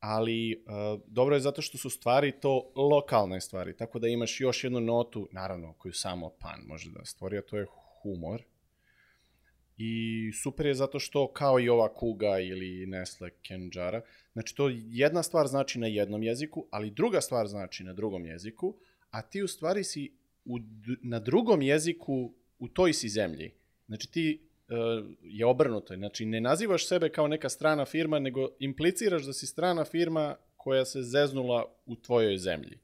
Ali 0.00 0.64
uh, 0.66 1.00
dobro 1.06 1.36
je 1.36 1.40
zato 1.40 1.62
što 1.62 1.78
su 1.78 1.90
stvari 1.90 2.32
to 2.40 2.72
lokalne 2.76 3.40
stvari, 3.40 3.76
tako 3.76 3.98
da 3.98 4.08
imaš 4.08 4.40
još 4.40 4.64
jednu 4.64 4.80
notu, 4.80 5.28
naravno, 5.32 5.72
koju 5.72 5.92
samo 5.92 6.30
pan 6.40 6.60
može 6.66 6.90
da 6.90 7.04
stvori, 7.04 7.38
a 7.38 7.42
to 7.42 7.56
je 7.56 7.66
humor. 8.02 8.42
I 9.82 10.32
super 10.32 10.66
je 10.66 10.74
zato 10.74 10.98
što 10.98 11.32
kao 11.32 11.60
i 11.60 11.68
ova 11.68 11.94
kuga 11.94 12.38
ili 12.38 12.86
Nestle 12.86 13.30
Kenjara, 13.42 14.02
znači 14.32 14.54
to 14.54 14.70
jedna 14.72 15.22
stvar 15.22 15.46
znači 15.46 15.78
na 15.78 15.86
jednom 15.86 16.22
jeziku, 16.22 16.66
ali 16.70 16.90
druga 16.90 17.20
stvar 17.20 17.46
znači 17.46 17.84
na 17.84 17.92
drugom 17.92 18.26
jeziku, 18.26 18.74
a 19.10 19.22
ti 19.22 19.42
u 19.42 19.48
stvari 19.48 19.84
si 19.84 20.12
u, 20.44 20.58
na 21.02 21.18
drugom 21.18 21.62
jeziku 21.62 22.32
u 22.58 22.68
toj 22.68 22.92
si 22.92 23.08
zemlji. 23.08 23.52
Znači 23.86 24.12
ti 24.12 24.40
uh, 24.68 25.10
je 25.22 25.46
obrnuto, 25.46 25.96
znači 25.96 26.26
ne 26.26 26.40
nazivaš 26.40 26.88
sebe 26.88 27.08
kao 27.08 27.28
neka 27.28 27.48
strana 27.48 27.84
firma, 27.84 28.18
nego 28.18 28.48
impliciraš 28.58 29.22
da 29.22 29.32
si 29.32 29.46
strana 29.46 29.84
firma 29.84 30.36
koja 30.56 30.84
se 30.84 31.02
zeznula 31.02 31.64
u 31.86 31.96
tvojoj 31.96 32.38
zemlji. 32.38 32.78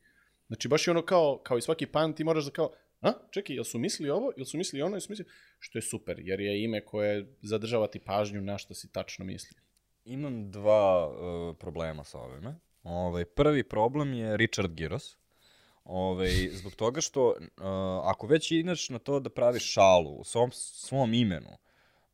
Znači 0.46 0.68
baš 0.68 0.86
je 0.86 0.90
ono 0.90 1.02
kao, 1.02 1.40
kao 1.42 1.58
i 1.58 1.62
svaki 1.62 1.86
pan, 1.86 2.12
ti 2.12 2.24
moraš 2.24 2.44
da 2.44 2.50
kao, 2.50 2.72
a, 3.00 3.12
čekaj, 3.30 3.56
jel 3.56 3.64
su 3.64 3.78
mislili 3.78 4.10
ovo, 4.10 4.32
jel 4.36 4.44
su 4.44 4.56
mislili 4.56 4.82
ono, 4.82 4.94
jel 4.96 5.00
su 5.00 5.12
mislili... 5.12 5.30
Što 5.58 5.78
je 5.78 5.82
super, 5.82 6.18
jer 6.18 6.40
je 6.40 6.62
ime 6.62 6.84
koje 6.84 7.26
zadržava 7.42 7.86
ti 7.86 7.98
pažnju 7.98 8.40
na 8.40 8.58
što 8.58 8.74
si 8.74 8.92
tačno 8.92 9.24
misli. 9.24 9.56
Imam 10.04 10.50
dva 10.50 11.08
uh, 11.08 11.56
problema 11.56 12.04
sa 12.04 12.18
ovime. 12.18 12.54
Ovaj, 12.82 13.24
prvi 13.24 13.62
problem 13.64 14.12
je 14.14 14.36
Richard 14.36 14.74
Giros. 14.74 15.16
Ovaj, 15.84 16.30
zbog 16.52 16.74
toga 16.74 17.00
što 17.00 17.28
uh, 17.28 17.36
ako 18.04 18.26
već 18.26 18.50
ideš 18.50 18.88
na 18.88 18.98
to 18.98 19.20
da 19.20 19.30
praviš 19.30 19.72
šalu 19.72 20.10
u 20.10 20.24
svom, 20.24 20.50
svom 20.52 21.14
imenu, 21.14 21.56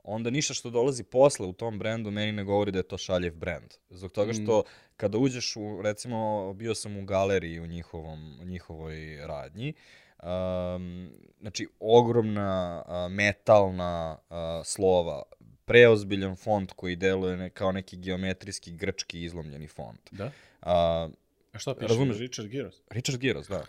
onda 0.02 0.30
ništa 0.30 0.54
što 0.54 0.70
dolazi 0.70 1.04
posle 1.04 1.46
u 1.46 1.52
tom 1.52 1.78
brendu 1.78 2.10
meni 2.10 2.32
ne 2.32 2.44
govori 2.44 2.72
da 2.72 2.78
je 2.78 2.88
to 2.88 2.98
šaljev 2.98 3.34
brend. 3.34 3.74
Zbog 3.90 4.12
toga 4.12 4.32
što 4.32 4.62
kada 4.96 5.18
uđeš 5.18 5.56
u, 5.56 5.82
recimo, 5.82 6.52
bio 6.52 6.74
sam 6.74 6.96
u 6.96 7.04
galeriji 7.04 7.60
u 7.60 7.66
njihovom, 7.66 8.38
u 8.40 8.44
njihovoj 8.44 9.26
radnji, 9.26 9.74
um, 10.22 11.10
znači 11.40 11.68
ogromna 11.80 12.82
uh, 12.86 13.12
metalna 13.12 14.18
uh, 14.30 14.36
slova, 14.64 15.22
preozbiljan 15.64 16.36
font 16.36 16.72
koji 16.72 16.96
deluje 16.96 17.36
ne, 17.36 17.50
kao 17.50 17.72
neki 17.72 17.96
geometrijski 17.96 18.72
grčki 18.72 19.24
izlomljeni 19.24 19.66
font. 19.66 20.10
Da? 20.10 20.24
Uh, 20.62 21.12
A 21.52 21.58
šta 21.58 21.74
piše? 21.74 21.88
Razumeš? 21.88 22.18
Richard 22.18 22.48
Giros? 22.48 22.74
Richard 22.90 23.18
Giros, 23.20 23.48
da. 23.48 23.64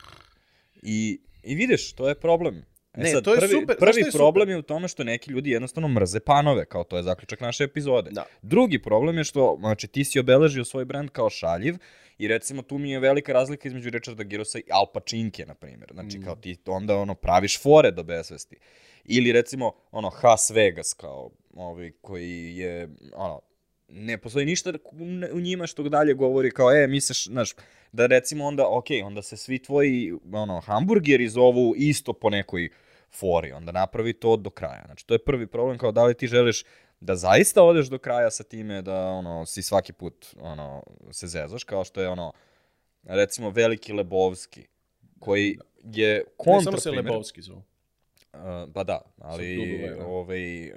I, 0.81 1.21
I 1.43 1.55
vidiš, 1.55 1.93
to 1.93 2.09
je 2.09 2.15
problem. 2.15 2.65
E 2.93 3.01
Ne, 3.01 3.11
sad, 3.11 3.23
to 3.23 3.33
je 3.33 3.39
prvi, 3.39 3.51
super. 3.61 3.77
Prvi 3.79 4.01
je 4.01 4.11
problem 4.11 4.49
je 4.49 4.57
u 4.57 4.61
tome 4.61 4.87
što 4.87 5.03
neki 5.03 5.31
ljudi 5.31 5.49
jednostavno 5.49 5.87
mrze 5.87 6.19
panove, 6.19 6.65
kao 6.65 6.83
to 6.83 6.97
je 6.97 7.03
zaključak 7.03 7.41
naše 7.41 7.63
epizode. 7.63 8.11
Da. 8.11 8.25
Drugi 8.41 8.81
problem 8.81 9.17
je 9.17 9.23
što, 9.23 9.57
znači, 9.59 9.87
ti 9.87 10.03
si 10.03 10.19
obeležio 10.19 10.65
svoj 10.65 10.85
brand 10.85 11.09
kao 11.09 11.29
šaljiv 11.29 11.75
i 12.17 12.27
recimo 12.27 12.61
tu 12.61 12.77
mi 12.77 12.91
je 12.91 12.99
velika 12.99 13.33
razlika 13.33 13.67
između 13.67 13.89
Richarda 13.89 14.23
Girosa 14.23 14.59
i 14.59 14.63
Al 14.71 14.85
Pachinke, 14.93 15.45
na 15.45 15.53
primjer. 15.53 15.89
Znači, 15.93 16.17
Mm. 16.17 16.23
kao 16.23 16.35
ti 16.35 16.57
onda 16.65 16.97
ono 16.97 17.15
praviš 17.15 17.61
fore 17.61 17.91
do 17.91 18.03
besvesti. 18.03 18.55
Ili 19.05 19.31
recimo, 19.31 19.73
ono, 19.91 20.09
Has 20.09 20.49
Vegas, 20.49 20.93
kao, 20.93 21.29
ovaj, 21.55 21.91
koji 22.01 22.57
je, 22.57 22.89
ono, 23.15 23.41
ne 23.87 24.17
postoji 24.17 24.45
ništa 24.45 24.73
u 25.33 25.39
njima 25.39 25.67
što 25.67 25.83
dalje 25.83 26.13
govori 26.13 26.51
kao, 26.51 26.71
e, 26.71 26.87
misliš, 26.87 27.25
znaš, 27.25 27.53
da 27.91 28.05
recimo 28.05 28.45
onda, 28.45 28.67
ok, 28.69 28.85
onda 29.03 29.21
se 29.21 29.37
svi 29.37 29.59
tvoji, 29.59 30.13
ono, 30.33 30.59
hamburgeri 30.59 31.29
zovu 31.29 31.73
isto 31.77 32.13
po 32.13 32.29
nekoj 32.29 32.69
fori, 33.19 33.51
onda 33.51 33.71
napravi 33.71 34.13
to 34.13 34.37
do 34.37 34.49
kraja. 34.49 34.81
Znači, 34.85 35.07
to 35.07 35.13
je 35.13 35.23
prvi 35.25 35.47
problem, 35.47 35.77
kao 35.77 35.91
da 35.91 36.03
li 36.05 36.13
ti 36.13 36.27
želiš 36.27 36.63
da 37.03 37.15
zaista 37.15 37.63
odeš 37.63 37.87
do 37.87 37.97
kraja 37.97 38.31
sa 38.31 38.43
time 38.43 38.81
da, 38.81 39.07
ono, 39.07 39.45
si 39.45 39.61
svaki 39.61 39.93
put, 39.93 40.35
ono, 40.39 40.83
se 41.11 41.27
zezaš, 41.27 41.63
kao 41.63 41.83
što 41.83 42.01
je, 42.01 42.09
ono, 42.09 42.33
recimo, 43.03 43.49
Veliki 43.49 43.93
Lebovski, 43.93 44.65
koji 45.19 45.57
je 45.83 46.13
Ne, 46.17 46.23
kontra 46.37 46.63
samo 46.63 46.77
se. 46.77 46.91
Lebovski 46.91 47.41
zovu. 47.41 47.63
Uh, 48.33 48.39
pa 48.73 48.83
da, 48.83 49.01
ali, 49.17 49.55
dugove, 49.55 49.95
da. 49.95 50.05
ovaj, 50.07 50.71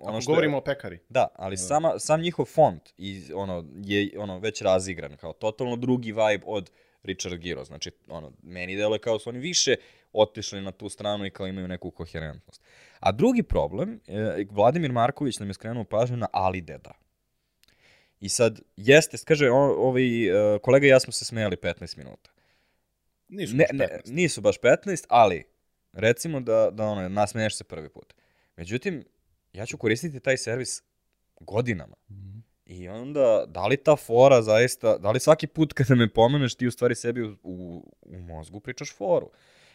ono 0.00 0.20
što 0.20 0.30
je- 0.30 0.34
govorimo 0.34 0.58
o 0.58 0.60
pekari. 0.60 0.98
Da, 1.08 1.28
ali 1.34 1.56
sama, 1.56 1.98
sam 1.98 2.20
njihov 2.20 2.44
font 2.44 2.92
i, 2.98 3.32
ono, 3.34 3.64
je 3.76 4.10
ono, 4.18 4.38
već 4.38 4.62
razigran, 4.62 5.16
kao 5.16 5.32
totalno 5.32 5.76
drugi 5.76 6.12
vibe 6.12 6.44
od 6.46 6.70
Richard 7.02 7.38
Giro. 7.38 7.64
Znači, 7.64 7.90
ono, 8.08 8.32
meni 8.42 8.76
deluje 8.76 8.98
kao 8.98 9.18
su 9.18 9.30
oni 9.30 9.38
više 9.38 9.76
otišli 10.12 10.60
na 10.60 10.72
tu 10.72 10.88
stranu 10.88 11.26
i 11.26 11.30
kao 11.30 11.46
imaju 11.46 11.68
neku 11.68 11.90
koherentnost. 11.90 12.62
A 13.00 13.12
drugi 13.12 13.42
problem, 13.42 14.00
e, 14.06 14.44
Vladimir 14.50 14.92
Marković 14.92 15.38
nam 15.38 15.48
je 15.48 15.54
skrenuo 15.54 15.84
pažnju 15.84 16.16
na 16.16 16.26
Ali 16.32 16.60
Deda. 16.60 16.92
I 18.20 18.28
sad, 18.28 18.60
jeste, 18.76 19.16
kaže, 19.24 19.50
o, 19.50 19.56
ovaj, 19.56 20.04
kolega 20.62 20.86
i 20.86 20.90
ja 20.90 21.00
smo 21.00 21.12
se 21.12 21.24
smejali 21.24 21.56
15 21.56 21.98
minuta. 21.98 22.30
Nisu 23.28 23.56
Ne, 23.56 23.64
baš 23.70 23.78
ne, 23.78 23.88
15. 24.04 24.12
nisu 24.12 24.40
baš 24.40 24.58
15, 24.60 25.04
ali 25.08 25.44
recimo 25.92 26.40
da, 26.40 26.70
da 26.72 26.84
ono, 26.84 27.08
nasmeješ 27.08 27.56
se 27.56 27.64
prvi 27.64 27.88
put. 27.88 28.14
Međutim, 28.56 29.04
ja 29.52 29.66
ću 29.66 29.78
koristiti 29.78 30.20
taj 30.20 30.36
servis 30.36 30.82
godinama. 31.40 31.96
Mhm. 32.10 32.38
I 32.66 32.88
onda, 32.88 33.44
da 33.48 33.66
li 33.66 33.76
ta 33.76 33.96
fora 33.96 34.42
zaista, 34.42 34.98
da 34.98 35.10
li 35.10 35.20
svaki 35.20 35.46
put 35.46 35.72
kada 35.72 35.94
me 35.94 36.08
pomeneš 36.08 36.54
ti 36.54 36.66
u 36.66 36.70
stvari 36.70 36.94
sebi 36.94 37.22
u, 37.22 37.36
u, 37.42 37.86
u 38.02 38.18
mozgu 38.18 38.60
pričaš 38.60 38.94
foru. 38.96 39.30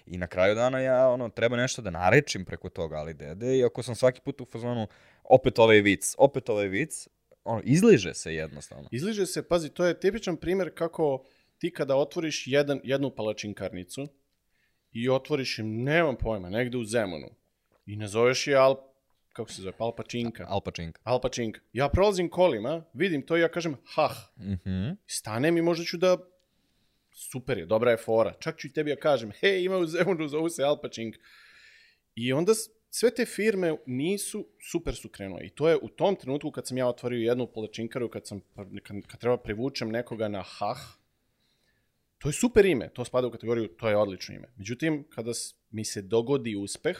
I 0.06 0.18
na 0.18 0.28
kraju 0.28 0.56
dana 0.56 0.80
ja, 0.80 1.10
ono, 1.10 1.30
treba 1.30 1.58
nešto 1.58 1.82
da 1.82 1.90
narečim 1.90 2.46
preko 2.46 2.70
toga, 2.70 2.96
ali 2.96 3.14
dede, 3.14 3.58
i 3.58 3.64
ako 3.64 3.84
sam 3.84 3.96
svaki 3.96 4.22
put 4.22 4.42
u 4.42 4.46
fazonu, 4.46 4.88
opet 5.24 5.60
ovaj 5.60 5.82
vic, 5.82 6.16
opet 6.18 6.50
ovaj 6.50 6.68
vic, 6.68 7.08
ono, 7.44 7.62
izliže 7.64 8.14
se 8.14 8.34
jednostavno. 8.34 8.90
Izliže 8.92 9.26
se, 9.26 9.48
pazi, 9.48 9.70
to 9.70 9.86
je 9.86 10.00
tipičan 10.00 10.38
primjer 10.38 10.72
kako 10.76 11.24
ti 11.58 11.72
kada 11.72 11.96
otvoriš 11.96 12.48
jedan, 12.48 12.80
jednu 12.84 13.10
palačinkarnicu 13.10 14.08
i 14.92 15.10
otvoriš 15.10 15.60
je, 15.60 15.66
nemam 15.66 16.16
pojma, 16.16 16.50
negde 16.50 16.78
u 16.78 16.84
Zemunu 16.84 17.28
i 17.86 17.96
nazoveš 17.96 18.48
je 18.48 18.56
Al, 18.56 18.76
kako 19.38 19.52
se 19.52 19.62
zove, 19.62 19.78
Palpačinka. 19.78 20.46
Alpačinka. 20.48 21.02
Alpačinka. 21.04 21.62
Ja 21.74 21.90
prolazim 21.90 22.30
kolima, 22.30 22.84
vidim 22.94 23.22
to 23.22 23.38
i 23.38 23.42
ja 23.42 23.50
kažem 23.50 23.76
hah. 23.96 24.18
Mhm. 24.38 24.98
Stanem 25.08 25.58
i 25.58 25.62
možda 25.62 25.86
ću 25.86 25.98
da 25.98 26.18
super 27.12 27.58
je, 27.58 27.66
dobra 27.66 27.92
je 27.92 27.98
fora. 27.98 28.34
Čak 28.40 28.58
ću 28.58 28.68
i 28.68 28.74
tebi 28.74 28.90
ja 28.90 28.96
kažem, 28.96 29.32
hej, 29.40 29.64
ima 29.64 29.78
u 29.78 29.86
Zemunu, 29.86 30.28
zovu 30.28 30.50
se 30.50 30.64
Alpačinka. 30.64 31.20
I 32.16 32.34
onda 32.34 32.54
sve 32.90 33.12
te 33.12 33.26
firme 33.26 33.76
nisu, 33.86 34.48
super 34.72 34.96
su 34.96 35.10
krenule. 35.10 35.46
I 35.46 35.50
to 35.50 35.70
je 35.70 35.78
u 35.82 35.90
tom 35.90 36.16
trenutku 36.16 36.52
kad 36.52 36.68
sam 36.68 36.78
ja 36.78 36.88
otvorio 36.88 37.30
jednu 37.30 37.48
palačinkaru, 37.48 38.10
kad, 38.10 38.28
sam, 38.28 38.42
kad, 38.84 39.02
kad 39.08 39.20
treba 39.20 39.38
privučem 39.38 39.90
nekoga 39.90 40.28
na 40.28 40.44
hah, 40.44 40.78
to 42.18 42.30
je 42.30 42.34
super 42.34 42.66
ime, 42.66 42.90
to 42.90 43.06
spada 43.06 43.28
u 43.28 43.32
kategoriju, 43.32 43.68
to 43.68 43.90
je 43.90 43.98
odlično 43.98 44.36
ime. 44.36 44.48
Međutim, 44.56 45.04
kada 45.10 45.32
mi 45.72 45.86
se 45.86 46.02
dogodi 46.02 46.56
uspeh, 46.56 46.98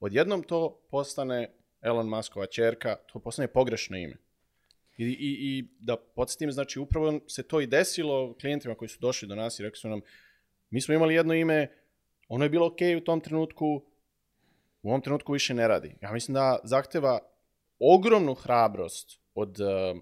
odjednom 0.00 0.42
to 0.42 0.86
postane 0.90 1.54
Elon 1.86 2.08
Muskova 2.08 2.46
čerka, 2.46 2.96
to 3.12 3.18
postane 3.18 3.48
pogrešno 3.48 3.96
ime. 3.96 4.16
I, 4.98 5.04
i, 5.04 5.36
I 5.40 5.68
da 5.80 5.96
podsjetim, 5.96 6.52
znači 6.52 6.78
upravo 6.78 7.20
se 7.28 7.42
to 7.42 7.60
i 7.60 7.66
desilo 7.66 8.34
klijentima 8.40 8.74
koji 8.74 8.88
su 8.88 8.98
došli 9.00 9.28
do 9.28 9.34
nas 9.34 9.58
i 9.58 9.62
rekli 9.62 9.78
su 9.78 9.88
nam, 9.88 10.00
mi 10.70 10.80
smo 10.80 10.94
imali 10.94 11.14
jedno 11.14 11.34
ime, 11.34 11.68
ono 12.28 12.44
je 12.44 12.50
bilo 12.50 12.66
okej 12.66 12.96
u 12.96 13.04
tom 13.04 13.20
trenutku, 13.20 13.82
u 14.82 14.88
ovom 14.88 15.00
trenutku 15.00 15.32
više 15.32 15.54
ne 15.54 15.68
radi. 15.68 15.94
Ja 16.02 16.12
mislim 16.12 16.34
da 16.34 16.58
zahteva 16.64 17.18
ogromnu 17.78 18.34
hrabrost 18.34 19.20
od, 19.34 19.60
eh, 19.60 19.94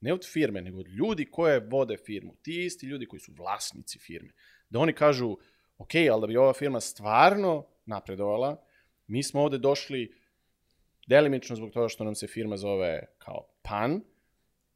ne 0.00 0.12
od 0.12 0.26
firme, 0.32 0.62
nego 0.62 0.78
od 0.78 0.88
ljudi 0.88 1.24
koje 1.30 1.60
vode 1.60 1.96
firmu. 1.96 2.34
Ti 2.42 2.64
isti 2.64 2.86
ljudi 2.86 3.06
koji 3.06 3.20
su 3.20 3.32
vlasnici 3.38 3.98
firme. 3.98 4.32
Da 4.70 4.78
oni 4.78 4.92
kažu, 4.92 5.36
ok, 5.78 5.94
ali 6.12 6.20
da 6.20 6.26
bi 6.26 6.36
ova 6.36 6.52
firma 6.52 6.80
stvarno 6.80 7.66
napredovala, 7.86 8.64
mi 9.06 9.22
smo 9.22 9.42
ovde 9.42 9.58
došli 9.58 10.23
delimično 11.06 11.56
zbog 11.56 11.70
toga 11.70 11.88
što 11.88 12.04
nam 12.04 12.14
se 12.14 12.26
firma 12.26 12.56
zove 12.56 13.06
kao 13.18 13.46
PAN, 13.62 14.00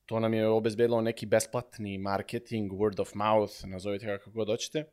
to 0.07 0.21
nam 0.21 0.35
je 0.35 0.49
obezbedilo 0.49 1.01
neki 1.01 1.27
besplatni 1.27 1.99
marketing, 1.99 2.73
word 2.73 3.01
of 3.01 3.15
mouth, 3.15 3.65
nazovite 3.65 4.07
ga 4.07 4.19
kako 4.19 4.31
god 4.31 4.49
hoćete. 4.49 4.85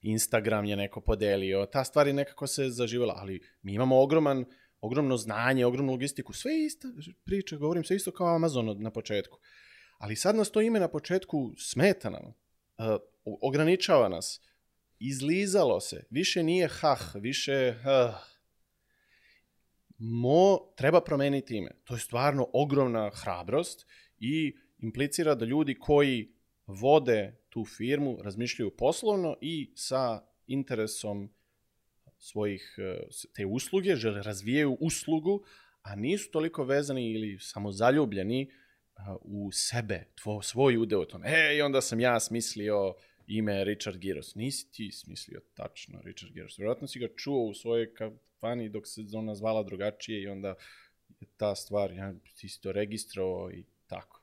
Instagram 0.00 0.64
je 0.64 0.76
neko 0.76 1.00
podelio, 1.00 1.66
ta 1.66 1.84
stvar 1.84 2.06
je 2.06 2.12
nekako 2.12 2.46
se 2.46 2.68
zaživjela, 2.68 3.14
ali 3.16 3.40
mi 3.62 3.74
imamo 3.74 4.02
ogroman, 4.02 4.44
ogromno 4.80 5.16
znanje, 5.16 5.66
ogromnu 5.66 5.92
logistiku, 5.92 6.32
sve 6.32 6.64
ista 6.64 6.88
priča, 7.24 7.56
govorim 7.56 7.84
sve 7.84 7.96
isto 7.96 8.10
kao 8.10 8.34
Amazon 8.34 8.82
na 8.82 8.90
početku. 8.90 9.38
Ali 9.98 10.16
sad 10.16 10.36
nas 10.36 10.50
to 10.50 10.60
ime 10.60 10.80
na 10.80 10.88
početku 10.88 11.52
smeta 11.58 12.10
nam, 12.10 12.22
uh, 12.24 13.00
ograničava 13.24 14.08
nas, 14.08 14.40
izlizalo 14.98 15.80
se, 15.80 16.04
više 16.10 16.42
nije 16.42 16.68
hah, 16.68 17.14
više 17.14 17.74
uh, 17.78 18.31
mo, 20.04 20.58
treba 20.76 21.00
promeniti 21.00 21.56
ime. 21.56 21.70
To 21.84 21.94
je 21.94 22.00
stvarno 22.00 22.48
ogromna 22.52 23.10
hrabrost 23.14 23.86
i 24.18 24.56
implicira 24.78 25.34
da 25.34 25.44
ljudi 25.44 25.74
koji 25.74 26.32
vode 26.66 27.40
tu 27.48 27.64
firmu 27.64 28.18
razmišljaju 28.22 28.70
poslovno 28.76 29.36
i 29.40 29.72
sa 29.74 30.22
interesom 30.46 31.30
svojih 32.18 32.74
s- 33.10 33.26
te 33.34 33.46
usluge, 33.46 33.96
žele 33.96 34.22
razvijaju 34.22 34.76
uslugu, 34.80 35.44
a 35.82 35.96
nisu 35.96 36.30
toliko 36.30 36.64
vezani 36.64 37.10
ili 37.12 37.38
samo 37.40 37.72
zaljubljeni 37.72 38.50
a, 38.94 39.16
u 39.20 39.50
sebe, 39.52 40.04
tvo, 40.14 40.42
svoj 40.42 40.76
udeo 40.76 41.00
u 41.00 41.04
tome. 41.04 41.26
E, 41.28 41.56
i 41.56 41.62
onda 41.62 41.80
sam 41.80 42.00
ja 42.00 42.20
smislio 42.20 42.94
ime 43.26 43.64
Richard 43.64 43.98
Giros. 43.98 44.34
Nisi 44.34 44.72
ti 44.72 44.92
smislio 44.92 45.40
tačno 45.54 46.00
Richard 46.04 46.32
Giros. 46.32 46.58
Vjerojatno 46.58 46.86
si 46.88 46.98
ga 46.98 47.08
čuo 47.16 47.44
u 47.44 47.54
svojoj 47.54 47.94
kafani 48.42 48.68
dok 48.68 48.86
se 48.86 49.00
ona 49.14 49.34
zvala 49.34 49.62
drugačije 49.62 50.22
i 50.22 50.28
onda 50.28 50.54
ta 51.36 51.54
stvar, 51.54 51.92
ja, 51.92 52.12
ti 52.34 52.48
si 52.48 52.60
to 52.60 52.72
registrovao 52.72 53.50
i 53.50 53.64
tako. 53.86 54.20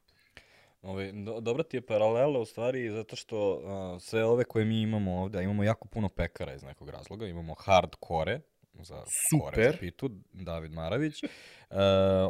Ove, 0.82 1.12
do, 1.12 1.40
dobra 1.40 1.64
ti 1.64 1.78
je 1.78 1.82
paralela 1.82 2.40
u 2.40 2.46
stvari 2.46 2.92
zato 2.92 3.16
što 3.16 3.54
uh, 3.54 4.02
sve 4.02 4.26
ove 4.26 4.44
koje 4.44 4.66
mi 4.66 4.82
imamo 4.82 5.22
ovde, 5.22 5.40
a 5.40 5.42
imamo 5.42 5.64
jako 5.64 5.88
puno 5.88 6.10
pekara 6.10 6.54
iz 6.54 6.64
nekog 6.64 6.90
razloga, 6.90 7.28
imamo 7.28 7.54
hardcore 7.54 8.40
za 8.74 9.04
kore 9.40 9.56
Super. 9.56 9.72
za 9.72 9.78
pitu, 9.80 10.10
David 10.34 10.72
Maravić, 10.72 11.24
uh, 11.24 11.30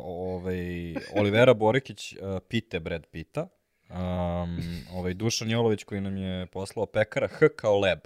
ovaj, 0.03 0.95
Olivera 1.19 1.53
Borikić, 1.53 2.13
uh, 2.13 2.19
pite 2.47 2.79
Brad 2.79 3.05
Pita, 3.05 3.47
um, 3.89 4.59
ovaj, 4.93 5.13
Dušan 5.13 5.51
Jolović 5.51 5.83
koji 5.83 6.01
nam 6.01 6.17
je 6.17 6.45
poslao 6.45 6.85
pekara 6.85 7.27
H 7.27 7.49
kao 7.55 7.79
leb. 7.79 7.99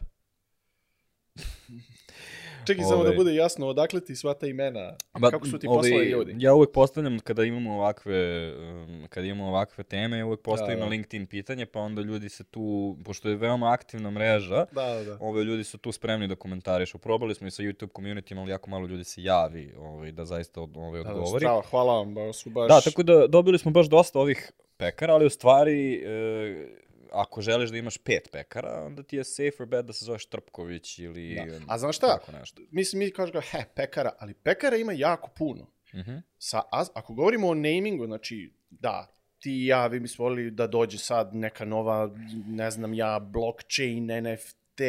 Čekaj 2.67 2.83
samo 2.83 2.95
da 3.03 3.09
Ovaj. 3.09 3.15
bude 3.15 3.35
jasno, 3.35 3.67
odakle 3.67 4.01
ti 4.01 4.15
sva 4.15 4.33
ta 4.33 4.47
imena, 4.47 4.95
Ba, 5.19 5.31
kako 5.31 5.47
su 5.47 5.59
ti 5.59 5.67
ovaj, 5.67 5.77
poslali 5.77 6.05
ljudi? 6.05 6.35
Ja 6.37 6.53
uvek 6.53 6.71
postavljam 6.71 7.19
kada 7.19 7.43
imamo 7.43 7.73
ovakve, 7.73 8.51
um, 8.57 9.05
kada 9.09 9.27
imamo 9.27 9.47
ovakve 9.47 9.83
teme, 9.83 10.17
ja 10.17 10.25
uvek 10.25 10.41
postavim 10.41 10.79
Da, 10.79 10.85
da. 10.85 10.89
LinkedIn 10.89 11.25
pitanje, 11.25 11.65
pa 11.65 11.79
onda 11.79 12.01
ljudi 12.01 12.29
se 12.29 12.43
tu, 12.43 12.97
pošto 13.05 13.29
je 13.29 13.35
veoma 13.35 13.71
aktivna 13.71 14.11
mreža, 14.11 14.65
Da, 14.71 14.85
da, 14.93 15.03
da. 15.03 15.17
ove 15.21 15.43
ljudi 15.43 15.63
su 15.63 15.77
tu 15.77 15.91
spremni 15.91 16.27
da 16.27 16.35
komentarišu. 16.35 16.97
Probali 16.97 17.35
smo 17.35 17.47
i 17.47 17.51
sa 17.51 17.63
YouTube 17.63 17.91
community, 17.91 18.39
ali 18.39 18.51
jako 18.51 18.69
malo 18.69 18.87
ljudi 18.87 19.03
se 19.03 19.23
javi 19.23 19.73
ovaj, 19.77 20.11
da 20.11 20.25
zaista 20.25 20.61
od, 20.61 20.77
ovaj, 20.77 21.03
Da, 21.03 21.09
da, 21.09 21.15
odgovori. 21.15 21.41
strava, 21.43 21.61
hvala 21.69 21.93
vam, 21.93 22.13
ba, 22.15 22.33
su 22.33 22.49
baš... 22.49 22.67
Da, 22.67 22.81
tako 22.81 23.03
da 23.03 23.27
dobili 23.27 23.57
smo 23.57 23.71
baš 23.71 23.89
dosta 23.89 24.19
ovih 24.19 24.51
pekara, 24.77 25.13
ali 25.13 25.25
u 25.25 25.29
stvari, 25.29 26.03
e, 26.05 26.67
ako 27.13 27.41
želiš 27.41 27.69
da 27.69 27.77
imaš 27.77 27.97
pet 27.97 28.29
pekara, 28.31 28.83
onda 28.85 29.03
ti 29.03 29.15
je 29.15 29.23
safer 29.23 29.65
bet 29.65 29.85
da 29.85 29.93
se 29.93 30.05
zoveš 30.05 30.25
Trpković 30.25 30.99
ili... 30.99 31.35
Da. 31.35 31.59
A 31.67 31.77
znaš 31.77 31.97
šta? 31.97 32.07
Tako 32.07 32.31
nešto. 32.31 32.61
Mislim, 32.71 32.99
mi 32.99 33.11
kažemo, 33.11 33.41
he, 33.41 33.63
pekara, 33.75 34.11
ali 34.19 34.33
pekara 34.33 34.77
ima 34.77 34.93
jako 34.93 35.29
puno. 35.37 35.67
Mhm. 35.93 36.15
Sa, 36.37 36.59
a, 36.71 36.85
ako 36.93 37.13
govorimo 37.13 37.47
o 37.47 37.53
namingu, 37.53 38.05
znači, 38.05 38.53
da, 38.69 39.07
ti 39.39 39.51
i 39.51 39.65
ja, 39.65 39.87
vi 39.87 39.99
bismo 39.99 40.23
volili 40.23 40.51
da 40.51 40.67
dođe 40.67 40.97
sad 40.97 41.35
neka 41.35 41.65
nova, 41.65 42.15
ne 42.47 42.71
znam 42.71 42.93
ja, 42.93 43.19
blockchain, 43.19 44.05
NFT, 44.05 44.81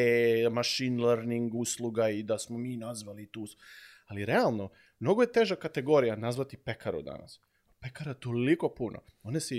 machine 0.50 1.02
learning 1.02 1.54
usluga 1.54 2.08
i 2.08 2.22
da 2.22 2.38
smo 2.38 2.58
mi 2.58 2.76
nazvali 2.76 3.26
tu. 3.26 3.46
Ali 4.06 4.24
realno, 4.24 4.70
mnogo 4.98 5.22
je 5.22 5.32
teža 5.32 5.56
kategorija 5.56 6.16
nazvati 6.16 6.56
pekaru 6.56 7.02
danas. 7.02 7.40
Pekara 7.80 8.14
toliko 8.14 8.74
puno. 8.74 9.00
One 9.22 9.40
se 9.40 9.54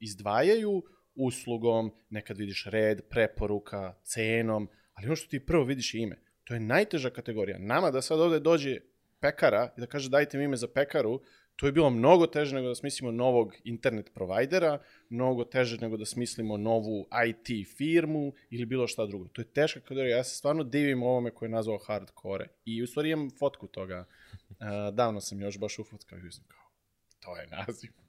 izdvajaju 0.00 0.82
uslugom, 1.14 1.92
nekad 2.10 2.38
vidiš 2.38 2.66
red, 2.66 3.00
preporuka, 3.08 3.94
cenom, 4.02 4.68
ali 4.94 5.06
ono 5.06 5.16
što 5.16 5.28
ti 5.28 5.46
prvo 5.46 5.64
vidiš 5.64 5.94
je 5.94 6.02
ime. 6.02 6.22
To 6.44 6.54
je 6.54 6.60
najteža 6.60 7.10
kategorija. 7.10 7.58
Nama 7.58 7.90
da 7.90 8.02
sad 8.02 8.20
ovde 8.20 8.40
dođe 8.40 8.80
pekara 9.20 9.72
i 9.76 9.80
da 9.80 9.86
kaže 9.86 10.08
dajte 10.08 10.38
mi 10.38 10.44
ime 10.44 10.56
za 10.56 10.68
pekaru, 10.68 11.20
to 11.60 11.66
je 11.66 11.72
bilo 11.72 11.90
mnogo 11.90 12.26
teže 12.26 12.54
nego 12.54 12.68
da 12.68 12.74
smislimo 12.74 13.12
novog 13.12 13.52
internet 13.64 14.10
provajdera, 14.14 14.78
mnogo 15.08 15.44
teže 15.44 15.76
nego 15.76 15.96
da 15.96 16.06
smislimo 16.06 16.56
novu 16.56 17.08
IT 17.28 17.68
firmu 17.76 18.32
ili 18.50 18.66
bilo 18.66 18.86
šta 18.86 19.06
drugo. 19.06 19.28
To 19.28 19.40
je 19.40 19.52
teška 19.52 19.80
kategorija. 19.80 20.16
Ja 20.16 20.24
se 20.24 20.36
stvarno 20.36 20.64
divim 20.64 21.02
ovome 21.02 21.30
koje 21.30 21.46
je 21.46 21.50
nazvao 21.50 21.78
hardcore. 21.86 22.48
I 22.64 22.82
u 22.82 22.86
stvari 22.86 23.10
imam 23.10 23.30
fotku 23.38 23.66
toga. 23.66 24.04
Uh, 24.48 24.56
davno 24.98 25.20
sam 25.20 25.40
još 25.40 25.58
baš 25.58 25.78
ufotkao 25.78 26.18
i 26.18 26.32
sam 26.32 26.44
kao, 26.48 26.70
to 27.20 27.36
je 27.36 27.46
naziv. 27.46 27.99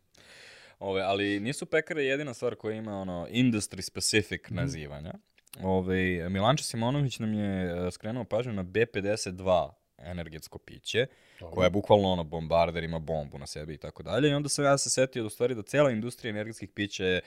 Ove, 0.81 1.01
ali 1.01 1.39
nisu 1.39 1.65
pekare 1.65 2.03
jedina 2.03 2.33
stvar 2.33 2.55
koja 2.55 2.75
ima 2.75 2.93
ono 2.93 3.27
industry 3.29 3.81
specific 3.81 4.41
Mhm. 4.45 4.55
nazivanja. 4.55 5.13
Ove, 5.63 5.95
Milanče 6.29 6.63
Simonović 6.63 7.19
nam 7.19 7.33
je 7.33 7.63
e, 7.87 7.91
skrenuo 7.91 8.23
pažnju 8.23 8.53
na 8.53 8.63
B52 8.63 9.69
energetsko 9.97 10.57
piće, 10.57 11.07
koja 11.51 11.65
je 11.65 11.69
bukvalno 11.69 12.07
ono 12.07 12.23
bombarder, 12.23 12.83
ima 12.83 12.99
bombu 12.99 13.37
na 13.37 13.47
sebi 13.47 13.73
i 13.73 13.77
tako 13.77 14.03
dalje. 14.03 14.29
I 14.29 14.33
onda 14.33 14.49
sam 14.49 14.65
ja 14.65 14.77
se 14.77 14.89
setio 14.89 15.23
da 15.23 15.27
u 15.27 15.29
stvari 15.29 15.55
da 15.55 15.61
cela 15.61 15.91
industrija 15.91 16.29
energetskih 16.29 16.69
pića 16.69 17.05
je, 17.05 17.21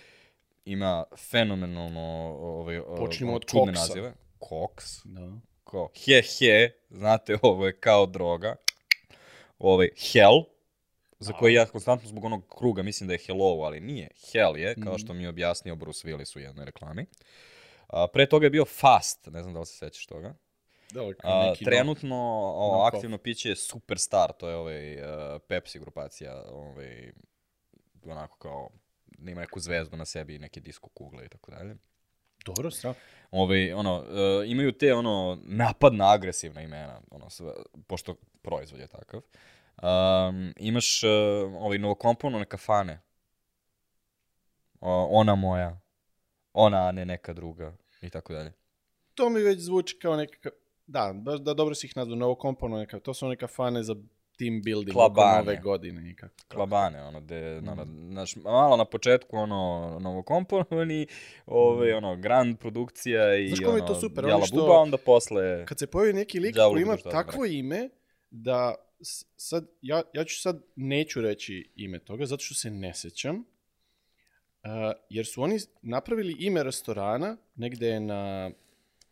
ima 0.64 1.04
fenomenalno 1.30 2.00
ovaj, 2.40 2.80
Počnimo 2.96 3.30
ono, 3.30 3.36
od 3.36 3.44
čudne 3.44 3.66
koksa. 3.66 3.80
nazive. 3.80 4.12
Koks. 4.38 4.84
Da. 5.04 5.32
Kao 5.64 5.88
he 5.96 6.22
he, 6.22 6.70
znate, 6.90 7.38
ovo 7.42 7.66
je 7.66 7.76
kao 7.76 8.06
droga. 8.06 8.56
Ovaj, 9.58 9.88
hell, 10.12 10.42
za 11.24 11.32
koji 11.32 11.54
ja 11.54 11.66
konstantno 11.66 12.08
zbog 12.08 12.24
onog 12.24 12.54
kruga 12.58 12.82
mislim 12.82 13.06
da 13.06 13.14
je 13.14 13.18
hello, 13.26 13.62
ali 13.62 13.80
nije. 13.80 14.08
Hell 14.32 14.58
je, 14.58 14.74
kao 14.84 14.98
što 14.98 15.14
mi 15.14 15.22
je 15.22 15.28
objasnio 15.28 15.74
Bruce 15.74 16.08
Willis 16.08 16.36
u 16.36 16.40
jednoj 16.40 16.64
reklami. 16.64 17.06
A, 17.88 18.06
pre 18.12 18.28
toga 18.28 18.46
je 18.46 18.50
bio 18.50 18.64
fast, 18.64 19.26
ne 19.26 19.42
znam 19.42 19.54
da 19.54 19.60
li 19.60 19.66
se 19.66 19.76
sećaš 19.76 20.06
toga. 20.06 20.34
Da, 20.90 21.00
A, 21.22 21.54
trenutno 21.64 22.16
o, 22.56 22.70
knock-off. 22.70 22.96
aktivno 22.96 23.18
piće 23.18 23.48
je 23.48 23.56
Superstar, 23.56 24.32
to 24.32 24.48
je 24.48 24.56
ovaj 24.56 24.94
uh, 24.94 25.40
Pepsi 25.48 25.78
grupacija, 25.78 26.44
ovaj 26.50 27.12
onako 28.04 28.38
kao 28.38 28.70
da 29.18 29.30
ima 29.30 29.40
neku 29.40 29.60
zvezdu 29.60 29.96
na 29.96 30.04
sebi 30.04 30.34
i 30.34 30.38
neke 30.38 30.60
disko 30.60 30.88
kugle 30.88 31.24
i 31.24 31.28
tako 31.28 31.50
dalje. 31.50 31.76
Dobro, 32.44 32.70
strah. 32.70 32.96
Ovaj, 33.30 33.72
ono, 33.72 33.98
uh, 33.98 34.50
imaju 34.50 34.72
te, 34.72 34.94
ono, 34.94 35.38
napadna 35.42 36.12
agresivna 36.12 36.62
imena, 36.62 37.00
ono, 37.10 37.30
sve, 37.30 37.52
pošto 37.86 38.16
proizvod 38.42 38.80
je 38.80 38.86
takav. 38.86 39.20
Um, 39.82 40.52
imaš 40.56 41.02
uh, 41.02 41.10
ovaj 41.54 41.78
novokomponovane 41.78 42.44
kafane. 42.44 43.00
O, 44.80 45.08
ona 45.10 45.34
moja. 45.34 45.80
ona, 46.52 46.88
a 46.88 46.92
ne 46.92 47.04
neka 47.04 47.32
druga 47.32 47.76
i 48.02 48.10
tako 48.10 48.32
dalje. 48.32 48.52
To 49.14 49.28
mi 49.30 49.40
već 49.40 49.58
zvuči 49.58 49.98
kao 49.98 50.16
neka... 50.16 50.50
Da, 50.86 51.12
baš 51.14 51.40
da 51.40 51.54
dobro 51.54 51.74
si 51.74 51.86
ih 51.86 51.96
nazvao, 51.96 52.16
novo 52.16 52.34
kompono 52.34 52.78
neka, 52.78 53.00
to 53.00 53.14
su 53.14 53.28
neka 53.28 53.46
fane 53.46 53.82
za 53.82 53.94
team 54.38 54.62
building 54.62 54.92
Klabane. 54.92 55.30
oko 55.30 55.38
nove 55.38 55.56
godine. 55.56 56.10
I 56.10 56.16
kako. 56.16 56.34
Klabane, 56.48 57.02
ono, 57.02 57.20
de, 57.20 57.62
ono, 57.68 57.86
znaš, 58.10 58.36
malo 58.36 58.76
na 58.76 58.84
početku, 58.84 59.36
ono, 59.36 59.98
novokomponovani, 60.00 61.06
ove, 61.46 61.96
ono, 61.96 62.16
grand 62.16 62.58
produkcija 62.58 63.36
i, 63.36 63.48
Znaš 63.48 63.58
mi 63.60 63.64
je 63.66 63.70
ono, 63.70 63.86
to 63.86 63.94
super? 63.94 64.24
jala 64.24 64.46
što- 64.46 64.56
buba, 64.56 64.78
onda 64.78 64.96
posle... 64.96 65.66
Kad 65.66 65.78
se 65.78 65.86
pojavi 65.86 66.12
neki 66.12 66.40
lik 66.40 66.56
koji 66.70 66.82
ima 66.82 66.96
znam 66.96 67.12
takvo 67.12 67.44
ime 67.44 67.88
da 68.30 68.74
sad, 69.36 69.66
ja, 69.82 70.02
ja 70.14 70.24
ću 70.24 70.40
sad 70.40 70.62
neću 70.76 71.20
reći 71.20 71.70
ime 71.76 71.98
toga 71.98 72.26
zato 72.26 72.44
što 72.44 72.54
se 72.54 72.70
ne 72.70 72.94
sećam. 72.94 73.36
Uh, 73.36 74.70
jer 75.10 75.26
su 75.26 75.42
oni 75.42 75.58
napravili 75.82 76.36
ime 76.38 76.62
restorana 76.62 77.36
negde 77.54 78.00
na 78.00 78.50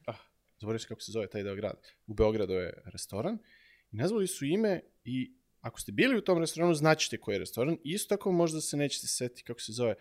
ah, 0.06 0.16
zaboravio 0.60 0.78
se 0.78 0.88
kako 0.88 1.00
se 1.00 1.12
zove 1.12 1.26
taj 1.26 1.42
deo 1.42 1.54
grada. 1.54 1.78
U 2.06 2.14
Beogradu 2.14 2.52
je 2.52 2.82
restoran 2.84 3.38
i 3.92 3.96
nazvali 3.96 4.26
su 4.26 4.44
ime 4.44 4.80
i 5.04 5.32
ako 5.60 5.80
ste 5.80 5.92
bili 5.92 6.18
u 6.18 6.20
tom 6.20 6.38
restoranu 6.38 6.74
znaćete 6.74 7.20
koji 7.20 7.34
je 7.34 7.38
restoran. 7.38 7.76
Isto 7.84 8.16
tako 8.16 8.32
možda 8.32 8.60
se 8.60 8.76
nećete 8.76 9.06
setiti 9.06 9.42
kako 9.42 9.60
se 9.60 9.72
zove. 9.72 9.94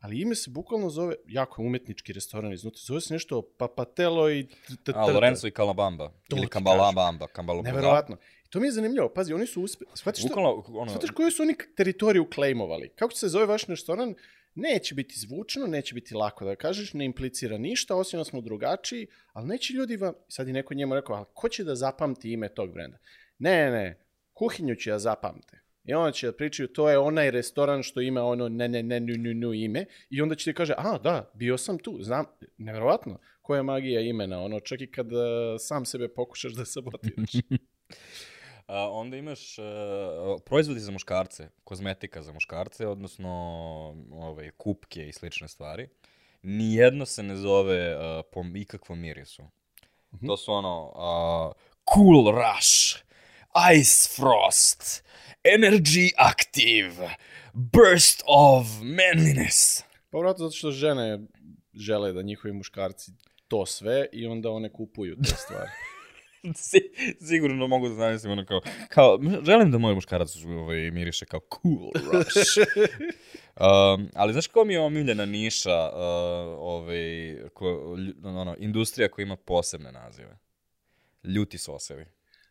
Ali 0.00 0.20
ime 0.20 0.34
se 0.34 0.50
bukvalno 0.50 0.90
zove, 0.90 1.14
jako 1.26 1.62
je 1.62 1.66
umetnički 1.66 2.12
restoran 2.12 2.52
iznutra, 2.52 2.80
zove 2.86 3.00
se 3.00 3.14
nešto 3.14 3.42
Papatelo 3.58 4.30
i... 4.30 4.46
A, 4.94 5.06
Lorenzo 5.06 5.46
i 5.46 5.50
Kalabamba. 5.50 6.12
To 6.28 6.36
Ili 6.36 6.48
Kambalabamba. 6.48 7.26
Kambalabamba. 7.26 7.70
Neverovatno. 7.70 8.16
To 8.54 8.60
mi 8.60 8.66
je 8.66 8.72
zanimljivo. 8.72 9.08
Pazi, 9.08 9.32
oni 9.32 9.46
su 9.46 9.62
uspeli... 9.62 9.90
Shvatiš, 9.94 10.20
što, 10.20 10.28
Bukvalno, 10.28 10.64
ono, 10.68 10.90
shvatiš 10.90 11.10
koju 11.10 11.30
su 11.30 11.42
oni 11.42 11.54
teritoriju 11.76 12.26
claimovali? 12.34 12.88
Kako 12.88 13.12
će 13.12 13.18
se 13.18 13.28
zove 13.28 13.46
vaš 13.46 13.66
restoran? 13.66 14.14
Neće 14.54 14.94
biti 14.94 15.18
zvučno, 15.18 15.66
neće 15.66 15.94
biti 15.94 16.14
lako 16.14 16.44
da 16.44 16.56
kažeš, 16.56 16.92
ne 16.92 17.04
implicira 17.04 17.58
ništa, 17.58 17.96
osim 17.96 18.20
da 18.20 18.24
smo 18.24 18.40
drugačiji, 18.40 19.06
ali 19.32 19.46
neće 19.46 19.72
ljudi 19.72 19.96
vam... 19.96 20.12
Sad 20.28 20.46
je 20.46 20.52
neko 20.52 20.74
njemu 20.74 20.94
rekao, 20.94 21.16
ali 21.16 21.26
ko 21.32 21.48
će 21.48 21.64
da 21.64 21.74
zapamti 21.74 22.32
ime 22.32 22.48
tog 22.48 22.72
brenda? 22.72 22.98
Ne, 23.38 23.70
ne, 23.70 23.98
kuhinju 24.32 24.74
će 24.74 24.90
da 24.90 24.98
zapamte. 24.98 25.60
I 25.84 25.94
onda 25.94 26.12
će 26.12 26.26
da 26.26 26.32
pričaju, 26.32 26.68
to 26.68 26.90
je 26.90 26.98
onaj 26.98 27.30
restoran 27.30 27.82
što 27.82 28.00
ima 28.00 28.22
ono 28.22 28.48
ne, 28.48 28.68
ne, 28.68 28.82
ne, 28.82 29.00
nu, 29.00 29.14
nu, 29.18 29.34
nu 29.34 29.54
ime. 29.54 29.84
I 30.10 30.22
onda 30.22 30.34
će 30.34 30.44
ti 30.44 30.54
kaže, 30.54 30.74
a, 30.78 30.98
da, 30.98 31.30
bio 31.34 31.58
sam 31.58 31.78
tu, 31.78 31.98
znam, 32.02 32.24
neverovatno, 32.58 33.18
koja 33.42 33.56
je 33.58 33.62
magija 33.62 34.00
imena, 34.00 34.42
ono, 34.42 34.60
čak 34.60 34.80
i 34.80 34.90
kad 34.90 35.12
uh, 35.12 35.20
sam 35.58 35.84
sebe 35.84 36.08
pokušaš 36.08 36.52
da 36.52 36.64
sabotiraš. 36.64 37.32
A, 38.66 38.90
onda 38.90 39.16
imaš 39.16 39.58
uh, 39.58 39.64
proizvodi 40.44 40.80
za 40.80 40.92
muškarce, 40.92 41.48
kozmetika 41.64 42.22
za 42.22 42.32
muškarce, 42.32 42.86
odnosno 42.86 43.30
ovaj, 44.12 44.50
kupke 44.50 45.08
i 45.08 45.12
slične 45.12 45.48
stvari. 45.48 45.88
Nijedno 46.42 47.06
se 47.06 47.22
ne 47.22 47.36
zove 47.36 47.96
uh, 47.96 48.24
po 48.32 48.44
ikakvom 48.54 49.00
mirisu. 49.00 49.42
To 50.26 50.36
su 50.36 50.52
ono 50.52 50.84
uh, 50.86 51.52
Cool 51.94 52.30
Rush, 52.30 53.04
Ice 53.80 54.08
Frost, 54.16 55.04
Energy 55.44 56.10
Active, 56.16 57.16
Burst 57.52 58.22
of 58.26 58.66
Manliness. 58.82 59.84
Pa 60.10 60.18
vratno 60.18 60.44
zato 60.44 60.56
što 60.56 60.70
žene 60.70 61.18
žele 61.74 62.12
da 62.12 62.22
njihovi 62.22 62.54
muškarci 62.54 63.12
to 63.48 63.66
sve 63.66 64.06
i 64.12 64.26
onda 64.26 64.50
one 64.50 64.72
kupuju 64.72 65.16
te 65.16 65.34
stvari. 65.36 65.70
Si- 66.56 66.90
Sigurno 67.26 67.66
mogu 67.66 67.88
da 67.88 67.94
zamislim 67.94 68.32
ono 68.32 68.44
kao, 68.46 68.60
kao, 68.88 69.20
želim 69.46 69.70
da 69.70 69.78
moj 69.78 69.94
muškarac 69.94 70.36
ovaj, 70.44 70.90
miriše 70.90 71.26
kao 71.26 71.40
Cool 71.40 71.90
Rush. 72.12 72.36
Um, 73.60 74.10
ali 74.14 74.32
znaš 74.32 74.46
ko 74.46 74.64
mi 74.64 74.72
je 74.72 74.80
omiljena 74.80 75.26
niša, 75.26 75.90
uh, 75.92 75.98
ovaj, 76.58 77.36
ko, 77.52 77.96
ono, 78.24 78.56
industrija 78.58 79.08
koja 79.08 79.22
ima 79.22 79.36
posebne 79.36 79.92
nazive? 79.92 80.38
Ljuti 81.24 81.58
sosevi. 81.58 82.06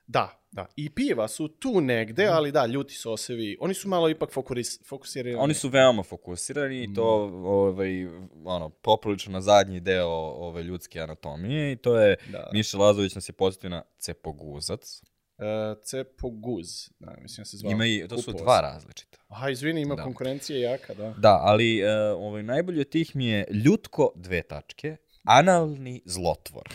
Da, 0.08 0.44
da. 0.52 0.66
I 0.76 0.90
piva 0.90 1.28
su 1.28 1.48
tu 1.48 1.82
negde, 1.82 2.26
ali 2.26 2.52
da, 2.52 2.66
ljuti 2.66 2.94
sosevi. 2.94 3.58
Oni 3.60 3.74
su 3.74 3.88
malo 3.88 4.10
ipak 4.10 4.32
fokuris, 4.32 4.80
fokusirani. 4.88 5.36
Oni 5.36 5.54
su 5.54 5.70
veoma 5.70 6.04
fokusirani 6.04 6.84
i 6.84 6.94
to 6.94 7.06
ovaj, 7.46 8.06
ono, 8.46 8.70
poprilično 8.70 9.32
na 9.32 9.42
zadnji 9.42 9.80
deo 9.80 10.10
ove 10.10 10.64
ljudske 10.64 11.00
anatomije 11.00 11.72
i 11.72 11.76
to 11.76 11.98
je, 12.00 12.16
Da. 12.32 12.50
Miša 12.54 12.78
Lazović 12.78 13.16
nas 13.16 13.30
je 13.30 13.34
posjetio 13.34 13.70
na 13.70 13.84
cepoguzac. 14.00 15.02
Uh, 15.38 15.84
Cepoguz, 15.84 16.68
da, 17.00 17.16
mislim 17.22 17.42
da 17.42 17.46
se 17.46 17.58
zvao. 17.58 17.72
Ima 17.72 17.86
i, 17.86 18.06
to 18.10 18.18
su 18.18 18.32
dva 18.32 18.62
različita. 18.62 19.18
Aha, 19.28 19.50
izvini, 19.50 19.82
ima 19.82 19.96
Da. 19.96 20.04
konkurencija 20.04 20.72
jaka, 20.72 20.94
da. 20.94 21.14
Da, 21.18 21.40
ali 21.42 21.82
uh, 21.84 21.90
ovaj, 22.22 22.44
najbolji 22.44 22.82
od 22.82 22.90
tih 22.90 23.16
mi 23.16 23.26
je 23.26 23.46
ljutko 23.52 24.12
dve 24.16 24.42
tačke, 24.42 24.98
analni 25.24 26.02
zlotvor. 26.06 26.70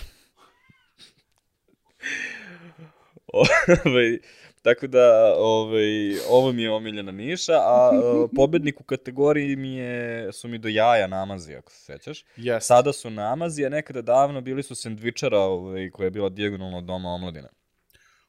Ovaj, 3.87 4.19
tako 4.63 4.87
da, 4.87 5.35
ovaj, 5.39 6.19
ovo 6.31 6.53
mi 6.53 6.63
je 6.63 6.71
omiljena 6.71 7.13
niša, 7.13 7.53
a 7.53 7.91
uh, 7.95 8.31
pobednik 8.37 8.81
u 8.81 8.85
kategoriji 8.85 9.57
mi 9.57 9.75
je, 9.75 10.33
su 10.33 10.49
mi 10.49 10.59
do 10.59 10.69
jaja 10.69 11.07
namazi, 11.07 11.55
ako 11.55 11.73
se 11.73 11.79
sećaš. 11.79 12.25
Yes. 12.37 12.61
Sada 12.61 12.93
su 12.93 13.11
namazi, 13.11 13.65
a 13.65 13.69
nekada 13.69 14.03
davno 14.03 14.41
bili 14.41 14.63
su 14.63 14.75
sendvičara 14.75 15.39
ovaj, 15.39 15.91
koja 15.91 16.05
je 16.05 16.11
bila 16.11 16.29
dijagonalno 16.29 16.79
od 16.79 16.85
doma 16.85 17.09
omladine. 17.09 17.49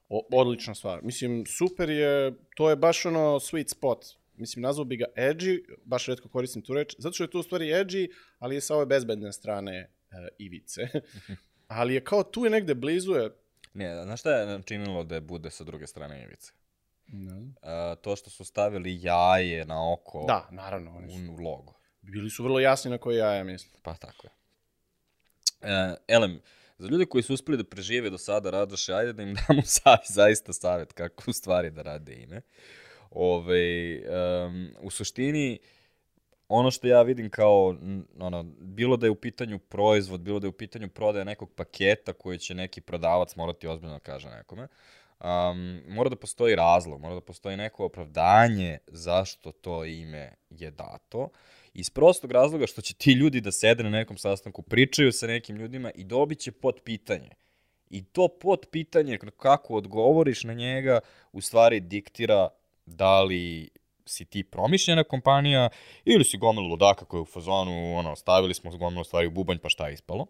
O, 0.09 0.27
odlična 0.31 0.75
stvar. 0.75 0.99
Mislim, 1.03 1.45
super 1.45 1.89
je, 1.89 2.33
to 2.55 2.69
je 2.69 2.75
baš 2.75 3.05
ono 3.05 3.19
sweet 3.19 3.67
spot. 3.71 4.05
Mislim, 4.35 4.63
nazvao 4.63 4.85
bi 4.85 4.97
ga 4.97 5.05
edgy, 5.15 5.59
baš 5.85 6.05
redko 6.05 6.29
koristim 6.29 6.61
tu 6.61 6.73
reč, 6.73 6.95
zato 6.97 7.13
što 7.13 7.23
je 7.23 7.29
to 7.29 7.39
u 7.39 7.43
stvari 7.43 7.65
edgy, 7.65 8.07
ali 8.39 8.55
je 8.55 8.61
sa 8.61 8.75
ove 8.75 8.85
bezbedne 8.85 9.33
strane 9.33 9.77
e, 9.77 9.89
ivice. 10.37 10.81
ali 11.79 11.93
je 11.93 12.03
kao 12.03 12.23
tu 12.23 12.45
je 12.45 12.49
negde 12.49 12.75
blizu 12.75 13.11
je... 13.13 13.29
Ne, 13.73 14.03
znaš 14.03 14.19
šta 14.19 14.31
je 14.31 14.61
činilo 14.65 15.03
da 15.03 15.19
bude 15.19 15.49
sa 15.49 15.63
druge 15.63 15.87
strane 15.87 16.23
ivice? 16.23 16.51
Uh, 17.07 18.01
to 18.01 18.15
što 18.15 18.29
su 18.29 18.45
stavili 18.45 18.99
jaje 19.01 19.65
na 19.65 19.93
oko 19.93 20.25
Da, 20.27 20.47
naravno, 20.51 20.97
oni 20.97 21.25
su, 21.25 21.31
u 21.33 21.35
logo. 21.43 21.73
bili 22.01 22.29
su 22.29 22.43
vrlo 22.43 22.59
jasni 22.59 22.91
na 22.91 22.97
koji 22.97 23.17
ja 23.17 23.33
ja 23.33 23.43
mislim. 23.43 23.81
Pa 23.83 23.93
tako 23.93 24.27
je. 24.27 24.31
E, 25.61 25.95
Elem, 26.07 26.41
za 26.77 26.87
ljude 26.87 27.05
koji 27.05 27.23
su 27.23 27.33
uspeli 27.33 27.57
da 27.57 27.63
prežive 27.63 28.09
do 28.09 28.17
sada 28.17 28.49
Radoše, 28.49 28.93
ajde 28.93 29.13
da 29.13 29.23
im 29.23 29.35
damo 29.35 29.61
sa, 29.75 29.97
zaista 30.09 30.53
savjet 30.53 30.93
kako 30.93 31.23
u 31.27 31.33
stvari 31.33 31.69
da 31.71 31.81
rade 31.81 32.13
ime. 32.13 32.41
Ove, 33.11 33.99
um, 34.45 34.69
u 34.81 34.89
suštini, 34.89 35.59
ono 36.49 36.71
što 36.71 36.87
ja 36.87 37.01
vidim 37.01 37.29
kao, 37.29 37.75
ono, 38.19 38.43
bilo 38.59 38.97
da 38.97 39.05
je 39.05 39.11
u 39.11 39.15
pitanju 39.15 39.59
proizvod, 39.59 40.21
bilo 40.21 40.39
da 40.39 40.47
je 40.47 40.49
u 40.49 40.57
pitanju 40.57 40.89
prodaja 40.89 41.23
nekog 41.23 41.51
paketa 41.55 42.13
koji 42.13 42.37
će 42.37 42.55
neki 42.55 42.81
prodavac 42.81 43.35
morati 43.35 43.67
ozbiljno 43.67 43.93
da 43.93 43.99
kaže 43.99 44.29
nekome, 44.29 44.67
um, 45.19 45.81
mora 45.87 46.09
da 46.09 46.15
postoji 46.15 46.55
razlog, 46.55 47.01
mora 47.01 47.15
da 47.15 47.21
postoji 47.21 47.57
neko 47.57 47.85
opravdanje 47.85 48.77
zašto 48.87 49.51
to 49.51 49.85
ime 49.85 50.33
je 50.49 50.71
dato. 50.71 51.29
Iz 51.73 51.89
prostog 51.89 52.31
razloga 52.31 52.67
što 52.67 52.81
će 52.81 52.93
ti 52.93 53.11
ljudi 53.11 53.41
da 53.41 53.51
sede 53.51 53.83
na 53.83 53.89
nekom 53.89 54.17
sastanku, 54.17 54.61
pričaju 54.61 55.11
sa 55.11 55.27
nekim 55.27 55.55
ljudima 55.55 55.91
i 55.95 56.03
dobit 56.03 56.39
će 56.39 56.51
pod 56.51 56.79
pitanje. 56.83 57.29
I 57.89 58.03
to 58.03 58.27
pod 58.27 58.65
pitanje, 58.71 59.19
kako 59.37 59.73
odgovoriš 59.73 60.43
na 60.43 60.53
njega, 60.53 60.99
u 61.31 61.41
stvari 61.41 61.79
diktira 61.79 62.49
da 62.85 63.23
li 63.23 63.69
si 64.09 64.25
ti 64.25 64.43
promišljena 64.43 65.03
kompanija 65.03 65.69
ili 66.05 66.23
si 66.23 66.37
gomilu 66.37 66.67
ludaka 66.67 67.05
koja 67.05 67.17
je 67.17 67.21
u 67.21 67.25
fazonu, 67.25 67.95
ono, 67.95 68.15
stavili 68.15 68.53
smo 68.53 68.77
gomilu 68.77 69.03
stvari 69.03 69.27
u 69.27 69.31
bubanj, 69.31 69.57
pa 69.57 69.69
šta 69.69 69.87
je 69.87 69.93
ispalo. 69.93 70.27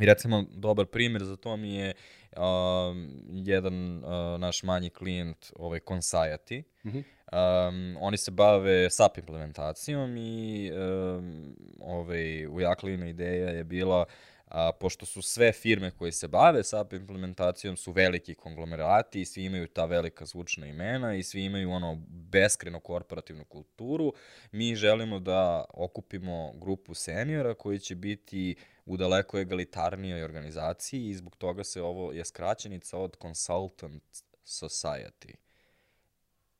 I 0.00 0.06
recimo, 0.06 0.44
dobar 0.50 0.86
primjer 0.86 1.24
za 1.24 1.36
to 1.36 1.56
mi 1.56 1.74
je 1.74 1.94
um, 2.36 3.22
jedan 3.28 3.96
uh, 3.96 4.40
naš 4.40 4.62
manji 4.62 4.90
klijent, 4.90 5.52
ovaj 5.56 5.80
Consciety. 5.80 6.62
Mhm. 6.84 6.98
Um, 7.32 7.96
oni 8.00 8.16
se 8.16 8.30
bave 8.30 8.90
SAP 8.90 9.18
implementacijom 9.18 10.16
i 10.16 10.70
um, 10.72 11.56
ovaj, 11.80 12.46
u 12.46 12.60
Jaklina 12.60 13.08
ideja 13.08 13.50
je 13.50 13.64
bila 13.64 14.04
a, 14.52 14.72
pošto 14.80 15.06
su 15.06 15.22
sve 15.22 15.52
firme 15.52 15.90
koje 15.90 16.12
se 16.12 16.28
bave 16.28 16.64
SAP 16.64 16.92
implementacijom 16.92 17.76
su 17.76 17.92
veliki 17.92 18.34
konglomerati 18.34 19.20
i 19.20 19.24
svi 19.24 19.44
imaju 19.44 19.66
ta 19.66 19.84
velika 19.84 20.26
zvučna 20.26 20.66
imena 20.66 21.14
i 21.14 21.22
svi 21.22 21.44
imaju 21.44 21.70
ono 21.70 21.98
beskreno 22.08 22.80
korporativnu 22.80 23.44
kulturu, 23.44 24.12
mi 24.52 24.74
želimo 24.76 25.18
da 25.18 25.64
okupimo 25.74 26.52
grupu 26.52 26.94
seniora 26.94 27.54
koji 27.54 27.78
će 27.78 27.94
biti 27.94 28.54
u 28.86 28.96
daleko 28.96 29.38
egalitarnijoj 29.38 30.22
organizaciji 30.22 31.08
i 31.08 31.14
zbog 31.14 31.36
toga 31.36 31.64
se 31.64 31.82
ovo 31.82 32.12
je 32.12 32.24
skraćenica 32.24 32.98
od 32.98 33.16
Consultant 33.22 34.02
Society. 34.44 35.41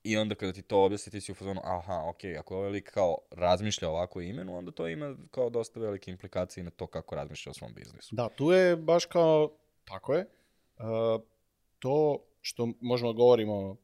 I 0.05 0.17
onda 0.17 0.35
kada 0.35 0.53
ti 0.53 0.63
to 0.63 0.85
objasni, 0.85 1.11
ti 1.13 1.21
si 1.21 1.33
u 1.33 1.35
fazonu, 1.35 1.61
aha, 1.65 2.03
ok, 2.09 2.25
ako 2.39 2.57
ovaj 2.57 2.71
lik 2.71 2.91
kao 2.91 3.19
razmišlja 3.31 3.89
ovako 3.89 4.19
o 4.19 4.23
imenu, 4.23 4.57
onda 4.57 4.71
to 4.71 4.89
ima 4.89 5.17
kao 5.31 5.51
dosta 5.51 5.81
velike 5.81 6.11
implikacije 6.11 6.65
na 6.65 6.71
to 6.71 6.87
kako 6.87 7.15
razmišlja 7.15 7.51
o 7.51 7.55
svom 7.55 7.75
biznisu. 7.75 8.15
Da, 8.15 8.29
tu 8.29 8.51
je 8.51 8.77
baš 8.77 9.07
kao, 9.07 9.53
tako 9.85 10.15
je, 10.15 10.27
uh, 10.79 11.23
to 11.79 12.19
što 12.41 12.69
možemo 12.81 13.13
da 13.13 13.17
govorimo 13.17 13.77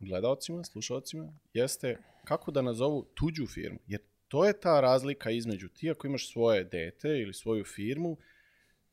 gledalcima, 0.00 0.64
slušalcima, 0.64 1.32
jeste 1.52 1.98
kako 2.24 2.50
da 2.50 2.62
nazovu 2.62 3.04
tuđu 3.14 3.46
firmu, 3.46 3.78
jer 3.86 4.00
to 4.28 4.44
je 4.44 4.60
ta 4.60 4.80
razlika 4.80 5.30
između 5.30 5.68
ti 5.68 5.90
ako 5.90 6.06
imaš 6.06 6.32
svoje 6.32 6.64
dete 6.64 7.08
ili 7.08 7.34
svoju 7.34 7.64
firmu, 7.64 8.16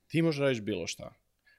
ti 0.08 0.22
možeš 0.22 0.40
da 0.40 0.46
radiš 0.46 0.62
bilo 0.62 0.88
šta. 0.88 1.14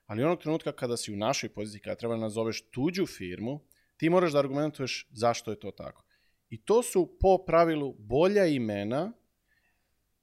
Ali 0.06 0.24
onog 0.24 0.38
trenutka 0.38 0.72
kada 0.72 0.96
si 0.96 1.12
u 1.12 1.16
našoj 1.16 1.48
poziciji, 1.48 1.80
kada 1.80 1.96
treba 1.96 2.14
da 2.14 2.20
nazoveš 2.20 2.62
tuđu 2.70 3.06
firmu, 3.06 3.60
ti 4.02 4.10
moraš 4.10 4.32
da 4.32 4.38
argumentuješ 4.38 5.08
zašto 5.12 5.50
je 5.50 5.60
to 5.60 5.70
tako. 5.70 6.04
I 6.50 6.56
to 6.64 6.82
su 6.82 7.16
po 7.20 7.38
pravilu 7.46 7.94
bolja 7.98 8.46
imena 8.46 9.12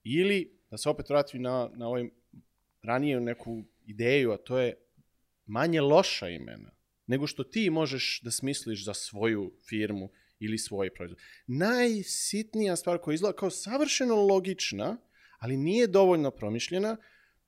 ili, 0.04 0.60
da 0.72 0.78
se 0.78 0.90
opet 0.90 1.10
vratim 1.10 1.42
na, 1.42 1.70
na 1.76 1.88
ovaj 1.88 2.10
ranije 2.84 3.22
neku 3.22 3.64
ideju, 3.86 4.32
a 4.32 4.38
to 4.38 4.60
je 4.60 4.76
manje 5.46 5.82
loša 5.82 6.30
imena 6.30 6.72
nego 7.08 7.28
što 7.28 7.44
ti 7.44 7.70
možeš 7.70 8.22
da 8.24 8.32
smisliš 8.32 8.86
za 8.86 8.94
svoju 8.94 9.52
firmu 9.70 10.10
ili 10.40 10.58
svoj 10.58 10.94
proizvod. 10.94 11.20
Najsitnija 11.48 12.76
stvar 12.76 12.98
koja 12.98 13.14
izgleda 13.16 13.36
kao 13.36 13.50
savršeno 13.50 14.16
logična, 14.16 14.98
ali 15.38 15.58
nije 15.58 15.88
dovoljno 15.88 16.32
promišljena, 16.32 16.98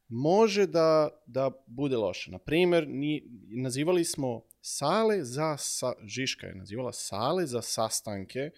može 0.08 0.68
da, 0.68 1.10
da 1.26 1.52
bude 1.68 1.98
loša. 1.98 2.32
Na 2.32 2.40
primer, 2.40 2.88
ni, 2.88 3.24
nazivali 3.50 4.06
smo 4.06 4.51
sale 4.62 5.24
za, 5.24 5.57
sa, 5.57 5.93
Žiška 6.05 6.47
je 6.47 6.55
nazivala 6.55 6.93
sale 6.93 7.45
za 7.45 7.62
sastanke 7.62 8.49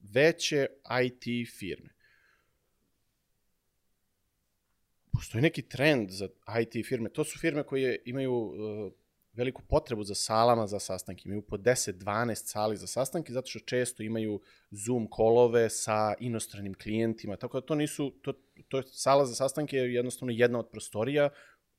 veće 0.00 0.66
IT 1.02 1.50
firme. 1.58 1.88
Postoji 5.12 5.42
neki 5.42 5.62
trend 5.62 6.10
za 6.10 6.28
IT 6.60 6.86
firme. 6.86 7.08
To 7.08 7.24
su 7.24 7.38
firme 7.38 7.62
koje 7.62 8.02
imaju 8.04 8.34
uh, 8.34 8.92
veliku 9.32 9.62
potrebu 9.62 10.04
za 10.04 10.14
salama 10.14 10.66
za 10.66 10.78
sastanke. 10.78 11.22
Imaju 11.24 11.42
po 11.42 11.56
10-12 11.56 12.34
sali 12.34 12.76
za 12.76 12.86
sastanke, 12.86 13.32
zato 13.32 13.48
što 13.48 13.58
često 13.58 14.02
imaju 14.02 14.40
Zoom 14.70 15.06
kolove 15.10 15.70
sa 15.70 16.14
inostranim 16.20 16.74
klijentima, 16.74 17.36
tako 17.36 17.60
da 17.60 17.66
to 17.66 17.74
nisu, 17.74 18.10
to, 18.22 18.32
to 18.68 18.76
je 18.76 18.82
sala 18.86 19.26
za 19.26 19.34
sastanke 19.34 19.76
je 19.76 19.94
jednostavno 19.94 20.32
jedna 20.32 20.58
od 20.58 20.68
prostorija, 20.70 21.30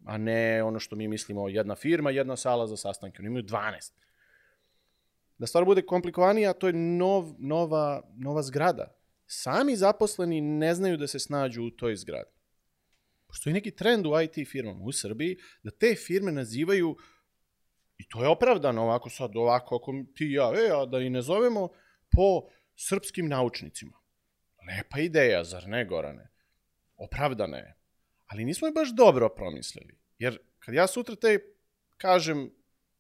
a 0.06 0.18
ne 0.18 0.64
ono 0.64 0.80
što 0.80 0.96
mi 0.96 1.08
mislimo 1.08 1.50
jedna 1.50 1.76
firma, 1.76 2.12
jedna 2.12 2.36
sala 2.36 2.68
za 2.68 2.78
sastanke. 2.78 3.18
Oni 3.20 3.28
imaju 3.28 3.44
12. 3.44 3.92
Da 5.38 5.48
stvar 5.48 5.66
bude 5.66 5.82
komplikovanija, 5.82 6.54
to 6.54 6.68
je 6.68 6.74
nov, 6.74 7.34
nova, 7.40 8.02
nova 8.18 8.42
zgrada. 8.42 8.96
Sami 9.26 9.76
zaposleni 9.76 10.42
ne 10.42 10.76
znaju 10.76 10.98
da 10.98 11.08
se 11.08 11.20
snađu 11.20 11.64
u 11.64 11.72
toj 11.72 11.96
zgradi. 11.96 12.30
Postoji 13.28 13.54
neki 13.54 13.72
trend 13.72 14.06
u 14.06 14.22
IT 14.22 14.48
firmama 14.50 14.84
u 14.84 14.92
Srbiji 14.92 15.38
da 15.64 15.72
te 15.72 15.96
firme 15.96 16.32
nazivaju 16.32 16.98
I 18.02 18.10
to 18.10 18.24
je 18.24 18.30
opravdano 18.30 18.82
ovako 18.84 19.10
sad, 19.10 19.36
ovako, 19.36 19.76
ako 19.76 19.94
ti 20.16 20.32
ja, 20.32 20.52
e, 20.56 20.70
a 20.74 20.86
da 20.86 21.00
i 21.00 21.10
ne 21.10 21.22
zovemo 21.22 21.70
po 22.12 22.50
srpskim 22.76 23.28
naučnicima. 23.28 23.98
Lepa 24.68 25.00
ideja, 25.00 25.44
zar 25.44 25.68
ne, 25.68 25.86
Gorane? 25.86 26.32
Opravdana 26.98 27.58
je. 27.58 27.76
Ali 28.32 28.46
nismo 28.46 28.68
je 28.68 28.72
baš 28.72 28.90
dobro 28.96 29.30
promislili. 29.30 29.98
Jer 30.20 30.40
kad 30.60 30.76
ja 30.76 30.88
sutra 30.88 31.16
te 31.16 31.40
kažem 31.98 32.52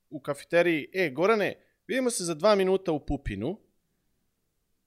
u 0.10 0.20
kafeteriji, 0.20 0.90
e, 0.94 1.10
Gorane, 1.10 1.56
vidimo 1.88 2.10
se 2.10 2.24
za 2.24 2.34
dva 2.34 2.56
minuta 2.56 2.92
u 2.92 3.06
Pupinu, 3.06 3.60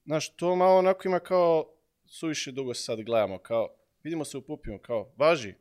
znaš, 0.05 0.37
to 0.37 0.57
malo 0.57 0.79
onako 0.79 1.09
ima 1.09 1.21
kao, 1.21 1.75
suviše 2.07 2.53
dugo 2.53 2.75
se 2.75 2.83
sad 2.83 3.03
gledamo, 3.03 3.39
kao, 3.39 3.77
vidimo 4.03 4.25
se 4.25 4.39
u 4.39 4.43
Pupinu, 4.43 4.79
kao, 4.79 5.15
važi, 5.17 5.55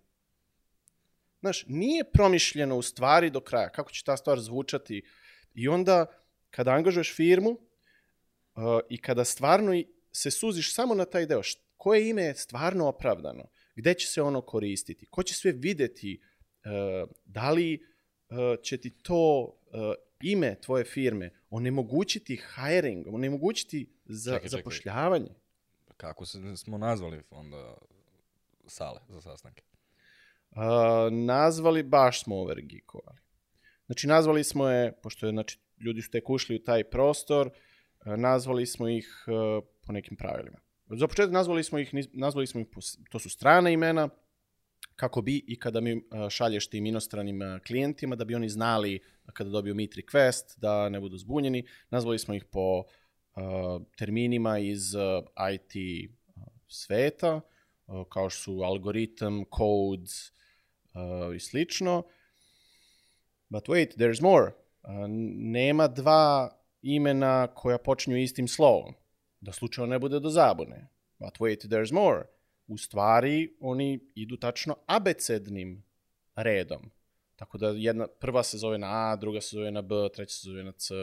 Znaš, 1.44 1.66
nije 1.68 2.04
promišljeno 2.04 2.78
u 2.78 2.82
stvari 2.82 3.30
do 3.30 3.42
kraja, 3.42 3.70
kako 3.70 3.92
će 3.92 4.04
ta 4.04 4.18
stvar 4.18 4.40
zvučati. 4.40 5.02
I 5.54 5.68
onda, 5.68 6.06
kada 6.50 6.72
angažuješ 6.72 7.16
firmu 7.16 7.50
uh, 7.50 7.60
i 8.90 9.02
kada 9.02 9.26
stvarno 9.26 9.72
se 10.12 10.32
suziš 10.32 10.74
samo 10.74 10.96
na 10.96 11.06
taj 11.06 11.26
deo, 11.26 11.42
koje 11.78 12.10
ime 12.10 12.24
je 12.24 12.36
stvarno 12.36 12.88
opravdano, 12.88 13.44
gde 13.76 13.94
će 13.94 14.08
se 14.08 14.22
ono 14.22 14.42
koristiti, 14.42 15.06
ko 15.06 15.24
će 15.24 15.34
sve 15.34 15.52
videti, 15.52 16.22
uh, 16.22 17.10
da 17.26 17.52
li 17.52 17.80
uh, 18.30 18.38
će 18.64 18.78
ti 18.78 18.90
to 18.90 19.44
uh, 19.44 19.94
ime 20.22 20.56
tvoje 20.62 20.84
firme 20.84 21.30
onemogućiti 21.50 22.42
hiring, 22.56 23.08
onemogućiti 23.08 23.90
za, 24.06 24.32
Čekaj, 24.32 24.50
čekaj. 24.50 24.60
zapošljavanje. 24.60 25.30
Kako 25.98 26.26
se, 26.26 26.58
smo 26.58 26.78
nazvali 26.78 27.22
onda 27.30 27.78
sale 28.68 29.00
za 29.10 29.22
sastanke? 29.22 29.64
Uh, 30.52 30.60
nazvali, 31.12 31.84
baš 31.84 32.24
smo 32.24 32.36
overgeekovali. 32.36 33.18
Znači, 33.86 34.08
nazvali 34.08 34.44
smo 34.44 34.70
je, 34.70 34.92
pošto 35.02 35.26
je, 35.26 35.32
znači, 35.32 35.60
ljudi 35.80 36.02
su 36.02 36.12
tek 36.12 36.30
ušli 36.30 36.56
u 36.56 36.64
taj 36.64 36.84
prostor, 36.84 37.48
uh, 37.48 38.16
nazvali 38.18 38.66
smo 38.66 38.90
ih 38.90 39.26
uh, 39.28 39.64
po 39.86 39.94
nekim 39.94 40.18
pravilima. 40.18 40.58
Za 40.90 41.08
početak 41.08 41.32
nazvali 41.32 41.64
smo 41.64 41.80
ih, 41.80 41.94
nazvali 42.14 42.48
smo 42.48 42.62
ih, 42.62 42.68
to 43.10 43.20
su 43.20 43.30
strana 43.30 43.70
imena, 43.70 44.10
kako 44.96 45.22
bi 45.22 45.44
i 45.48 45.60
kada 45.60 45.82
mi 45.82 45.96
uh, 45.96 46.30
šalješ 46.30 46.68
tim 46.68 46.86
inostranim 46.86 47.42
uh, 47.42 47.60
klijentima, 47.68 48.16
da 48.16 48.26
bi 48.26 48.36
oni 48.36 48.50
znali 48.50 49.00
kada 49.34 49.50
dobiju 49.50 49.76
meet 49.76 49.96
request, 49.96 50.60
da 50.60 50.90
ne 50.90 51.00
budu 51.00 51.18
zbunjeni. 51.18 51.66
Nazvali 51.90 52.20
smo 52.20 52.34
ih 52.34 52.46
po 52.46 52.80
uh, 52.80 53.82
terminima 53.98 54.60
iz 54.60 54.96
uh, 54.96 55.02
IT 55.54 55.74
sveta, 56.68 57.42
uh, 57.88 58.08
kao 58.10 58.30
što 58.30 58.42
su 58.42 58.62
algoritam, 58.64 59.44
codes, 59.58 60.32
uh, 60.94 61.36
i 61.36 61.40
slično. 61.40 62.04
But 63.50 63.64
wait, 63.64 63.98
there's 63.98 64.22
more. 64.22 64.52
Uh, 64.84 64.90
nema 65.38 65.88
dva 65.88 66.58
imena 66.82 67.48
koja 67.48 67.78
počinju 67.78 68.18
istim 68.18 68.48
slovom. 68.48 68.94
Da 69.44 69.52
slučajno 69.52 69.90
ne 69.90 70.00
bude 70.00 70.20
do 70.20 70.30
zabune. 70.30 70.88
But 71.20 71.40
wait, 71.40 71.66
there's 71.66 71.94
more. 71.94 72.24
U 72.68 72.78
stvari, 72.78 73.56
oni 73.60 74.00
idu 74.16 74.38
tačno 74.38 74.76
abecednim 74.86 75.84
redom. 76.36 76.92
Tako 77.36 77.58
da 77.58 77.68
jedna, 77.68 78.08
prva 78.08 78.44
se 78.44 78.58
zove 78.58 78.78
na 78.78 78.88
A, 78.88 79.16
druga 79.16 79.42
se 79.42 79.56
zove 79.56 79.72
na 79.72 79.82
B, 79.82 79.96
treća 80.14 80.34
se 80.34 80.50
zove 80.50 80.64
na 80.64 80.72
C. 80.72 80.94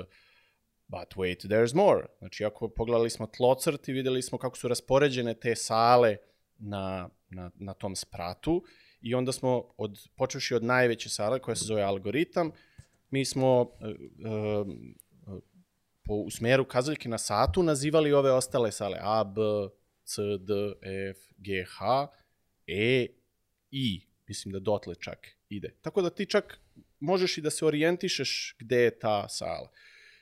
But 0.87 1.15
wait, 1.17 1.47
there's 1.47 1.75
more. 1.75 2.07
Znači, 2.19 2.45
ako 2.45 2.69
pogledali 2.69 3.11
smo 3.11 3.27
tlocrt 3.27 3.89
i 3.89 3.93
videli 3.93 4.23
smo 4.23 4.39
kako 4.39 4.57
su 4.57 4.69
raspoređene 4.69 5.35
te 5.35 5.57
sale 5.57 6.17
na, 6.59 7.09
na, 7.31 7.51
na 7.55 7.75
tom 7.75 7.97
spratu 7.97 8.65
i 9.01 9.15
onda 9.15 9.33
smo, 9.33 9.65
od, 9.77 10.09
počeši 10.17 10.55
od 10.55 10.65
najveće 10.65 11.09
sale 11.09 11.39
koja 11.39 11.55
se 11.55 11.65
zove 11.65 11.83
algoritam, 11.83 12.51
mi 13.11 13.25
smo 13.25 13.61
uh, 13.61 13.69
uh, 13.81 14.67
po, 16.11 16.15
u 16.15 16.31
smeru 16.31 16.65
kazaljke 16.65 17.09
na 17.09 17.19
satu 17.19 17.63
nazivali 17.63 18.13
ove 18.13 18.33
ostale 18.33 18.73
sale 18.73 18.99
A, 19.01 19.25
B, 19.25 19.41
C, 20.05 20.23
D, 20.41 20.55
F, 21.11 21.19
G, 21.37 21.65
H, 21.65 22.07
E, 22.67 23.07
I. 23.71 24.01
Mislim 24.29 24.53
da 24.53 24.59
dotle 24.59 24.95
čak 24.95 25.29
ide. 25.49 25.71
Tako 25.83 26.03
da 26.03 26.11
ti 26.11 26.27
čak 26.27 26.61
možeš 27.01 27.39
i 27.39 27.41
da 27.41 27.51
se 27.51 27.67
orijentišeš 27.67 28.57
gde 28.59 28.83
je 28.83 28.99
ta 28.99 29.29
sala. 29.29 29.71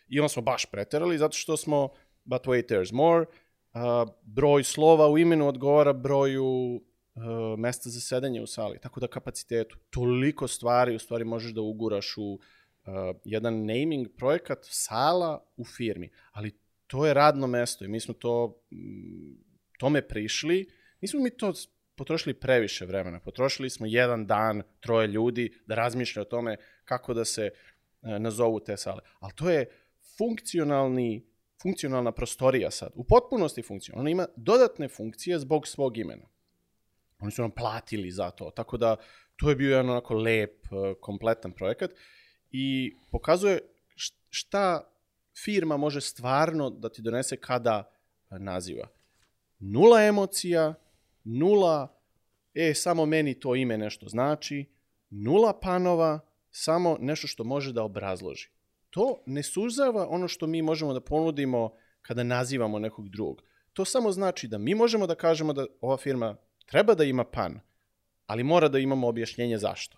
I 0.09 0.20
onda 0.20 0.28
smo 0.28 0.43
baš 0.43 0.66
preterali 0.66 1.18
zato 1.18 1.36
što 1.36 1.57
smo, 1.57 1.89
but 2.24 2.43
wait, 2.43 2.68
there's 2.72 2.93
more, 2.93 3.24
uh, 3.24 4.14
broj 4.22 4.64
slova 4.64 5.09
u 5.09 5.18
imenu 5.18 5.49
odgovara 5.49 5.93
broju 5.93 6.45
uh, 6.45 6.82
mesta 7.59 7.91
za 7.91 8.01
sedanje 8.01 8.43
u 8.43 8.47
sali, 8.47 8.78
tako 8.78 9.01
da 9.01 9.07
kapacitetu. 9.07 9.78
Toliko 9.91 10.49
stvari 10.49 10.95
u 10.95 10.99
stvari 10.99 11.24
možeš 11.24 11.53
da 11.53 11.61
uguraš 11.61 12.16
u 12.16 12.32
uh, 12.32 12.41
jedan 13.24 13.66
naming 13.66 14.09
projekat 14.16 14.59
sala 14.62 15.47
u 15.57 15.64
firmi, 15.64 16.11
ali 16.32 16.53
to 16.86 17.07
je 17.07 17.14
radno 17.14 17.47
mesto 17.47 17.84
i 17.84 17.89
mi 17.89 18.01
smo 18.01 18.14
to 18.14 18.62
mm, 18.70 19.34
tome 19.78 20.09
prišli. 20.09 20.66
Nismo 21.01 21.20
mi 21.20 21.30
to 21.30 21.53
potrošili 21.97 22.34
previše 22.34 22.86
vremena. 22.86 23.20
Potrošili 23.20 23.70
smo 23.70 23.86
jedan 23.86 24.26
dan, 24.26 24.62
troje 24.80 25.07
ljudi 25.07 25.53
da 25.66 25.74
razmišlja 25.74 26.22
o 26.22 26.24
tome 26.24 26.57
kako 26.84 27.14
da 27.14 27.24
se 27.24 27.51
e, 27.51 28.18
nazovu 28.18 28.61
te 28.61 28.76
sale. 28.76 29.01
Ali 29.20 29.32
to 29.34 29.51
je 29.51 29.66
funkcionalni 30.18 31.28
funkcionalna 31.62 32.12
prostorija 32.12 32.70
sad. 32.70 32.93
U 32.95 33.05
potpunosti 33.05 33.62
funkcionalna. 33.62 34.01
Ona 34.01 34.11
ima 34.11 34.26
dodatne 34.36 34.89
funkcije 34.89 35.39
zbog 35.39 35.66
svog 35.66 35.99
imena. 35.99 36.28
Oni 37.20 37.32
su 37.32 37.43
nam 37.43 37.51
platili 37.51 38.11
za 38.11 38.30
to. 38.30 38.51
Tako 38.51 38.76
da 38.76 38.97
to 39.36 39.51
je 39.51 39.57
bio 39.57 39.70
jedan 39.70 39.91
onako 39.91 40.14
lep, 40.14 40.66
e, 40.66 40.95
kompletan 41.01 41.53
projekat 41.53 41.91
i 42.51 42.96
pokazuje 43.11 43.61
šta 44.30 44.90
firma 45.44 45.76
može 45.76 46.01
stvarno 46.01 46.70
da 46.70 46.88
ti 46.88 47.03
donese 47.03 47.36
kada 47.36 47.90
naziva. 48.30 48.88
Nula 49.59 50.03
emocija, 50.03 50.74
nula, 51.24 51.88
e, 52.55 52.74
samo 52.74 53.07
meni 53.07 53.40
to 53.40 53.55
ime 53.55 53.78
nešto 53.78 54.09
znači, 54.09 54.64
nula 55.11 55.61
panova, 55.61 56.20
samo 56.51 56.96
nešto 57.01 57.26
što 57.26 57.44
može 57.44 57.72
da 57.72 57.82
obrazloži. 57.82 58.49
To 58.90 59.22
ne 59.26 59.42
suzava 59.42 60.09
ono 60.09 60.28
što 60.28 60.46
mi 60.46 60.62
možemo 60.62 60.92
da 60.92 61.01
ponudimo 61.01 61.72
kada 62.03 62.22
nazivamo 62.22 62.78
nekog 62.78 63.09
drugog. 63.09 63.42
To 63.72 63.84
samo 63.84 64.12
znači 64.12 64.49
da 64.49 64.59
mi 64.59 64.74
možemo 64.74 65.07
da 65.07 65.14
kažemo 65.14 65.53
da 65.53 65.66
ova 65.80 65.96
firma 65.96 66.36
treba 66.66 66.94
da 66.94 67.05
ima 67.05 67.24
pan, 67.24 67.61
ali 68.26 68.44
mora 68.44 68.68
da 68.68 68.78
imamo 68.78 69.09
objašnjenje 69.09 69.59
zašto. 69.59 69.97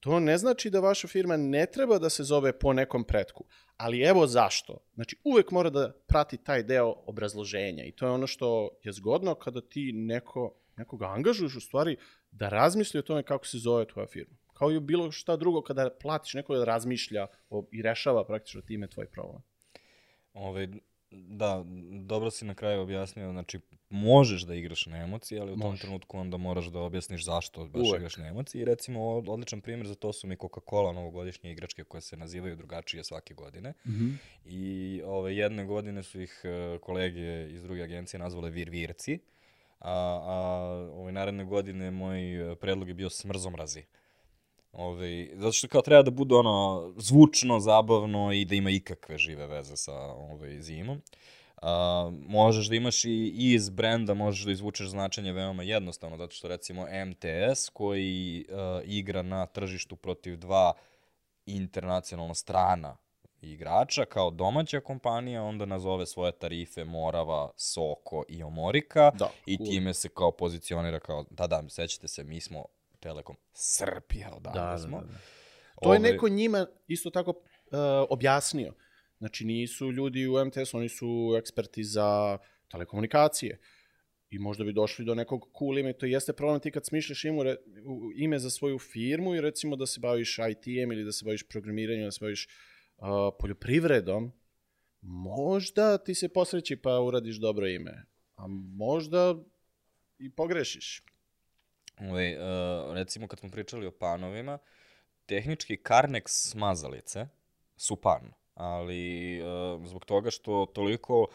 To 0.00 0.20
ne 0.20 0.38
znači 0.38 0.70
da 0.70 0.80
vaša 0.80 1.08
firma 1.08 1.36
ne 1.36 1.66
treba 1.66 1.98
da 1.98 2.10
se 2.10 2.24
zove 2.24 2.58
po 2.58 2.72
nekom 2.72 3.04
pretku. 3.04 3.44
Ali 3.76 4.02
evo 4.02 4.26
zašto. 4.26 4.78
Znači, 4.94 5.16
uvek 5.24 5.50
mora 5.50 5.70
da 5.70 5.92
prati 6.06 6.36
taj 6.36 6.62
deo 6.62 6.94
obrazloženja. 7.06 7.84
I 7.84 7.92
to 7.92 8.06
je 8.06 8.12
ono 8.12 8.26
što 8.26 8.70
je 8.82 8.92
zgodno 8.92 9.34
kada 9.34 9.60
ti 9.60 9.92
neko, 9.92 10.54
nekoga 10.76 11.06
angažuješ 11.06 11.56
u 11.56 11.60
stvari 11.60 11.96
da 12.30 12.48
razmisli 12.48 13.00
o 13.00 13.02
tome 13.02 13.22
kako 13.22 13.46
se 13.46 13.58
zove 13.58 13.84
tvoja 13.84 14.06
firma. 14.06 14.36
Kao 14.52 14.70
i 14.70 14.80
bilo 14.80 15.10
šta 15.10 15.36
drugo 15.36 15.62
kada 15.62 15.90
platiš 16.02 16.34
neko 16.34 16.56
da 16.56 16.64
razmišlja 16.64 17.26
o, 17.50 17.66
i 17.72 17.82
rešava 17.82 18.26
praktično 18.26 18.60
time 18.60 18.88
tvoj 18.88 19.06
problem. 19.06 19.42
Ove, 20.32 20.68
da, 21.28 21.64
dobro 22.00 22.30
si 22.30 22.44
na 22.44 22.54
kraju 22.54 22.80
objasnio, 22.80 23.32
znači 23.32 23.60
možeš 23.90 24.42
da 24.42 24.54
igraš 24.54 24.86
na 24.86 24.96
emocije, 24.96 25.40
ali 25.40 25.52
u 25.52 25.56
tom 25.56 25.70
Može. 25.70 25.82
trenutku 25.82 26.18
onda 26.18 26.36
moraš 26.36 26.66
da 26.66 26.78
objasniš 26.78 27.24
zašto 27.24 27.64
baš 27.66 27.88
Uvek. 27.88 27.96
igraš 28.00 28.16
na 28.16 28.26
emocije. 28.26 28.62
I 28.62 28.64
recimo 28.64 29.08
od- 29.08 29.28
odličan 29.28 29.60
primjer 29.60 29.86
za 29.86 29.94
to 29.94 30.12
su 30.12 30.26
mi 30.26 30.36
Coca-Cola 30.36 30.92
novogodišnje 30.94 31.52
igračke 31.52 31.84
koje 31.84 32.00
se 32.00 32.16
nazivaju 32.16 32.56
drugačije 32.56 33.04
svake 33.04 33.34
godine. 33.34 33.70
Mm 33.86 33.90
-hmm. 33.90 34.16
I 34.44 35.02
ove, 35.04 35.36
jedne 35.36 35.64
godine 35.64 36.02
su 36.02 36.20
ih 36.20 36.40
e, 36.44 36.78
kolege 36.78 37.48
iz 37.50 37.62
druge 37.62 37.82
agencije 37.82 38.20
nazvale 38.20 38.50
virvirci, 38.50 39.18
a, 39.78 39.92
a 40.24 40.36
ove, 40.94 41.12
naredne 41.12 41.44
godine 41.44 41.90
moj 41.90 42.52
e, 42.52 42.56
predlog 42.56 42.88
je 42.88 42.94
bio 42.94 43.10
smrzomrazi. 43.10 43.82
Ove, 44.78 45.28
zato 45.34 45.52
što 45.52 45.68
kao 45.68 45.82
treba 45.82 46.02
da 46.02 46.10
bude 46.10 46.34
ono 46.34 46.92
zvučno, 46.96 47.60
zabavno 47.60 48.32
i 48.32 48.44
da 48.44 48.54
ima 48.54 48.70
ikakve 48.70 49.18
žive 49.18 49.46
veze 49.46 49.76
sa 49.76 49.94
ove, 50.12 50.62
zimom. 50.62 51.02
A, 51.62 52.10
možeš 52.28 52.68
da 52.68 52.76
imaš 52.76 53.04
i, 53.04 53.10
i 53.10 53.52
iz 53.54 53.70
brenda, 53.70 54.14
možeš 54.14 54.44
da 54.44 54.52
izvučeš 54.52 54.88
značenje 54.88 55.32
veoma 55.32 55.62
jednostavno, 55.62 56.16
zato 56.16 56.34
što 56.34 56.48
recimo 56.48 56.86
MTS 57.06 57.68
koji 57.72 58.46
uh, 58.48 58.56
igra 58.84 59.22
na 59.22 59.46
tržištu 59.46 59.96
protiv 59.96 60.36
dva 60.36 60.72
internacionalno 61.46 62.34
strana 62.34 62.96
igrača 63.40 64.04
kao 64.04 64.30
domaća 64.30 64.80
kompanija, 64.80 65.42
onda 65.42 65.66
nazove 65.66 66.06
svoje 66.06 66.32
tarife 66.32 66.84
Morava, 66.84 67.50
Soko 67.56 68.24
i 68.28 68.42
Omorika 68.42 69.10
Da, 69.10 69.30
i 69.46 69.56
cool. 69.56 69.68
time 69.68 69.94
se 69.94 70.08
kao 70.08 70.30
pozicionira 70.30 71.00
kao, 71.00 71.24
da, 71.30 71.46
da, 71.46 71.62
sećate 71.68 72.08
se, 72.08 72.24
mi 72.24 72.40
smo 72.40 72.64
Telekom 73.06 73.36
Srbija, 73.52 74.32
odavde 74.36 74.60
Da, 74.60 74.66
da, 74.66 74.78
smo. 74.78 75.00
da, 75.00 75.06
da. 75.06 75.18
To 75.82 75.92
je 75.92 75.98
Ovaj, 75.98 76.12
neko 76.12 76.28
njima 76.28 76.66
isto 76.86 77.10
tako 77.10 77.30
uh, 77.30 77.78
objasnio. 78.10 78.74
Znači 79.18 79.44
nisu 79.44 79.92
ljudi 79.92 80.26
u 80.26 80.44
MTS, 80.44 80.74
oni 80.74 80.88
su 80.88 81.34
eksperti 81.38 81.84
za 81.84 82.38
telekomunikacije. 82.70 83.58
I 84.30 84.38
možda 84.38 84.64
bi 84.64 84.72
došli 84.72 85.04
do 85.04 85.14
nekog 85.14 85.48
cool 85.58 85.78
ime. 85.78 85.92
To 85.92 86.06
jeste 86.06 86.32
problem 86.32 86.60
ti 86.60 86.70
kad 86.70 86.86
smišljaš 86.86 87.24
ime, 87.24 87.56
ime 88.16 88.38
za 88.38 88.50
svoju 88.50 88.78
firmu 88.78 89.34
i 89.34 89.40
recimo 89.40 89.76
da 89.76 89.86
se 89.86 90.00
baviš 90.00 90.38
IT-em 90.38 90.92
ili 90.92 91.04
da 91.04 91.12
se 91.12 91.24
baviš 91.24 91.48
programiranjem, 91.48 92.04
da 92.04 92.10
se 92.10 92.18
baviš 92.20 92.48
uh, 92.96 93.06
poljoprivredom, 93.40 94.32
možda 95.00 95.98
ti 95.98 96.14
se 96.14 96.28
posreći 96.28 96.76
pa 96.76 97.00
uradiš 97.00 97.36
dobro 97.36 97.68
ime. 97.68 98.06
A 98.36 98.46
možda 98.76 99.34
i 100.18 100.30
pogrešiš. 100.30 101.02
Ovaj, 102.00 102.36
uh, 102.36 102.94
recimo 102.94 103.28
kad 103.28 103.38
smo 103.38 103.50
pričali 103.50 103.86
o 103.86 103.90
panovima, 103.90 104.58
tehnički 105.26 105.76
Carnex 105.76 106.22
smazalice 106.26 107.26
su 107.76 107.96
pan, 107.96 108.32
ali 108.54 109.40
uh, 109.42 109.86
zbog 109.86 110.04
toga 110.04 110.30
što 110.30 110.66
toliko 110.74 111.26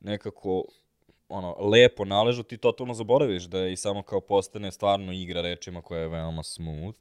nekako 0.00 0.64
ono, 1.28 1.56
lepo 1.58 2.04
naležu, 2.04 2.42
ti 2.42 2.56
totalno 2.56 2.94
zaboraviš 2.94 3.44
da 3.44 3.58
je 3.58 3.72
i 3.72 3.76
samo 3.76 4.02
kao 4.02 4.20
postane 4.20 4.72
stvarno 4.72 5.12
igra 5.12 5.42
rečima 5.42 5.82
koja 5.82 6.00
je 6.00 6.08
veoma 6.08 6.42
smooth, 6.42 6.98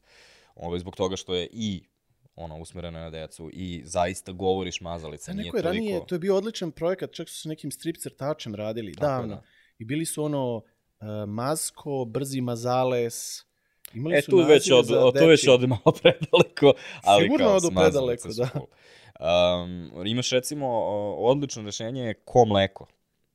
ovaj, 0.55 0.79
zbog 0.79 0.95
toga 0.95 1.15
što 1.15 1.35
je 1.35 1.47
i 1.51 1.83
ono, 2.35 2.57
usmerena 2.57 2.99
na 2.99 3.09
decu 3.09 3.49
i 3.53 3.81
zaista 3.85 4.31
govoriš 4.31 4.81
mazalica, 4.81 5.33
Da, 5.33 5.37
neko 5.37 5.57
je 5.57 5.63
toliko... 5.63 5.77
ranije, 5.77 6.07
to 6.07 6.15
je 6.15 6.19
bio 6.19 6.35
odličan 6.35 6.71
projekat, 6.71 7.11
čak 7.11 7.29
su 7.29 7.41
sa 7.41 7.49
nekim 7.49 7.71
strip 7.71 7.97
crtačem 7.97 8.55
radili, 8.55 8.93
Tako 8.93 9.05
davno. 9.05 9.35
da. 9.35 9.41
I 9.77 9.85
bili 9.85 10.05
su 10.05 10.23
ono 10.23 10.63
Mazko, 11.27 12.05
Brzi 12.05 12.41
Mazales, 12.41 13.45
imali 13.93 14.15
E, 14.15 14.21
tu 14.21 14.37
već, 14.37 14.71
od, 14.71 14.85
za 14.85 15.05
od, 15.05 15.19
tu 15.19 15.27
već 15.27 15.47
ode 15.47 15.67
malo 15.67 15.91
predaleko, 16.01 16.73
ali 17.03 17.23
Sigurno 17.23 17.45
kao 17.45 17.55
odu 17.55 17.71
predaleko, 17.75 18.27
da. 18.27 18.49
cool. 18.53 18.67
Um, 19.19 20.07
imaš 20.07 20.29
recimo, 20.29 20.67
odlično 21.17 21.63
rešenje 21.63 22.01
je 22.01 22.13
ko 22.13 22.45
mleko. 22.45 22.87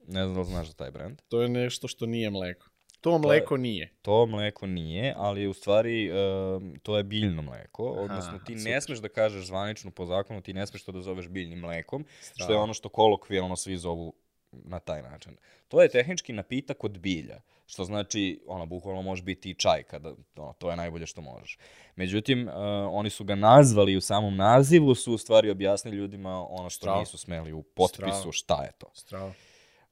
Ne 0.07 0.25
znam 0.25 0.35
da 0.35 0.41
li 0.41 0.47
znaš 0.47 0.66
za 0.66 0.73
taj 0.75 0.91
brand. 0.91 1.23
To 1.29 1.43
je 1.43 1.49
nešto 1.49 1.89
što 1.89 2.07
nije 2.07 2.31
mleko. 2.31 2.71
To 3.01 3.18
mleko 3.18 3.57
nije. 3.57 3.93
To 4.03 4.27
mleko 4.27 4.66
nije, 4.66 5.14
ali 5.16 5.47
u 5.47 5.53
stvari 5.53 6.11
um, 6.12 6.75
to 6.83 6.97
je 6.97 7.05
biljno 7.05 7.43
mleko, 7.43 7.85
odnosno 7.85 8.39
ti 8.47 8.55
ne 8.55 8.61
super. 8.61 8.83
smeš 8.83 8.99
da 8.99 9.09
kažeš 9.09 9.47
zvanično 9.47 9.91
po 9.91 10.07
zakonu, 10.07 10.41
ti 10.41 10.53
ne 10.53 10.66
smeš 10.66 10.85
to 10.85 10.93
da 10.93 11.01
zoveš 11.01 11.29
biljnim 11.29 11.59
mlekom, 11.59 12.05
što 12.21 12.43
je 12.43 12.45
Strava. 12.45 12.62
ono 12.62 12.75
što 12.75 12.89
kolokvijalno 12.89 13.57
svi 13.57 13.77
zovu 13.77 14.14
na 14.53 14.79
taj 14.79 15.03
način. 15.03 15.37
To 15.68 15.83
je 15.83 15.89
tehnički 15.89 16.33
napitak 16.33 16.85
od 16.85 16.99
bilja, 16.99 17.41
što 17.71 17.85
znači, 17.85 18.41
ono, 18.47 18.66
bukvalno 18.66 19.03
može 19.03 19.23
biti 19.23 19.51
i 19.51 19.55
čaj, 19.55 19.83
kada, 19.83 20.14
ono, 20.37 20.53
to 20.53 20.71
je 20.71 20.77
najbolje 20.77 21.07
što 21.07 21.21
možeš. 21.21 21.59
Međutim, 21.97 22.49
uh, 22.49 22.55
oni 22.91 23.11
su 23.11 23.25
ga 23.25 23.35
nazvali 23.35 23.97
u 23.97 24.01
samom 24.01 24.37
nazivu, 24.37 24.95
su 24.95 25.12
u 25.12 25.18
stvari 25.18 25.51
objasnili 25.51 25.97
ljudima 25.97 26.47
ono 26.49 26.71
što 26.71 26.85
Strava. 26.85 27.01
nisu 27.01 27.18
smeli 27.18 27.53
u 27.53 27.62
potpisu 27.62 28.33
Strava. 28.33 28.33
šta 28.33 28.62
je 28.62 28.73
to. 28.79 28.91
Strava. 28.95 29.33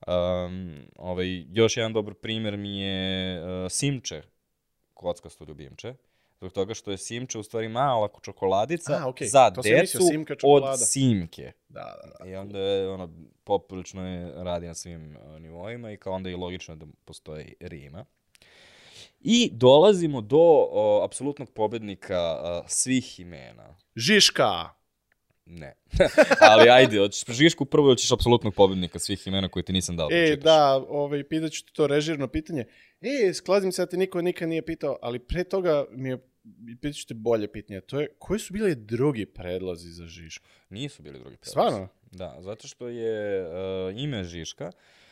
Um, 0.06 0.82
ovaj, 0.96 1.44
još 1.52 1.76
jedan 1.76 1.92
dobar 1.92 2.14
primjer 2.14 2.56
mi 2.56 2.80
je 2.80 3.40
uh, 3.40 3.70
Simče, 3.70 4.22
kockasto 4.94 5.44
ljubimče. 5.44 5.94
Zbog 6.40 6.52
toga 6.52 6.74
što 6.74 6.90
je 6.90 6.98
Simče 6.98 7.38
u 7.38 7.42
stvari 7.42 7.68
mala 7.68 8.08
čokoladica 8.22 9.00
A, 9.02 9.08
okej, 9.08 9.28
za 9.28 9.50
to 9.50 9.62
decu 9.62 9.98
Simka 10.10 10.34
od. 10.42 10.62
Simke. 10.78 11.52
Da, 11.68 11.96
da, 12.02 12.24
da. 12.24 12.30
I 12.30 12.34
onda 12.34 12.58
je 12.58 12.88
ono, 12.88 13.10
poprilično 13.44 14.08
je 14.08 14.32
radi 14.44 14.66
na 14.66 14.74
svim 14.74 15.16
uh, 15.16 15.40
nivoima 15.40 15.92
i 15.92 15.96
kao 15.96 16.12
onda 16.12 16.30
je 16.30 16.36
logično 16.36 16.76
da 16.76 16.86
postoji 17.04 17.54
Rima. 17.60 18.04
I 19.20 19.50
dolazimo 19.52 20.20
do 20.20 20.36
uh, 20.36 21.04
apsolutnog 21.04 21.50
pobednika 21.50 22.40
uh, 22.42 22.68
svih 22.68 23.20
imena. 23.20 23.76
Žiška! 23.96 24.78
Ne. 25.46 25.74
Ali 26.50 26.70
ajde, 26.70 26.98
hoćeš 26.98 27.24
Žišku 27.36 27.64
prvo 27.64 27.88
ili 27.88 27.96
ćeš 27.96 28.12
apsolutnog 28.12 28.54
pobednika 28.54 28.98
svih 28.98 29.26
imena 29.26 29.48
koje 29.48 29.62
ti 29.62 29.72
nisam 29.72 29.96
dao 29.96 30.08
da 30.08 30.16
E, 30.16 30.26
čitaš? 30.26 30.44
da, 30.44 30.76
ovaj, 30.88 31.24
pitat 31.24 31.52
ću 31.52 31.64
ti 31.64 31.72
to 31.72 31.86
režirno 31.86 32.28
pitanje. 32.28 32.64
E, 33.00 33.32
skladim 33.34 33.72
se 33.72 33.82
da 33.82 33.86
te 33.86 33.96
niko 33.96 34.22
nikad 34.22 34.48
nije 34.48 34.66
pitao, 34.66 34.98
ali 35.02 35.18
pre 35.18 35.44
toga 35.44 35.86
mi 35.90 36.08
je, 36.08 36.18
pitat 36.66 36.94
ću 36.94 37.06
te 37.06 37.14
bolje 37.14 37.52
pitanje. 37.52 37.80
To 37.80 38.00
je, 38.00 38.08
koji 38.18 38.40
su 38.40 38.52
bili 38.52 38.74
drugi 38.74 39.26
predlozi 39.26 39.90
za 39.90 40.06
Žišku? 40.06 40.46
Nisu 40.70 41.02
bili 41.02 41.18
drugi 41.18 41.36
predlozi. 41.36 41.50
Stvarno? 41.50 41.88
Da, 42.12 42.36
zato 42.40 42.68
što 42.68 42.88
je 42.88 43.46
uh, 43.46 44.00
ime 44.00 44.24
Žiška 44.24 44.70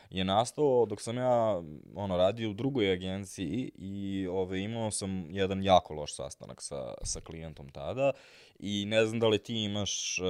je 0.09 0.23
nastao 0.23 0.85
dok 0.85 1.01
sam 1.01 1.17
ja 1.17 1.61
ono 1.95 2.17
radio 2.17 2.49
u 2.49 2.53
drugoj 2.53 2.91
agenciji 2.91 3.71
i 3.75 4.27
ove, 4.27 4.61
imao 4.61 4.91
sam 4.91 5.27
jedan 5.31 5.63
jako 5.63 5.93
loš 5.93 6.15
sastanak 6.15 6.61
sa, 6.61 6.93
sa 7.03 7.21
klijentom 7.21 7.69
tada 7.69 8.11
i 8.59 8.85
ne 8.85 9.05
znam 9.05 9.19
da 9.19 9.27
li 9.27 9.37
ti 9.37 9.63
imaš 9.63 10.19
uh, 10.19 10.25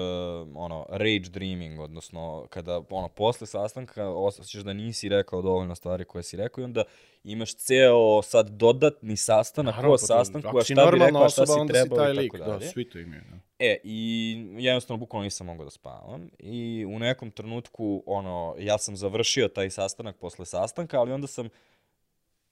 ono 0.55 0.86
rage 0.89 1.30
dreaming, 1.30 1.80
odnosno 1.80 2.47
kada 2.49 2.82
ono 2.89 3.07
posle 3.07 3.47
sastanka 3.47 4.09
osjećaš 4.09 4.61
da 4.61 4.73
nisi 4.73 5.09
rekao 5.09 5.41
dovoljno 5.41 5.75
stvari 5.75 6.05
koje 6.05 6.23
si 6.23 6.38
rekao 6.38 6.61
i 6.61 6.65
onda 6.65 6.84
imaš 7.23 7.55
ceo 7.55 8.21
sad 8.21 8.49
dodatni 8.49 9.17
sastanak 9.17 9.75
Naravno, 9.75 9.93
o 9.93 9.97
pa 9.97 10.05
sastanku, 10.05 10.57
a 10.57 10.63
šta 10.63 10.91
bi 10.91 10.99
rekao, 10.99 11.30
šta 11.30 11.45
si 11.45 11.53
trebao 11.67 12.09
i 12.09 12.13
lik. 12.13 12.32
tako 12.32 12.43
Da, 12.43 12.51
dalje. 12.51 12.67
svi 12.67 12.89
to 12.89 12.99
imaju. 12.99 13.21
Da. 13.32 13.38
E, 13.59 13.78
i 13.84 14.36
jednostavno 14.57 14.99
bukvalno 14.99 15.23
nisam 15.23 15.47
mogao 15.47 15.65
da 15.65 15.71
spavam 15.71 16.30
i 16.39 16.86
u 16.88 16.99
nekom 16.99 17.32
trenutku, 17.32 18.03
ono, 18.05 18.55
ja 18.59 18.78
sam 18.78 18.95
završio 18.95 19.47
taj 19.47 19.69
sastanak 19.69 20.15
posle 20.15 20.45
sastanka, 20.45 20.99
ali 20.99 21.11
onda 21.11 21.28
sam 21.28 21.49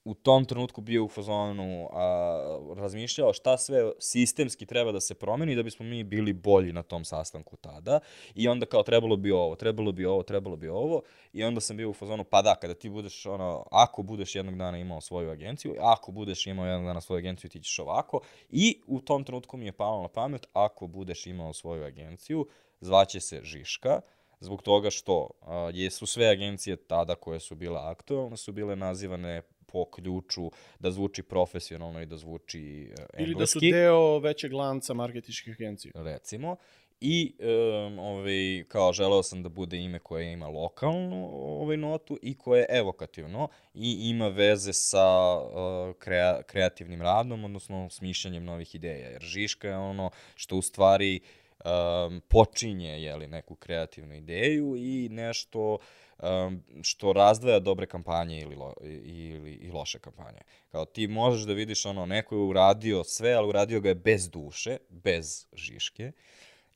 u 0.06 0.14
tom 0.14 0.44
trenutku 0.44 0.80
bio 0.80 1.04
u 1.04 1.08
fazonu, 1.08 1.88
a, 1.92 2.58
razmišljao 2.76 3.32
šta 3.32 3.58
sve 3.58 3.90
sistemski 3.98 4.66
treba 4.66 4.92
da 4.92 5.00
se 5.00 5.14
promeni 5.14 5.54
da 5.54 5.62
bismo 5.62 5.86
mi 5.86 6.04
bili 6.04 6.32
bolji 6.32 6.72
na 6.72 6.82
tom 6.82 7.04
sastanku 7.04 7.56
tada. 7.56 8.00
I 8.34 8.48
onda 8.48 8.66
kao 8.66 8.82
trebalo 8.82 9.16
bi 9.16 9.32
ovo, 9.32 9.56
trebalo 9.56 9.92
bi 9.92 10.04
ovo, 10.04 10.22
trebalo 10.22 10.56
bi 10.56 10.68
ovo. 10.68 11.02
I 11.32 11.44
onda 11.44 11.60
sam 11.60 11.76
bio 11.76 11.90
u 11.90 11.92
fazonu, 11.92 12.24
pa 12.24 12.42
da, 12.42 12.54
kada 12.54 12.74
ti 12.74 12.88
budeš, 12.88 13.26
ono, 13.26 13.64
ako 13.70 14.02
budeš 14.02 14.34
jednog 14.34 14.56
dana 14.56 14.78
imao 14.78 15.00
svoju 15.00 15.30
agenciju, 15.30 15.74
ako 15.80 16.12
budeš 16.12 16.46
imao 16.46 16.66
jednog 16.66 16.86
dana 16.86 17.00
svoju 17.00 17.18
agenciju, 17.18 17.50
ti 17.50 17.60
ćeš 17.60 17.78
ovako. 17.78 18.20
I 18.50 18.80
u 18.86 19.00
tom 19.00 19.24
trenutku 19.24 19.56
mi 19.56 19.66
je 19.66 19.72
palo 19.72 20.02
na 20.02 20.08
pamet, 20.08 20.46
ako 20.52 20.86
budeš 20.86 21.26
imao 21.26 21.52
svoju 21.52 21.84
agenciju, 21.84 22.46
zvaće 22.80 23.20
se 23.20 23.40
Žiška, 23.42 24.00
zbog 24.40 24.62
toga 24.62 24.90
što 24.90 25.30
a, 25.40 25.70
jesu 25.74 26.06
sve 26.06 26.26
agencije 26.26 26.76
tada 26.76 27.14
koje 27.14 27.40
su 27.40 27.54
bile 27.54 27.80
aktualne, 27.80 28.36
su 28.36 28.52
bile 28.52 28.76
nazivane 28.76 29.42
po 29.66 29.84
ključu 29.84 30.50
da 30.78 30.90
zvuči 30.90 31.22
profesionalno 31.22 32.02
i 32.02 32.06
da 32.06 32.16
zvuči 32.16 32.88
uh, 32.88 33.04
engleski. 33.12 33.22
Ili 33.22 33.34
da 33.34 33.46
su 33.46 33.58
deo 33.60 34.18
većeg 34.18 34.52
lanca 34.52 34.94
marketičkih 34.94 35.54
agencija. 35.54 35.92
recimo. 35.94 36.56
I 37.00 37.36
um, 37.38 37.98
ovaj, 37.98 38.64
kao 38.68 38.92
želeo 38.92 39.22
sam 39.22 39.42
da 39.42 39.48
bude 39.48 39.78
ime 39.78 39.98
koje 39.98 40.32
ima 40.32 40.48
lokalnu 40.48 41.28
ovaj, 41.32 41.76
notu 41.76 42.18
i 42.22 42.38
koje 42.38 42.60
je 42.60 42.66
evokativno 42.70 43.48
i 43.74 44.10
ima 44.10 44.28
veze 44.28 44.72
sa 44.72 45.36
uh, 45.36 45.94
krea, 45.98 46.42
kreativnim 46.42 47.02
radom, 47.02 47.44
odnosno 47.44 47.90
smišljanjem 47.90 48.44
novih 48.44 48.74
ideja. 48.74 49.08
Jer 49.08 49.22
Žiška 49.22 49.68
je 49.68 49.76
ono 49.76 50.10
što 50.34 50.56
u 50.56 50.62
stvari 50.62 51.20
um, 51.20 52.20
počinje 52.28 53.02
jeli, 53.02 53.26
neku 53.26 53.54
kreativnu 53.54 54.14
ideju 54.14 54.76
i 54.76 55.08
nešto 55.08 55.78
um, 56.22 56.62
što 56.82 57.12
razdvaja 57.12 57.58
dobre 57.58 57.86
kampanje 57.86 58.40
ili, 58.40 58.54
lo, 58.54 58.74
ili 59.04 59.52
i 59.52 59.70
loše 59.70 59.98
kampanje. 59.98 60.40
Kao 60.68 60.84
ti 60.84 61.06
možeš 61.06 61.42
da 61.42 61.52
vidiš 61.52 61.86
ono, 61.86 62.06
neko 62.06 62.34
je 62.34 62.40
uradio 62.40 63.04
sve, 63.04 63.32
ali 63.32 63.48
uradio 63.48 63.80
ga 63.80 63.88
je 63.88 63.94
bez 63.94 64.30
duše, 64.30 64.76
bez 64.88 65.46
Žiške. 65.52 66.12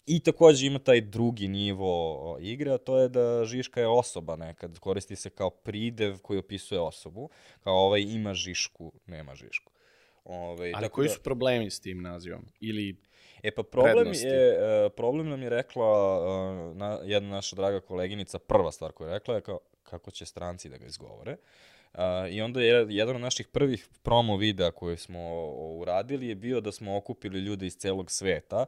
I 0.07 0.21
takođe 0.21 0.67
ima 0.67 0.79
taj 0.79 1.01
drugi 1.01 1.49
nivo 1.49 2.39
igre, 2.41 2.73
a 2.73 2.79
to 2.79 2.99
je 2.99 3.09
da 3.09 3.45
Žiška 3.45 3.81
je 3.81 3.89
osoba 3.89 4.37
nekad, 4.37 4.79
koristi 4.79 5.17
se 5.17 5.31
kao 5.31 5.51
pridev 5.51 6.19
koji 6.19 6.39
opisuje 6.39 6.81
osobu, 6.81 7.31
kao 7.61 7.75
ovaj 7.75 8.01
ima 8.01 8.35
Žišku, 8.35 8.93
nema 9.07 9.35
Žišku. 9.35 9.73
Ove, 10.25 10.73
Ali 10.75 10.89
koji 10.89 11.09
da... 11.09 11.15
su 11.15 11.23
problemi 11.23 11.71
s 11.71 11.81
tim 11.81 12.03
nazivom? 12.03 12.47
Ili 12.61 12.97
E 13.43 13.51
pa 13.51 13.63
problem 13.63 13.95
prednosti? 13.95 14.27
je, 14.27 14.91
problem 14.97 15.29
nam 15.29 15.43
je 15.43 15.51
rekla 15.51 16.19
uh, 16.19 16.77
na, 16.77 16.99
jedna 17.05 17.31
naša 17.31 17.57
draga 17.57 17.81
koleginica, 17.81 18.39
prva 18.39 18.73
stvar 18.73 18.93
koju 18.93 19.09
je 19.09 19.15
rekla 19.15 19.35
je 19.35 19.41
kao, 19.41 19.59
kako 19.83 20.11
će 20.11 20.27
stranci 20.27 20.69
da 20.69 20.77
ga 20.77 20.87
izgovore. 20.87 21.37
Uh, 21.95 22.01
I 22.31 22.41
onda 22.43 22.61
je 22.61 22.87
jedan 22.89 23.17
od 23.17 23.23
naših 23.23 23.49
prvih 23.49 23.89
promo 24.03 24.37
videa 24.37 24.71
koje 24.71 24.97
smo 24.97 25.47
uradili 25.53 26.29
je 26.29 26.35
bio 26.35 26.61
da 26.61 26.73
smo 26.73 26.97
okupili 26.97 27.41
ljude 27.41 27.67
iz 27.67 27.77
celog 27.77 28.11
sveta, 28.11 28.67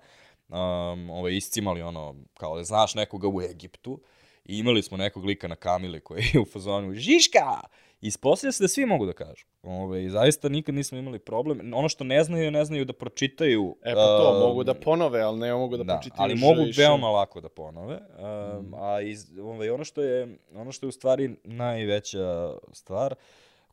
um, 0.48 1.10
ovaj, 1.10 1.36
iscimali 1.36 1.82
ono, 1.82 2.14
kao 2.34 2.56
da 2.56 2.64
znaš 2.64 2.94
nekoga 2.94 3.28
u 3.28 3.42
Egiptu, 3.42 4.00
i 4.44 4.58
imali 4.58 4.82
smo 4.82 4.96
nekog 4.96 5.24
lika 5.24 5.48
na 5.48 5.56
kamili 5.56 6.00
koji 6.00 6.22
je 6.34 6.40
u 6.40 6.44
fazonu 6.44 6.94
Žiška! 6.94 7.60
Ispostavlja 8.02 8.52
se 8.52 8.64
da 8.64 8.68
svi 8.68 8.86
mogu 8.86 9.06
da 9.06 9.12
kažu. 9.12 9.46
Ove, 9.62 10.10
zaista 10.10 10.48
nikad 10.48 10.74
nismo 10.74 10.98
imali 10.98 11.18
problem. 11.18 11.74
Ono 11.74 11.88
što 11.88 12.04
ne 12.04 12.24
znaju, 12.24 12.50
ne 12.50 12.64
znaju 12.64 12.84
da 12.84 12.92
pročitaju. 12.92 13.76
E 13.82 13.94
pa 13.94 14.06
to, 14.06 14.32
um, 14.34 14.48
mogu 14.48 14.64
da 14.64 14.74
ponove, 14.74 15.20
ali 15.20 15.38
ne 15.38 15.54
mogu 15.54 15.76
da, 15.76 15.84
da 15.84 15.94
pročitaju. 15.94 16.22
ali 16.22 16.34
mogu 16.34 16.62
više. 16.64 16.80
veoma 16.80 17.10
lako 17.10 17.40
da 17.40 17.48
ponove. 17.48 17.94
Um, 17.94 18.64
mm. 18.66 18.74
A 18.74 19.00
iz, 19.00 19.38
ovaj, 19.38 19.70
ono, 19.70 19.84
što 19.84 20.02
je, 20.02 20.38
ono 20.54 20.72
što 20.72 20.86
je 20.86 20.88
u 20.88 20.92
stvari 20.92 21.36
najveća 21.44 22.52
stvar, 22.72 23.14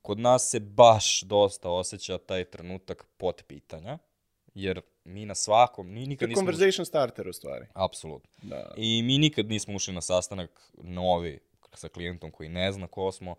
kod 0.02 0.20
nas 0.20 0.50
se 0.50 0.60
baš 0.60 1.22
dosta 1.22 1.70
osjeća 1.70 2.18
taj 2.18 2.44
trenutak 2.44 3.06
pot 3.18 3.44
pitanja, 3.48 3.98
jer 4.54 4.82
mi 5.04 5.26
na 5.26 5.36
svakom, 5.36 5.92
ni, 5.92 6.04
To 6.04 6.10
nikad 6.10 6.30
je 6.30 6.30
nismo... 6.30 6.42
conversation 6.42 6.86
starter 6.86 7.28
u 7.28 7.34
stvari. 7.34 7.66
Apsolutno. 7.74 8.30
Da. 8.42 8.74
I 8.78 9.04
mi 9.04 9.18
nikad 9.18 9.50
nismo 9.50 9.76
ušli 9.76 9.94
na 9.94 10.02
sastanak 10.02 10.72
novi 10.84 11.40
sa 11.74 11.88
klijentom 11.88 12.32
koji 12.32 12.50
ne 12.50 12.72
zna 12.72 12.88
ko 12.88 13.12
smo. 13.12 13.36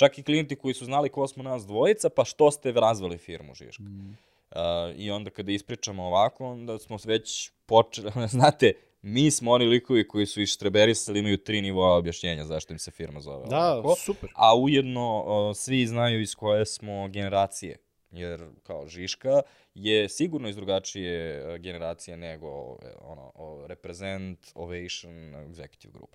Čak 0.00 0.18
i 0.18 0.22
klijenti 0.22 0.56
koji 0.56 0.74
su 0.74 0.84
znali 0.84 1.08
ko 1.08 1.28
smo 1.28 1.42
nas 1.42 1.66
dvojica, 1.66 2.08
pa 2.08 2.24
što 2.24 2.50
ste 2.50 2.72
razvali 2.72 3.18
firmu 3.18 3.54
Žiška. 3.54 3.82
Mm. 3.82 4.16
Uh, 4.50 4.56
I 4.96 5.10
onda 5.10 5.30
kada 5.30 5.52
ispričamo 5.52 6.04
ovako, 6.04 6.46
onda 6.46 6.78
smo 6.78 6.96
već 7.04 7.50
počeli, 7.66 8.12
znate, 8.36 8.72
mi 9.02 9.30
smo 9.30 9.50
oni 9.50 9.64
likovi 9.64 10.08
koji 10.08 10.26
su 10.26 10.40
ištreberisali, 10.40 11.18
imaju 11.18 11.36
tri 11.36 11.62
nivoa 11.62 11.96
objašnjenja 11.96 12.44
zašto 12.44 12.72
im 12.72 12.78
se 12.78 12.90
firma 12.90 13.20
zove 13.20 13.46
Da, 13.48 13.74
ovako. 13.74 13.94
super. 13.94 14.30
A 14.34 14.56
ujedno 14.56 15.24
uh, 15.24 15.56
svi 15.56 15.86
znaju 15.86 16.20
iz 16.20 16.34
koje 16.34 16.66
smo 16.66 17.08
generacije. 17.08 17.76
Jer 18.10 18.44
kao 18.62 18.86
Žiška 18.88 19.42
je 19.74 20.08
sigurno 20.08 20.48
iz 20.48 20.56
drugačije 20.56 21.44
uh, 21.48 21.56
generacije 21.56 22.16
nego 22.16 22.78
ono, 23.00 23.32
Represent, 23.66 24.38
Ovation, 24.54 25.14
Executive 25.34 25.92
Group. 25.92 26.10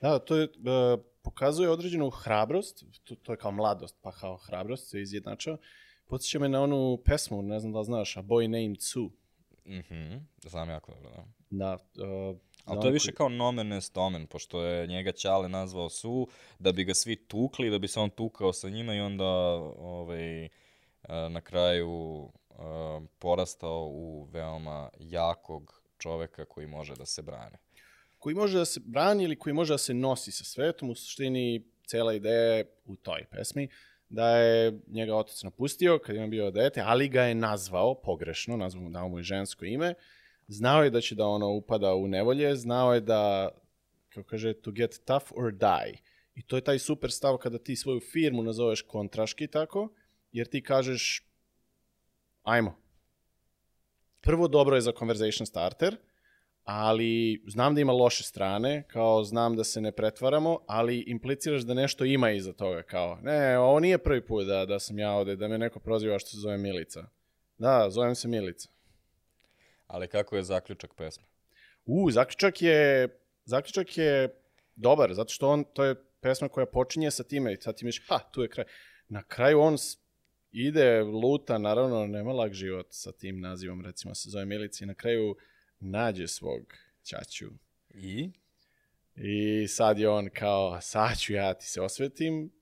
Da, 0.00 0.18
to 0.18 0.36
je, 0.36 0.44
uh, 0.44 1.00
pokazuje 1.24 1.70
određenu 1.70 2.10
hrabrost, 2.10 2.84
to, 3.04 3.14
to 3.14 3.32
je 3.32 3.36
kao 3.36 3.50
mladost, 3.50 3.96
pa 4.02 4.12
kao 4.12 4.36
hrabrost 4.36 4.90
se 4.90 5.02
izjednačava. 5.02 5.56
Podsjeća 6.06 6.38
me 6.38 6.48
na 6.48 6.62
onu 6.62 6.98
pesmu, 7.04 7.42
ne 7.42 7.60
znam 7.60 7.72
da 7.72 7.82
znaš, 7.82 8.16
A 8.16 8.22
Boy 8.22 8.46
Named 8.46 8.82
Sue. 8.82 9.08
Mhm, 9.66 10.16
znam 10.42 10.70
jako 10.70 10.92
dobro, 10.92 11.10
da. 11.10 11.24
Da, 11.50 11.72
uh, 11.72 12.36
Ali 12.64 12.80
to 12.80 12.86
je 12.86 12.92
više 12.92 13.12
kao 13.12 13.28
nomen 13.28 13.72
est 13.72 13.96
omen, 13.96 14.26
pošto 14.26 14.62
je 14.62 14.86
njega 14.86 15.12
Ćale 15.12 15.48
nazvao 15.48 15.88
Su, 15.88 16.28
da 16.58 16.72
bi 16.72 16.84
ga 16.84 16.94
svi 16.94 17.16
tukli, 17.16 17.70
da 17.70 17.78
bi 17.78 17.88
se 17.88 18.00
on 18.00 18.10
tukao 18.10 18.52
sa 18.52 18.68
njima 18.68 18.94
i 18.94 19.00
onda 19.00 19.24
ovaj, 19.78 20.44
eh, 20.44 20.50
na 21.30 21.40
kraju 21.40 22.28
eh, 22.50 22.54
porastao 23.18 23.88
u 23.92 24.24
veoma 24.24 24.90
jakog 24.98 25.82
čoveka 25.98 26.44
koji 26.44 26.66
može 26.66 26.94
da 26.94 27.06
se 27.06 27.22
brane. 27.22 27.58
Koji 28.24 28.34
može 28.34 28.58
da 28.58 28.64
se 28.64 28.80
brani 28.84 29.24
ili 29.24 29.36
koji 29.36 29.52
može 29.52 29.74
da 29.74 29.78
se 29.78 29.94
nosi 29.94 30.32
sa 30.32 30.44
svetom, 30.44 30.90
u 30.90 30.94
suštini 30.94 31.64
cela 31.86 32.14
ideja 32.14 32.64
u 32.84 32.96
toj 32.96 33.24
pesmi, 33.30 33.68
da 34.08 34.28
je 34.36 34.78
njega 34.86 35.16
otac 35.16 35.42
napustio 35.42 35.98
kad 35.98 36.16
je 36.16 36.28
bio 36.28 36.50
dete, 36.50 36.80
ali 36.80 37.08
ga 37.08 37.22
je 37.22 37.34
nazvao 37.34 37.94
pogrešno, 37.94 38.56
nazvao 38.56 38.84
mu, 38.84 38.90
dao 38.90 39.08
mu 39.08 39.18
je 39.18 39.22
žensko 39.22 39.64
ime, 39.64 39.94
znao 40.48 40.84
je 40.84 40.90
da 40.90 41.00
će 41.00 41.14
da 41.14 41.26
ono 41.26 41.50
upada 41.50 41.94
u 41.94 42.08
nevolje, 42.08 42.56
znao 42.56 42.94
je 42.94 43.00
da, 43.00 43.50
kako 44.08 44.28
kaže, 44.28 44.54
to 44.54 44.72
get 44.72 45.04
tough 45.04 45.26
or 45.36 45.52
die. 45.52 46.00
I 46.34 46.42
to 46.42 46.56
je 46.56 46.64
taj 46.64 46.78
super 46.78 47.12
stav 47.12 47.36
kada 47.36 47.58
ti 47.58 47.76
svoju 47.76 48.00
firmu 48.00 48.42
nazoveš 48.42 48.82
kontraški 48.82 49.46
tako, 49.46 49.88
jer 50.32 50.46
ti 50.46 50.62
kažeš, 50.62 51.26
ajmo. 52.42 52.76
Prvo 54.20 54.48
dobro 54.48 54.76
je 54.76 54.88
za 54.88 54.92
conversation 54.98 55.46
starter, 55.46 55.96
ali 56.64 57.42
znam 57.46 57.74
da 57.74 57.80
ima 57.80 57.92
loše 57.92 58.22
strane, 58.22 58.82
kao 58.88 59.24
znam 59.24 59.56
da 59.56 59.64
se 59.64 59.80
ne 59.80 59.92
pretvaramo, 59.92 60.58
ali 60.66 61.04
impliciraš 61.06 61.62
da 61.62 61.74
nešto 61.74 62.04
ima 62.04 62.30
iza 62.30 62.52
toga, 62.52 62.82
kao, 62.82 63.18
ne, 63.22 63.58
ovo 63.58 63.80
nije 63.80 63.98
prvi 63.98 64.26
put 64.26 64.46
da, 64.46 64.66
da 64.66 64.78
sam 64.78 64.98
ja 64.98 65.12
ovde, 65.12 65.36
da 65.36 65.48
me 65.48 65.58
neko 65.58 65.80
proziva 65.80 66.18
što 66.18 66.30
se 66.30 66.36
zove 66.36 66.58
Milica. 66.58 67.06
Da, 67.58 67.90
zovem 67.90 68.14
se 68.14 68.28
Milica. 68.28 68.68
Ali 69.86 70.08
kako 70.08 70.36
je 70.36 70.42
zaključak 70.42 70.94
pesme? 70.96 71.24
U, 71.86 72.10
zaključak 72.10 72.62
je, 72.62 73.08
zaključak 73.44 73.98
je 73.98 74.40
dobar, 74.76 75.14
zato 75.14 75.32
što 75.32 75.48
on, 75.48 75.64
to 75.64 75.84
je 75.84 75.94
pesma 76.20 76.48
koja 76.48 76.66
počinje 76.66 77.10
sa 77.10 77.22
time 77.22 77.52
i 77.52 77.56
sad 77.60 77.76
ti 77.76 77.84
misliš, 77.84 78.08
ha, 78.08 78.18
tu 78.18 78.42
je 78.42 78.48
kraj. 78.48 78.66
Na 79.08 79.22
kraju 79.22 79.60
on 79.60 79.76
ide, 80.52 81.02
luta, 81.02 81.58
naravno, 81.58 82.06
nema 82.06 82.32
lag 82.32 82.52
život 82.52 82.86
sa 82.90 83.12
tim 83.12 83.40
nazivom, 83.40 83.84
recimo 83.84 84.14
se 84.14 84.30
zove 84.30 84.44
Milica 84.44 84.84
i 84.84 84.86
na 84.86 84.94
kraju 84.94 85.36
nađe 85.84 86.28
svog 86.28 86.74
ćaću. 87.04 87.50
I? 87.94 88.30
I 89.16 89.68
sad 89.68 89.98
je 89.98 90.08
on 90.08 90.28
kao, 90.34 90.80
sad 90.80 91.18
ću 91.18 91.32
ja 91.32 91.54
ti 91.54 91.66
se 91.66 91.80
osvetim. 91.80 92.52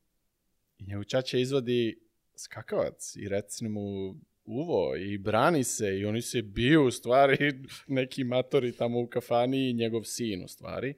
I 0.78 0.84
njegov 0.84 1.04
ćaća 1.04 1.38
izvadi 1.38 2.02
skakavac 2.36 3.16
i 3.16 3.28
recne 3.28 3.68
mu 3.68 4.14
uvo 4.44 4.96
i 4.96 5.18
brani 5.18 5.64
se 5.64 5.98
i 5.98 6.04
oni 6.04 6.22
se 6.22 6.42
biju 6.42 6.84
u 6.84 6.90
stvari 6.90 7.52
neki 7.86 8.24
matori 8.24 8.76
tamo 8.76 9.00
u 9.00 9.06
kafani 9.06 9.70
i 9.70 9.74
njegov 9.74 10.02
sin 10.02 10.44
u 10.44 10.48
stvari. 10.48 10.94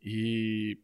I 0.00 0.80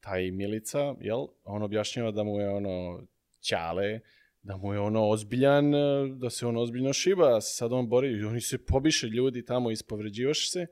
taj 0.00 0.30
Milica, 0.30 0.94
jel, 1.00 1.26
on 1.44 1.62
objašnjava 1.62 2.10
da 2.10 2.24
mu 2.24 2.40
je 2.40 2.48
ono 2.48 3.06
ćale, 3.40 4.00
da 4.42 4.56
mu 4.56 4.72
je 4.72 4.80
ono 4.80 5.08
ozbiljan, 5.08 5.74
eh, 5.74 5.78
da 6.08 6.30
se 6.30 6.46
on 6.46 6.56
ozbiljno 6.56 6.92
šiba, 6.92 7.40
sad 7.40 7.72
on 7.72 7.88
bori, 7.88 8.08
i 8.08 8.24
oni 8.24 8.40
se 8.40 8.64
pobiše 8.66 9.06
ljudi 9.06 9.44
tamo, 9.44 9.70
ispovređivaš 9.70 10.50
se. 10.50 10.66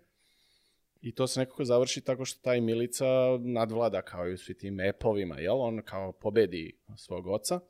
I 1.00 1.14
to 1.14 1.26
se 1.26 1.40
nekako 1.40 1.64
završi 1.64 2.00
tako 2.00 2.24
što 2.24 2.40
taj 2.42 2.60
Milica 2.60 3.06
nadvlada 3.40 4.02
kao 4.02 4.28
i 4.28 4.32
u 4.32 4.38
svi 4.38 4.58
tim 4.58 4.80
epovima, 4.80 5.38
jel? 5.38 5.60
On 5.60 5.82
kao 5.84 6.12
pobedi 6.12 6.78
svog 6.96 7.26
oca. 7.26 7.60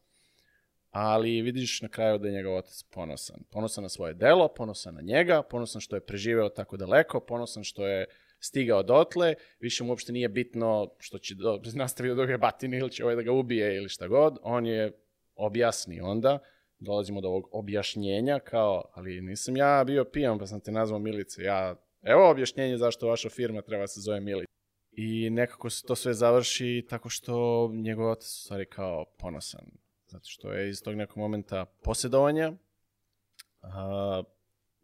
Ali 0.90 1.42
vidiš 1.42 1.82
na 1.82 1.88
kraju 1.88 2.18
da 2.18 2.28
je 2.28 2.34
njegov 2.34 2.56
otac 2.56 2.82
ponosan. 2.82 3.42
Ponosan 3.50 3.82
na 3.82 3.88
svoje 3.88 4.14
delo, 4.14 4.48
ponosan 4.48 4.94
na 4.94 5.00
njega, 5.00 5.42
ponosan 5.42 5.80
što 5.80 5.96
je 5.96 6.06
preživeo 6.06 6.48
tako 6.48 6.76
daleko, 6.76 7.20
ponosan 7.20 7.64
što 7.64 7.86
je 7.86 8.06
stigao 8.40 8.82
dotle, 8.82 9.34
više 9.60 9.84
mu 9.84 9.90
uopšte 9.90 10.12
nije 10.12 10.28
bitno 10.28 10.90
što 10.98 11.18
će 11.18 11.34
do, 11.34 11.60
nastaviti 11.74 12.16
da 12.16 12.26
ga 12.26 12.38
batine 12.38 12.78
ili 12.78 12.90
će 12.90 13.04
ovaj 13.04 13.16
da 13.16 13.22
ga 13.22 13.32
ubije 13.32 13.76
ili 13.76 13.88
šta 13.88 14.08
god. 14.08 14.38
On 14.42 14.66
je 14.66 14.92
objasni. 15.40 16.00
Onda, 16.00 16.38
dolazimo 16.78 17.20
do 17.20 17.28
ovog 17.28 17.48
objašnjenja 17.52 18.38
kao, 18.38 18.82
ali 18.94 19.20
nisam 19.20 19.56
ja 19.56 19.84
bio 19.86 20.04
pijan 20.04 20.38
pa 20.38 20.46
sam 20.46 20.60
te 20.60 20.72
nazvao 20.72 20.98
Milice, 20.98 21.42
ja, 21.42 21.76
evo 22.02 22.30
objašnjenje 22.30 22.76
zašto 22.76 23.08
vaša 23.08 23.28
firma 23.28 23.62
treba 23.62 23.86
se 23.86 24.00
zove 24.00 24.20
Milica. 24.20 24.52
I 24.92 25.30
nekako 25.30 25.70
se 25.70 25.86
to 25.86 25.96
sve 25.96 26.14
završi 26.14 26.86
tako 26.88 27.08
što 27.08 27.68
njegov 27.72 28.10
otac 28.10 28.26
u 28.26 28.40
stvari 28.44 28.66
kao 28.66 29.04
ponosan, 29.18 29.66
zato 30.06 30.24
što 30.28 30.52
je 30.52 30.68
iz 30.68 30.82
tog 30.82 30.94
nekog 30.94 31.16
momenta 31.16 31.64
posjedovanja 31.82 32.52
a, 33.62 34.22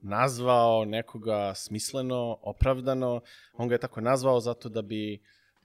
nazvao 0.02 0.84
nekoga 0.84 1.54
smisleno, 1.54 2.38
opravdano, 2.42 3.20
on 3.52 3.68
ga 3.68 3.74
je 3.74 3.78
tako 3.78 4.00
nazvao 4.00 4.40
zato 4.40 4.68
da 4.68 4.82
bi, 4.82 5.22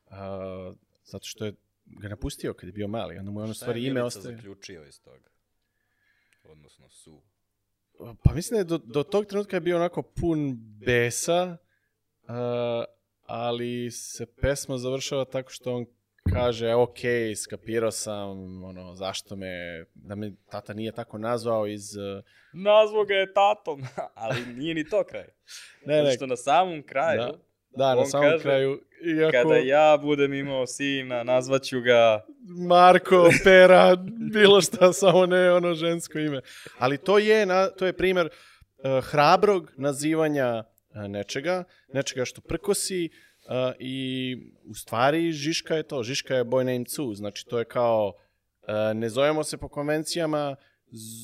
a, 0.10 0.74
zato 1.04 1.26
što 1.26 1.46
je 1.46 1.54
ga 2.00 2.08
napustio 2.08 2.54
kad 2.54 2.70
je 2.70 2.74
bio 2.74 2.88
mali, 2.88 3.18
onda 3.18 3.32
mu 3.32 3.40
je 3.40 3.44
ono 3.44 3.54
Šta 3.54 3.66
je 3.66 3.66
stvari 3.66 3.86
ime 3.86 4.04
ostaje. 4.04 4.36
zaključio 4.36 4.86
iz 4.86 5.02
toga? 5.02 5.30
Odnosno 6.44 6.90
su. 6.90 7.22
pa 8.24 8.34
mislim 8.34 8.56
da 8.56 8.60
je 8.60 8.64
do, 8.64 8.78
do 8.78 9.04
tog 9.04 9.26
trenutka 9.26 9.56
je 9.56 9.62
bio 9.62 9.76
onako 9.76 10.02
pun 10.02 10.58
besa, 10.86 11.58
uh, 12.24 12.86
ali 13.26 13.92
se 13.92 14.26
pesma 14.26 14.78
završava 14.78 15.26
tako 15.26 15.50
što 15.50 15.76
on 15.76 15.86
kaže, 16.34 16.74
ok, 16.74 16.98
skapirao 17.44 17.92
sam, 17.92 18.64
ono, 18.64 18.96
zašto 18.96 19.36
me, 19.36 19.86
da 19.94 20.16
me 20.16 20.32
tata 20.50 20.74
nije 20.74 20.92
tako 20.92 21.18
nazvao 21.18 21.68
iz... 21.68 21.96
Uh, 21.96 22.24
Nazvo 22.54 23.06
ga 23.06 23.14
je 23.14 23.34
tatom, 23.34 23.84
ali 24.24 24.46
nije 24.46 24.74
ni 24.76 24.90
to 24.90 25.04
kraj. 25.04 25.28
ne, 25.86 25.96
Zato 25.96 26.08
ne, 26.08 26.16
što 26.16 26.26
na 26.26 26.36
samom 26.36 26.84
kraju, 26.84 27.22
da, 27.22 27.40
da, 27.78 27.96
na 27.96 28.02
on 28.02 28.10
samom 28.10 28.30
kaže, 28.30 28.44
kraju, 28.44 28.82
iako 29.18 29.32
kada 29.32 29.56
ja 29.56 29.98
budem 30.02 30.34
imao 30.34 30.68
sina, 30.68 31.24
nazvaću 31.24 31.82
ga... 31.82 32.26
Marko, 32.68 33.30
Pera, 33.44 33.96
bilo 34.34 34.62
šta, 34.62 34.94
samo 35.02 35.26
ne 35.26 35.52
ono 35.52 35.74
žensko 35.74 36.20
ime. 36.20 36.42
Ali 36.80 36.98
to 36.98 37.18
je, 37.18 37.46
na, 37.46 37.68
to 37.68 37.86
je 37.86 37.94
primer 37.94 38.26
uh, 38.28 39.06
hrabrog 39.06 39.72
nazivanja 39.78 40.64
uh, 40.64 41.08
nečega, 41.08 41.64
nečega 41.94 42.26
što 42.26 42.42
prkosi 42.42 43.10
uh, 43.10 43.74
i 43.80 44.38
u 44.66 44.76
stvari 44.76 45.32
Žiška 45.32 45.76
je 45.76 45.84
to, 45.84 46.04
Žiška 46.04 46.36
je 46.36 46.46
boy 46.46 46.64
name 46.64 46.86
cu, 46.86 47.14
znači 47.14 47.46
to 47.46 47.60
je 47.60 47.66
kao 47.66 48.08
uh, 48.08 48.98
ne 48.98 49.10
zovemo 49.10 49.44
se 49.44 49.58
po 49.58 49.68
konvencijama, 49.68 50.56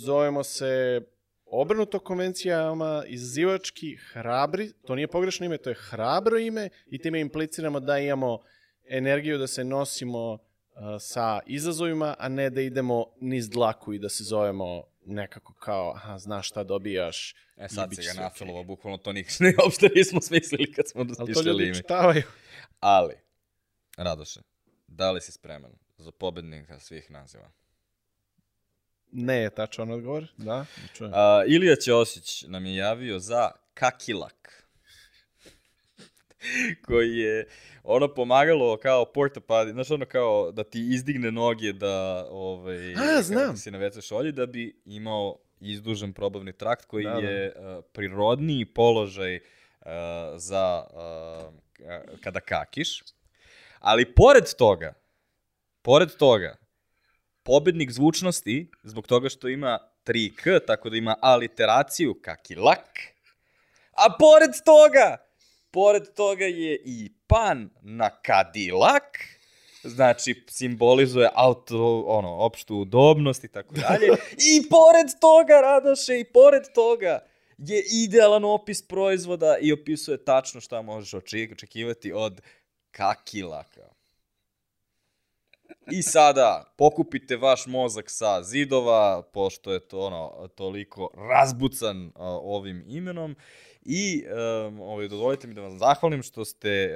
zovemo 0.03 0.43
se 0.43 1.01
obrnuto 1.49 1.99
konvencijama, 1.99 3.03
izazivački, 3.07 3.95
hrabri, 3.95 4.71
to 4.85 4.95
nije 4.95 5.07
pogrešno 5.07 5.45
ime, 5.45 5.57
to 5.57 5.69
je 5.69 5.75
hrabro 5.75 6.37
ime 6.37 6.69
i 6.85 6.99
time 6.99 7.19
impliciramo 7.19 7.79
da 7.79 7.99
imamo 7.99 8.39
energiju 8.89 9.37
da 9.37 9.47
se 9.47 9.63
nosimo 9.63 10.33
uh, 10.33 10.39
sa 10.99 11.39
izazovima, 11.45 12.15
a 12.19 12.29
ne 12.29 12.49
da 12.49 12.61
idemo 12.61 13.05
niz 13.21 13.49
dlaku 13.49 13.93
i 13.93 13.99
da 13.99 14.09
se 14.09 14.23
zovemo 14.23 14.83
nekako 15.05 15.53
kao, 15.53 15.93
aha, 15.95 16.17
znaš 16.17 16.47
šta 16.47 16.63
dobijaš. 16.63 17.35
E 17.57 17.69
sad 17.69 17.95
se 17.95 18.01
ga 18.01 18.21
nafilovo, 18.21 18.59
okej. 18.59 18.67
bukvalno 18.67 18.97
to 18.97 19.13
nik, 19.13 19.27
ne, 19.39 19.53
uopšte 19.63 19.89
nismo 19.95 20.21
smislili 20.21 20.71
kad 20.71 20.87
smo 20.87 21.05
Ali 21.19 21.33
to 21.33 21.41
ljudi 21.41 21.63
ime. 21.63 21.75
čitavaju. 21.75 22.23
Ali, 22.79 23.13
Radoše, 23.97 24.39
da 24.87 25.11
li 25.11 25.21
si 25.21 25.31
spreman 25.31 25.71
za 25.97 26.11
pobednika 26.11 26.79
svih 26.79 27.11
naziva? 27.11 27.51
Ne 29.11 29.35
je 29.35 29.49
tačan 29.49 29.91
odgovor, 29.91 30.25
da, 30.37 30.65
čujem. 30.93 31.11
A, 31.15 31.43
Ilija 31.47 31.75
Ćosić 31.77 32.43
nam 32.43 32.65
je 32.65 32.75
javio 32.75 33.19
za 33.19 33.51
kakilak. 33.73 34.67
koji 36.81 37.09
je 37.09 37.47
ono 37.83 38.07
pomagalo 38.07 38.77
kao 38.77 39.05
portapad, 39.05 39.67
znaš 39.67 39.91
ono 39.91 40.05
kao 40.05 40.51
da 40.51 40.63
ti 40.63 40.87
izdigne 40.89 41.31
noge 41.31 41.73
da 41.73 41.93
ovaj, 42.29 42.93
A, 42.93 43.21
znam. 43.21 43.45
kako 43.45 43.57
si 43.57 43.71
na 43.71 43.79
WC 43.79 44.01
šolji 44.01 44.31
da 44.31 44.45
bi 44.45 44.81
imao 44.85 45.37
izdužen 45.59 46.13
probavni 46.13 46.53
trakt 46.53 46.85
koji 46.85 47.03
Da, 47.03 47.11
da. 47.11 47.19
je 47.19 47.47
uh, 47.49 47.83
prirodniji 47.85 48.65
položaj 48.65 49.35
uh, 49.35 49.41
za 50.35 50.85
uh, 50.85 50.99
ka- 51.79 52.21
kada 52.21 52.39
kakiš. 52.39 53.03
Ali 53.79 54.13
pored 54.13 54.43
toga, 54.57 54.93
pored 55.81 56.09
toga, 56.11 56.55
pobednik 57.47 57.91
zvučnosti, 57.91 58.71
zbog 58.83 59.07
toga 59.07 59.29
što 59.29 59.47
ima 59.47 59.79
3K, 60.05 60.65
tako 60.67 60.89
da 60.89 60.97
ima 60.97 61.15
aliteraciju 61.21 62.19
kakilak, 62.21 62.89
a 63.91 64.15
pored 64.19 64.51
toga, 64.65 65.17
pored 65.71 66.03
toga 66.15 66.45
je 66.45 66.81
i 66.85 67.11
pan 67.27 67.69
na 67.81 68.09
kadilak, 68.09 69.17
znači 69.83 70.43
simbolizuje 70.49 71.29
auto, 71.33 72.03
ono, 72.07 72.29
opštu 72.29 72.75
udobnost 72.75 73.43
i 73.43 73.47
tako 73.47 73.75
dalje. 73.75 74.07
I 74.53 74.69
pored 74.69 75.07
toga, 75.21 75.61
Radoše, 75.61 76.19
i 76.19 76.23
pored 76.23 76.63
toga 76.75 77.19
je 77.57 77.83
idealan 78.05 78.45
opis 78.45 78.87
proizvoda 78.87 79.57
i 79.61 79.73
opisuje 79.73 80.25
tačno 80.25 80.61
šta 80.61 80.81
možeš 80.81 81.13
očekivati 81.13 82.11
od 82.13 82.41
kakilaka. 82.91 83.96
I 85.91 86.03
sada 86.03 86.73
pokupite 86.77 87.37
vaš 87.37 87.67
mozak 87.67 88.09
sa 88.09 88.43
zidova, 88.43 89.21
pošto 89.33 89.73
je 89.73 89.79
to 89.79 89.99
ono 89.99 90.47
toliko 90.55 91.09
razbucan 91.15 92.05
uh, 92.05 92.11
ovim 92.41 92.83
imenom. 92.87 93.35
I 93.89 94.25
um, 94.67 94.81
ovaj, 94.81 95.07
dozvolite 95.07 95.47
mi 95.47 95.53
da 95.53 95.61
vam 95.61 95.77
zahvalim 95.77 96.23
što 96.23 96.45
ste 96.45 96.95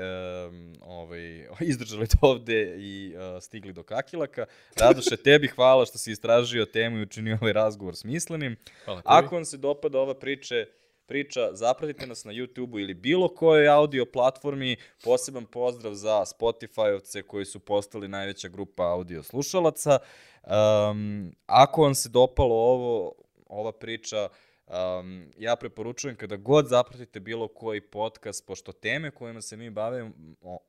um, 0.49 0.73
ovaj, 0.81 1.47
izdržali 1.59 2.07
to 2.07 2.17
ovde 2.21 2.75
i 2.77 3.13
uh, 3.15 3.43
stigli 3.43 3.73
do 3.73 3.83
kakilaka. 3.83 4.45
Radoše, 4.79 5.17
tebi 5.25 5.47
hvala 5.47 5.85
što 5.85 5.97
si 5.97 6.11
istražio 6.11 6.65
temu 6.65 6.97
i 6.97 7.01
učinio 7.01 7.37
ovaj 7.41 7.53
razgovor 7.53 7.95
smislenim. 7.95 8.57
Ako 9.03 9.35
vam 9.35 9.45
se 9.45 9.57
dopada 9.57 9.99
ova 9.99 10.13
priče, 10.13 10.65
priča, 11.11 11.49
zapratite 11.53 12.07
nas 12.07 12.23
na 12.23 12.31
YouTube-u 12.31 12.79
ili 12.79 12.93
bilo 12.93 13.27
kojoj 13.27 13.69
audio 13.69 14.05
platformi. 14.05 14.77
Poseban 15.03 15.45
pozdrav 15.45 15.93
za 15.93 16.25
Spotify-ovce 16.25 17.21
koji 17.21 17.45
su 17.45 17.59
postali 17.59 18.07
najveća 18.07 18.47
grupa 18.47 18.83
audio 18.83 19.23
slušalaca. 19.23 19.99
Um, 19.99 21.31
ako 21.45 21.81
vam 21.81 21.95
se 21.95 22.09
dopalo 22.09 22.55
ovo, 22.55 23.13
ova 23.47 23.71
priča, 23.71 24.27
um, 24.67 25.25
ja 25.37 25.55
preporučujem 25.55 26.15
kada 26.15 26.35
god 26.35 26.67
zapratite 26.67 27.19
bilo 27.19 27.47
koji 27.47 27.81
podcast, 27.81 28.47
pošto 28.47 28.71
teme 28.71 29.11
kojima 29.11 29.41
se 29.41 29.57
mi 29.57 29.69
bavimo 29.69 30.11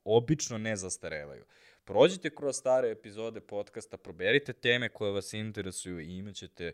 obično 0.03 0.57
ne 0.57 0.75
zastarevaju. 0.75 1.43
Prođite 1.85 2.35
kroz 2.35 2.55
stare 2.55 2.91
epizode 2.91 3.41
podcasta, 3.41 3.97
proberite 3.97 4.53
teme 4.53 4.89
koje 4.89 5.11
vas 5.11 5.33
interesuju 5.33 5.99
i 5.99 6.17
imaćete 6.17 6.73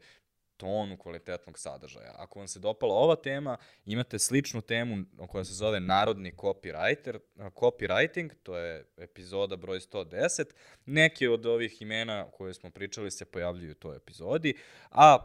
tonu 0.60 0.97
kvalitetnog 0.97 1.60
sadržaja. 1.60 2.14
Ako 2.18 2.39
vam 2.39 2.47
se 2.47 2.60
dopala 2.60 2.95
ova 2.95 3.16
tema, 3.16 3.57
imate 3.86 4.20
sličnu 4.20 4.62
temu 4.62 5.05
koja 5.28 5.45
se 5.45 5.53
zove 5.53 5.80
Narodni 5.80 6.32
copywriter, 6.32 7.20
copywriting, 7.38 8.34
to 8.43 8.57
je 8.57 8.86
epizoda 8.97 9.55
broj 9.55 9.80
110. 9.80 10.45
Neke 10.86 11.30
od 11.30 11.45
ovih 11.45 11.82
imena 11.82 12.32
koje 12.32 12.53
smo 12.53 12.70
pričali 12.70 13.12
se 13.12 13.26
pojavljuju 13.26 13.72
u 13.72 13.76
toj 13.76 13.95
epizodi, 13.95 14.53
a 14.91 15.18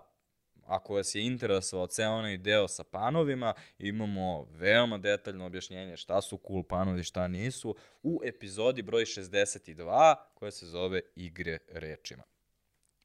ako 0.66 0.94
vas 0.94 1.14
je 1.14 1.26
interesovao 1.26 1.86
ceo 1.86 2.12
onaj 2.12 2.38
deo 2.38 2.68
sa 2.68 2.84
panovima, 2.84 3.54
imamo 3.78 4.44
veoma 4.50 4.98
detaljno 4.98 5.46
objašnjenje 5.46 5.96
šta 5.96 6.22
su 6.22 6.40
cool 6.48 6.62
panovi, 6.62 7.02
šta 7.02 7.28
nisu, 7.28 7.76
u 8.02 8.20
epizodi 8.24 8.82
broj 8.82 9.04
62 9.04 10.14
koja 10.34 10.50
se 10.50 10.66
zove 10.66 11.00
Igre 11.16 11.58
rečima. 11.68 12.22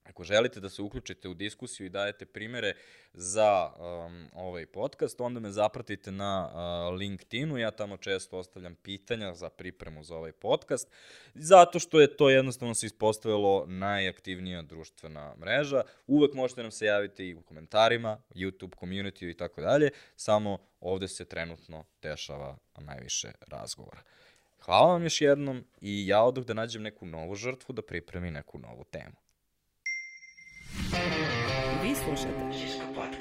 Ako 0.09 0.23
želite 0.23 0.59
da 0.59 0.69
se 0.69 0.81
uključite 0.81 1.29
u 1.29 1.33
diskusiju 1.33 1.87
i 1.87 1.89
dajete 1.89 2.25
primere 2.25 2.73
za 3.13 3.71
um, 3.77 4.27
ovaj 4.33 4.65
podcast, 4.65 5.21
onda 5.21 5.39
me 5.39 5.51
zapratite 5.51 6.11
na 6.11 6.49
uh, 6.49 6.97
LinkedInu, 6.97 7.57
ja 7.57 7.71
tamo 7.71 7.97
često 7.97 8.37
ostavljam 8.37 8.75
pitanja 8.75 9.33
za 9.33 9.49
pripremu 9.49 10.03
za 10.03 10.15
ovaj 10.15 10.31
podcast, 10.31 10.87
zato 11.33 11.79
što 11.79 11.99
je 11.99 12.17
to 12.17 12.29
jednostavno 12.29 12.73
se 12.73 12.85
ispostavilo 12.85 13.65
najaktivnija 13.67 14.61
društvena 14.61 15.35
mreža. 15.39 15.83
Uvek 16.07 16.33
možete 16.33 16.61
nam 16.61 16.71
se 16.71 16.85
javiti 16.85 17.25
i 17.25 17.35
u 17.35 17.41
komentarima, 17.41 18.17
YouTube 18.35 18.75
community 18.75 19.29
i 19.29 19.37
tako 19.37 19.61
dalje, 19.61 19.89
samo 20.15 20.57
ovde 20.79 21.07
se 21.07 21.25
trenutno 21.25 21.85
dešava 22.01 22.57
najviše 22.77 23.31
razgovora. 23.47 24.01
Hvala 24.59 24.93
vam 24.93 25.03
još 25.03 25.21
jednom 25.21 25.63
i 25.81 26.07
ja 26.07 26.23
odoh 26.23 26.45
da 26.45 26.53
nađem 26.53 26.81
neku 26.81 27.05
novu 27.05 27.35
žrtvu 27.35 27.73
da 27.73 27.81
pripremi 27.81 28.31
neku 28.31 28.59
novu 28.59 28.83
temu. 28.83 29.15
Vi 31.83 31.95
slušate 31.95 32.51
Žiško 32.59 32.85
podcast. 32.95 33.18